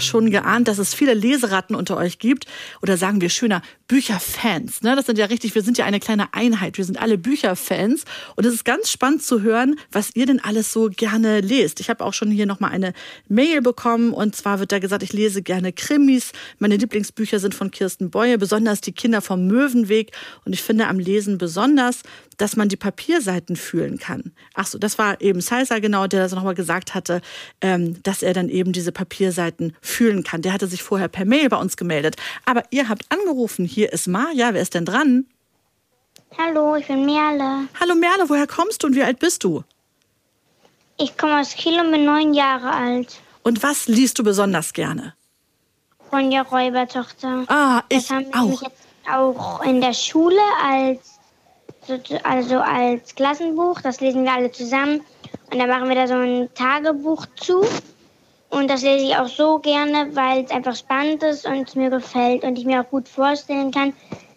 Schon 0.00 0.30
geahnt, 0.30 0.68
dass 0.68 0.78
es 0.78 0.94
viele 0.94 1.14
Leseratten 1.14 1.74
unter 1.76 1.96
euch 1.96 2.18
gibt. 2.18 2.46
Oder 2.82 2.96
sagen 2.96 3.20
wir 3.20 3.28
schöner, 3.28 3.62
Bücherfans. 3.88 4.82
Ne? 4.82 4.94
Das 4.96 5.06
sind 5.06 5.18
ja 5.18 5.26
richtig, 5.26 5.54
wir 5.54 5.62
sind 5.62 5.78
ja 5.78 5.84
eine 5.84 6.00
kleine 6.00 6.34
Einheit. 6.34 6.78
Wir 6.78 6.84
sind 6.84 7.00
alle 7.00 7.18
Bücherfans. 7.18 8.04
Und 8.36 8.46
es 8.46 8.54
ist 8.54 8.64
ganz 8.64 8.90
spannend 8.90 9.22
zu 9.22 9.42
hören, 9.42 9.76
was 9.90 10.14
ihr 10.14 10.26
denn 10.26 10.40
alles 10.40 10.72
so 10.72 10.90
gerne 10.94 11.40
lest. 11.40 11.80
Ich 11.80 11.88
habe 11.88 12.04
auch 12.04 12.12
schon 12.12 12.30
hier 12.30 12.46
nochmal 12.46 12.72
eine 12.72 12.92
Mail 13.28 13.62
bekommen. 13.62 14.12
Und 14.12 14.36
zwar 14.36 14.60
wird 14.60 14.72
da 14.72 14.78
gesagt, 14.78 15.02
ich 15.02 15.12
lese 15.12 15.42
gerne 15.42 15.72
Krimis. 15.72 16.32
Meine 16.58 16.76
Lieblingsbücher 16.76 17.38
sind 17.38 17.54
von 17.54 17.70
Kirsten 17.70 18.10
Beue, 18.10 18.38
besonders 18.38 18.80
die 18.80 18.92
Kinder 18.92 19.22
vom 19.22 19.46
Möwenweg. 19.46 20.12
Und 20.44 20.52
ich 20.52 20.62
finde 20.62 20.86
am 20.86 20.98
Lesen 20.98 21.38
besonders, 21.38 22.02
dass 22.38 22.56
man 22.56 22.68
die 22.68 22.76
Papierseiten 22.76 23.56
fühlen 23.56 23.98
kann. 23.98 24.32
Ach 24.54 24.66
so, 24.66 24.78
das 24.78 24.96
war 24.96 25.20
eben 25.20 25.40
Salsa 25.40 25.78
genau, 25.80 26.06
der 26.06 26.22
das 26.22 26.32
nochmal 26.32 26.54
gesagt 26.54 26.94
hatte, 26.94 27.20
ähm, 27.60 28.02
dass 28.02 28.22
er 28.22 28.32
dann 28.32 28.48
eben 28.48 28.72
diese 28.72 28.92
Papierseiten 28.92 29.76
fühlen 29.82 30.24
kann. 30.24 30.40
Der 30.42 30.52
hatte 30.52 30.66
sich 30.66 30.82
vorher 30.82 31.08
per 31.08 31.26
Mail 31.26 31.48
bei 31.48 31.56
uns 31.58 31.76
gemeldet. 31.76 32.16
Aber 32.46 32.62
ihr 32.70 32.88
habt 32.88 33.04
angerufen. 33.10 33.64
Hier 33.64 33.92
ist 33.92 34.08
Maja. 34.08 34.54
Wer 34.54 34.62
ist 34.62 34.74
denn 34.74 34.84
dran? 34.86 35.26
Hallo, 36.36 36.76
ich 36.76 36.86
bin 36.86 37.04
Merle. 37.04 37.68
Hallo 37.80 37.94
Merle, 37.94 38.28
woher 38.28 38.46
kommst 38.46 38.82
du 38.82 38.86
und 38.86 38.96
wie 38.96 39.02
alt 39.02 39.18
bist 39.18 39.44
du? 39.44 39.64
Ich 40.98 41.16
komme 41.16 41.40
aus 41.40 41.54
Kiel 41.54 41.78
und 41.80 41.90
bin 41.90 42.04
neun 42.04 42.34
Jahre 42.34 42.70
alt. 42.70 43.20
Und 43.42 43.62
was 43.62 43.88
liest 43.88 44.18
du 44.18 44.24
besonders 44.24 44.72
gerne? 44.72 45.14
Ronja 46.12 46.42
Räubertochter. 46.42 47.44
Ah, 47.48 47.82
ich 47.88 47.98
das 47.98 48.10
haben 48.10 48.26
wir 48.26 48.40
auch. 48.40 48.62
jetzt 48.62 48.88
auch 49.10 49.62
in 49.62 49.80
der 49.80 49.94
Schule 49.94 50.40
als 50.62 51.17
also 52.24 52.58
als 52.58 53.14
Klassenbuch. 53.14 53.80
Das 53.80 54.00
lesen 54.00 54.24
wir 54.24 54.32
alle 54.32 54.50
zusammen. 54.50 55.00
Und 55.50 55.58
dann 55.58 55.68
machen 55.68 55.88
wir 55.88 55.96
da 55.96 56.06
so 56.06 56.14
ein 56.14 56.48
Tagebuch 56.54 57.26
zu. 57.36 57.64
Und 58.50 58.68
das 58.68 58.82
lese 58.82 59.06
ich 59.06 59.16
auch 59.16 59.28
so 59.28 59.58
gerne, 59.58 60.14
weil 60.14 60.44
es 60.44 60.50
einfach 60.50 60.74
spannend 60.74 61.22
ist 61.22 61.46
und 61.46 61.68
es 61.68 61.74
mir 61.74 61.90
gefällt 61.90 62.44
und 62.44 62.58
ich 62.58 62.64
mir 62.64 62.80
auch 62.80 62.90
gut 62.90 63.08
vorstellen 63.08 63.70
kann, 63.70 63.92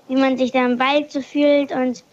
wie 0.08 0.16
man 0.16 0.38
sich 0.38 0.52
da 0.52 0.66
im 0.66 0.80
Wald 0.80 1.12
so 1.12 1.22
fühlt 1.22 1.72
und 1.72 2.04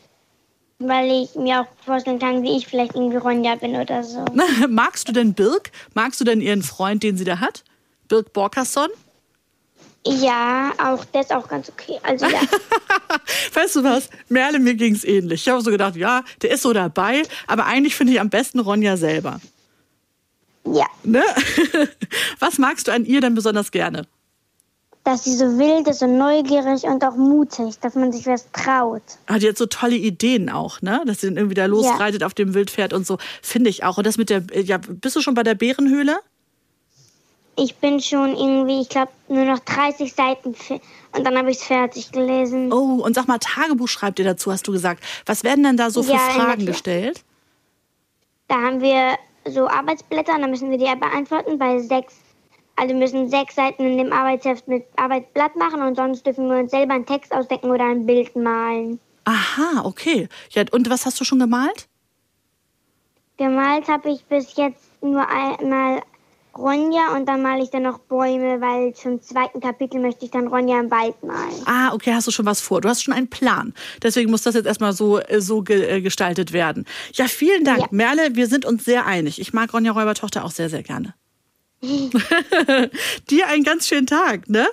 weil 0.78 1.11
ich 1.11 1.34
mir 1.34 1.62
auch 1.62 1.66
vorstellen 1.84 2.20
kann, 2.20 2.45
wie 2.45 2.57
ich 2.57 2.68
vielleicht 2.68 2.95
irgendwie 2.95 3.16
Ronja 3.16 3.57
bin 3.57 3.74
oder 3.74 4.05
so. 4.05 4.24
Magst 4.68 5.09
du 5.09 5.12
denn 5.12 5.34
Birk? 5.34 5.72
Magst 5.95 6.20
du 6.20 6.24
denn 6.24 6.41
ihren 6.41 6.62
Freund, 6.62 7.03
den 7.03 7.16
sie 7.16 7.24
da 7.24 7.41
hat? 7.41 7.64
Birk 8.07 8.32
Borkasson? 8.32 8.89
Ja, 10.07 10.72
auch 10.78 11.05
der 11.07 11.22
ist 11.22 11.32
auch 11.32 11.49
ganz 11.49 11.68
okay. 11.68 11.99
Also 12.03 12.26
ja. 12.26 12.40
Weißt 13.55 13.76
du 13.76 13.84
was? 13.84 14.09
Merle, 14.28 14.59
mir 14.59 14.74
ging's 14.74 15.05
ähnlich. 15.05 15.42
Ich 15.42 15.49
habe 15.49 15.61
so 15.61 15.70
gedacht, 15.70 15.96
ja, 15.96 16.22
der 16.42 16.51
ist 16.51 16.62
so 16.62 16.72
dabei, 16.72 17.22
aber 17.46 17.66
eigentlich 17.66 17.94
finde 17.94 18.14
ich 18.14 18.20
am 18.20 18.30
besten 18.30 18.61
Ronja 18.61 18.96
selber. 18.96 19.40
Ja. 20.64 20.86
Ne? 21.03 21.22
Was 22.38 22.59
magst 22.59 22.88
du 22.88 22.92
an 22.92 23.05
ihr 23.05 23.20
denn 23.20 23.34
besonders 23.34 23.70
gerne? 23.70 24.07
dass 25.09 25.24
sie 25.24 25.34
so 25.34 25.59
wild 25.59 25.88
ist 25.88 26.03
und 26.03 26.18
neugierig 26.18 26.84
und 26.84 27.03
auch 27.03 27.16
mutig, 27.16 27.78
dass 27.80 27.94
man 27.94 28.12
sich 28.12 28.26
was 28.26 28.46
traut. 28.53 29.03
Ah, 29.24 29.38
die 29.38 29.49
hat 29.49 29.57
so 29.57 29.64
tolle 29.64 29.96
Ideen 29.96 30.51
auch, 30.51 30.82
ne? 30.82 31.01
Dass 31.07 31.22
sie 31.22 31.28
dann 31.28 31.38
irgendwie 31.38 31.55
da 31.55 31.64
losreitet 31.64 32.22
auf 32.22 32.34
dem 32.34 32.53
Wildpferd 32.53 32.92
und 32.92 33.07
so. 33.07 33.16
Finde 33.40 33.70
ich 33.70 33.84
auch. 33.84 33.96
Und 33.96 34.07
das 34.07 34.18
mit 34.18 34.28
der, 34.28 34.42
ja, 34.53 34.76
bist 34.76 35.16
du 35.16 35.22
schon 35.22 35.32
bei 35.32 35.42
der 35.42 35.55
Bärenhöhle? 35.55 36.18
Ich 37.59 37.76
bin 37.76 38.00
schon 38.00 38.36
irgendwie, 38.36 38.80
ich 38.80 38.88
glaube, 38.88 39.11
nur 39.28 39.44
noch 39.44 39.59
30 39.59 40.12
Seiten 40.12 40.54
und 41.12 41.24
dann 41.24 41.36
habe 41.36 41.50
ich 41.50 41.59
es 41.59 41.64
fertig 41.64 42.12
gelesen. 42.12 42.72
Oh, 42.72 43.02
und 43.02 43.14
sag 43.14 43.26
mal, 43.26 43.38
Tagebuch 43.38 43.88
schreibt 43.88 44.18
ihr 44.18 44.24
dazu, 44.24 44.52
hast 44.52 44.66
du 44.68 44.72
gesagt. 44.72 45.02
Was 45.26 45.42
werden 45.42 45.64
denn 45.64 45.76
da 45.76 45.90
so 45.90 46.02
für 46.02 46.12
Ja, 46.12 46.18
Fragen 46.18 46.66
gestellt? 46.66 47.24
Da 48.46 48.56
haben 48.56 48.80
wir 48.80 49.16
so 49.44 49.68
Arbeitsblätter 49.68 50.34
und 50.34 50.42
dann 50.42 50.50
müssen 50.50 50.70
wir 50.70 50.78
die 50.78 50.84
beantworten 50.84 51.59
bei 51.59 51.78
sechs. 51.80 52.14
Also 52.76 52.94
wir 52.94 53.00
müssen 53.00 53.28
sechs 53.28 53.56
Seiten 53.56 53.84
in 53.84 53.98
dem 53.98 54.12
Arbeitsheft 54.12 54.68
mit 54.68 54.86
Arbeitsblatt 54.96 55.56
machen 55.56 55.82
und 55.82 55.96
sonst 55.96 56.24
dürfen 56.24 56.48
wir 56.48 56.59
uns 56.59 56.70
selber 56.70 56.94
einen 56.94 57.06
Text 57.06 57.32
ausdenken 57.32 57.70
oder 57.70 57.84
ein 57.84 58.06
Bild 58.06 58.36
malen. 58.36 59.00
Aha, 59.24 59.84
okay. 59.84 60.28
Ja, 60.50 60.62
und 60.70 60.88
was 60.88 61.04
hast 61.04 61.20
du 61.20 61.24
schon 61.24 61.40
gemalt? 61.40 61.88
Gemalt 63.36 63.88
habe 63.88 64.11
ich 64.11 64.24
bis 64.26 64.56
jetzt 64.56 65.02
nur 65.02 65.28
einmal 65.28 66.02
Ronja 66.59 67.14
und 67.14 67.26
dann 67.26 67.40
male 67.40 67.62
ich 67.62 67.70
dann 67.70 67.82
noch 67.84 67.98
Bäume, 67.98 68.61
weil 68.61 68.92
zum 68.94 69.22
zweiten 69.22 69.61
Kapitel 69.61 70.00
möchte 70.00 70.24
ich 70.24 70.30
dann 70.30 70.48
Ronja 70.48 70.80
im 70.80 70.90
Wald 70.90 71.22
malen. 71.22 71.62
Ah, 71.66 71.92
okay, 71.94 72.12
hast 72.12 72.26
du 72.26 72.32
schon 72.32 72.46
was 72.46 72.61
vor. 72.61 72.80
Du 72.80 72.88
hast 72.88 73.02
schon 73.02 73.14
einen 73.14 73.28
Plan. 73.28 73.72
Deswegen 74.02 74.30
muss 74.30 74.42
das 74.42 74.54
jetzt 74.54 74.66
erstmal 74.66 74.92
so, 74.92 75.18
äh, 75.20 75.40
so 75.40 75.62
ge 75.62 75.88
äh, 75.88 76.00
gestaltet 76.00 76.52
werden. 76.52 76.84
Ja, 77.12 77.26
vielen 77.28 77.64
Dank. 77.64 77.92
Merle, 77.92 78.34
wir 78.34 78.48
sind 78.48 78.64
uns 78.64 78.84
sehr 78.84 79.06
einig. 79.06 79.40
Ich 79.40 79.52
mag 79.52 79.72
Ronja 79.72 79.92
Räubertochter 79.92 80.44
auch 80.44 80.50
sehr, 80.50 80.68
sehr 80.68 80.82
gerne. 80.82 81.14
Dir 83.30 83.46
einen 83.46 83.62
ganz 83.64 83.86
schönen 83.86 84.06
Tag, 84.06 84.48
ne? 84.48 84.66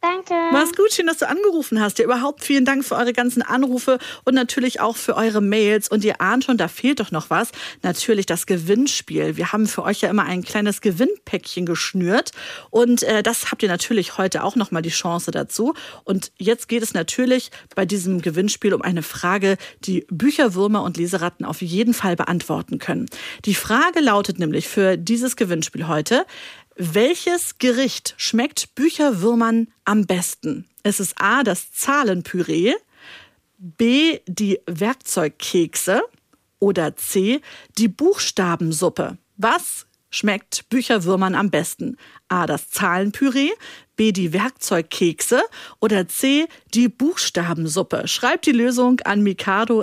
Danke. 0.00 0.32
Mach's 0.50 0.74
gut, 0.74 0.92
schön, 0.92 1.06
dass 1.06 1.18
du 1.18 1.28
angerufen 1.28 1.78
hast. 1.78 1.98
Ja, 1.98 2.06
überhaupt 2.06 2.42
vielen 2.42 2.64
Dank 2.64 2.86
für 2.86 2.94
eure 2.94 3.12
ganzen 3.12 3.42
Anrufe 3.42 3.98
und 4.24 4.34
natürlich 4.34 4.80
auch 4.80 4.96
für 4.96 5.14
eure 5.14 5.42
Mails. 5.42 5.88
Und 5.88 6.04
ihr 6.04 6.22
ahnt 6.22 6.44
schon, 6.44 6.56
da 6.56 6.68
fehlt 6.68 7.00
doch 7.00 7.10
noch 7.10 7.28
was. 7.28 7.50
Natürlich 7.82 8.24
das 8.24 8.46
Gewinnspiel. 8.46 9.36
Wir 9.36 9.52
haben 9.52 9.66
für 9.66 9.82
euch 9.82 10.00
ja 10.00 10.08
immer 10.08 10.24
ein 10.24 10.42
kleines 10.42 10.80
Gewinnpäckchen 10.80 11.66
geschnürt. 11.66 12.32
Und 12.70 13.02
äh, 13.02 13.22
das 13.22 13.50
habt 13.50 13.62
ihr 13.62 13.68
natürlich 13.68 14.16
heute 14.16 14.42
auch 14.42 14.56
nochmal 14.56 14.80
die 14.80 14.88
Chance 14.88 15.32
dazu. 15.32 15.74
Und 16.04 16.32
jetzt 16.38 16.68
geht 16.68 16.82
es 16.82 16.94
natürlich 16.94 17.50
bei 17.74 17.84
diesem 17.84 18.22
Gewinnspiel 18.22 18.72
um 18.72 18.80
eine 18.80 19.02
Frage, 19.02 19.58
die 19.84 20.06
Bücherwürmer 20.08 20.82
und 20.82 20.96
Leseratten 20.96 21.44
auf 21.44 21.60
jeden 21.60 21.92
Fall 21.92 22.16
beantworten 22.16 22.78
können. 22.78 23.04
Die 23.44 23.54
Frage 23.54 24.00
lautet 24.00 24.38
nämlich 24.38 24.66
für 24.66 24.96
dieses 24.96 25.36
Gewinnspiel 25.36 25.88
heute, 25.88 26.24
welches 26.80 27.58
Gericht 27.58 28.14
schmeckt 28.16 28.74
Bücherwürmern 28.74 29.68
am 29.84 30.06
besten? 30.06 30.66
Es 30.82 30.98
ist 30.98 31.20
A, 31.20 31.42
das 31.42 31.70
Zahlenpüree, 31.72 32.72
B, 33.58 34.20
die 34.26 34.58
Werkzeugkekse 34.64 36.00
oder 36.58 36.96
C, 36.96 37.42
die 37.76 37.88
Buchstabensuppe. 37.88 39.18
Was 39.36 39.84
schmeckt 40.08 40.70
Bücherwürmern 40.70 41.34
am 41.34 41.50
besten? 41.50 41.98
A, 42.28 42.46
das 42.46 42.70
Zahlenpüree, 42.70 43.50
B, 43.96 44.12
die 44.12 44.32
Werkzeugkekse 44.32 45.42
oder 45.80 46.08
C, 46.08 46.46
die 46.72 46.88
Buchstabensuppe. 46.88 48.08
Schreibt 48.08 48.46
die 48.46 48.52
Lösung 48.52 49.00
an 49.00 49.22
mikado.ndr.de 49.22 49.82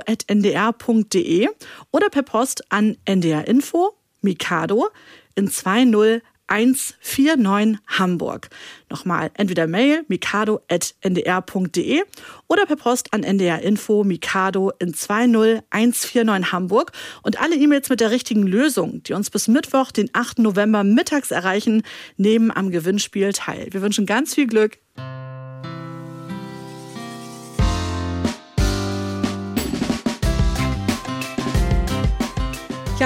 oder 1.91 2.09
per 2.09 2.23
Post 2.23 2.63
an 2.71 2.97
NDR 3.05 3.47
Info, 3.47 3.95
Mikado 4.21 4.89
in 5.35 5.47
20 5.47 6.23
149 6.47 7.77
Hamburg. 7.87 8.49
Nochmal, 8.89 9.31
entweder 9.35 9.67
Mail 9.67 10.03
mikado.ndr.de 10.07 12.03
oder 12.47 12.65
per 12.65 12.75
Post 12.77 13.13
an 13.13 13.23
NDR 13.23 13.61
Info 13.61 14.03
Mikado 14.03 14.71
in 14.79 14.93
20149 14.93 16.51
Hamburg. 16.51 16.91
Und 17.21 17.39
alle 17.41 17.55
E-Mails 17.55 17.89
mit 17.89 17.99
der 17.99 18.11
richtigen 18.11 18.43
Lösung, 18.43 19.03
die 19.03 19.13
uns 19.13 19.29
bis 19.29 19.47
Mittwoch, 19.47 19.91
den 19.91 20.09
8. 20.13 20.39
November 20.39 20.83
mittags 20.83 21.31
erreichen, 21.31 21.83
nehmen 22.15 22.51
am 22.51 22.71
Gewinnspiel 22.71 23.33
teil. 23.33 23.67
Wir 23.71 23.81
wünschen 23.81 24.05
ganz 24.05 24.33
viel 24.33 24.47
Glück. 24.47 24.79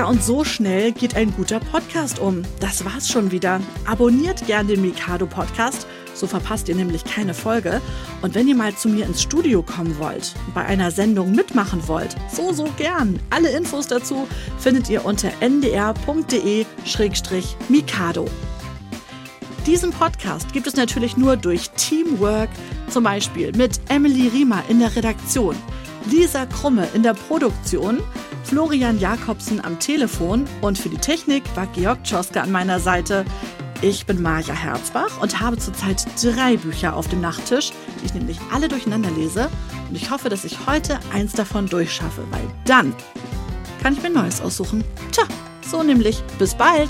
Ja, 0.01 0.07
und 0.07 0.23
so 0.23 0.43
schnell 0.43 0.91
geht 0.93 1.15
ein 1.15 1.31
guter 1.31 1.59
Podcast 1.59 2.17
um. 2.17 2.41
Das 2.59 2.83
war's 2.83 3.07
schon 3.07 3.29
wieder. 3.29 3.61
Abonniert 3.85 4.47
gern 4.47 4.65
den 4.65 4.81
Mikado 4.81 5.27
Podcast, 5.27 5.85
so 6.15 6.25
verpasst 6.25 6.67
ihr 6.69 6.75
nämlich 6.75 7.03
keine 7.03 7.35
Folge. 7.35 7.79
Und 8.23 8.33
wenn 8.33 8.47
ihr 8.47 8.55
mal 8.55 8.75
zu 8.75 8.89
mir 8.89 9.05
ins 9.05 9.21
Studio 9.21 9.61
kommen 9.61 9.99
wollt, 9.99 10.33
bei 10.55 10.65
einer 10.65 10.89
Sendung 10.89 11.33
mitmachen 11.33 11.87
wollt, 11.87 12.15
so, 12.33 12.51
so 12.51 12.67
gern. 12.77 13.19
Alle 13.29 13.51
Infos 13.51 13.85
dazu 13.85 14.27
findet 14.57 14.89
ihr 14.89 15.05
unter 15.05 15.29
ndr.de-mikado. 15.39 16.65
Diesen 19.67 19.91
Podcast 19.91 20.51
gibt 20.51 20.65
es 20.65 20.75
natürlich 20.75 21.15
nur 21.15 21.37
durch 21.37 21.69
Teamwork, 21.77 22.49
zum 22.89 23.03
Beispiel 23.03 23.51
mit 23.55 23.79
Emily 23.89 24.29
Riemer 24.29 24.63
in 24.67 24.79
der 24.79 24.95
Redaktion, 24.95 25.55
Lisa 26.09 26.45
Krumme 26.45 26.87
in 26.93 27.03
der 27.03 27.13
Produktion, 27.13 28.01
Florian 28.43 28.99
Jakobsen 28.99 29.63
am 29.63 29.79
Telefon 29.79 30.45
und 30.61 30.77
für 30.77 30.89
die 30.89 30.97
Technik 30.97 31.43
war 31.55 31.67
Georg 31.67 32.03
Tschoske 32.03 32.41
an 32.41 32.51
meiner 32.51 32.79
Seite. 32.79 33.25
Ich 33.81 34.05
bin 34.05 34.21
Maja 34.21 34.53
Herzbach 34.53 35.21
und 35.21 35.39
habe 35.39 35.57
zurzeit 35.57 36.05
drei 36.21 36.57
Bücher 36.57 36.95
auf 36.95 37.07
dem 37.07 37.21
Nachttisch, 37.21 37.71
die 37.99 38.05
ich 38.05 38.13
nämlich 38.13 38.39
alle 38.53 38.67
durcheinander 38.67 39.09
lese. 39.11 39.49
Und 39.89 39.95
ich 39.95 40.11
hoffe, 40.11 40.29
dass 40.29 40.45
ich 40.45 40.67
heute 40.67 40.99
eins 41.11 41.33
davon 41.33 41.67
durchschaffe, 41.67 42.23
weil 42.29 42.47
dann 42.65 42.93
kann 43.81 43.93
ich 43.93 44.01
mir 44.01 44.09
ein 44.09 44.13
neues 44.13 44.41
aussuchen. 44.41 44.83
Tja, 45.11 45.23
so 45.67 45.81
nämlich. 45.81 46.21
Bis 46.37 46.53
bald! 46.53 46.89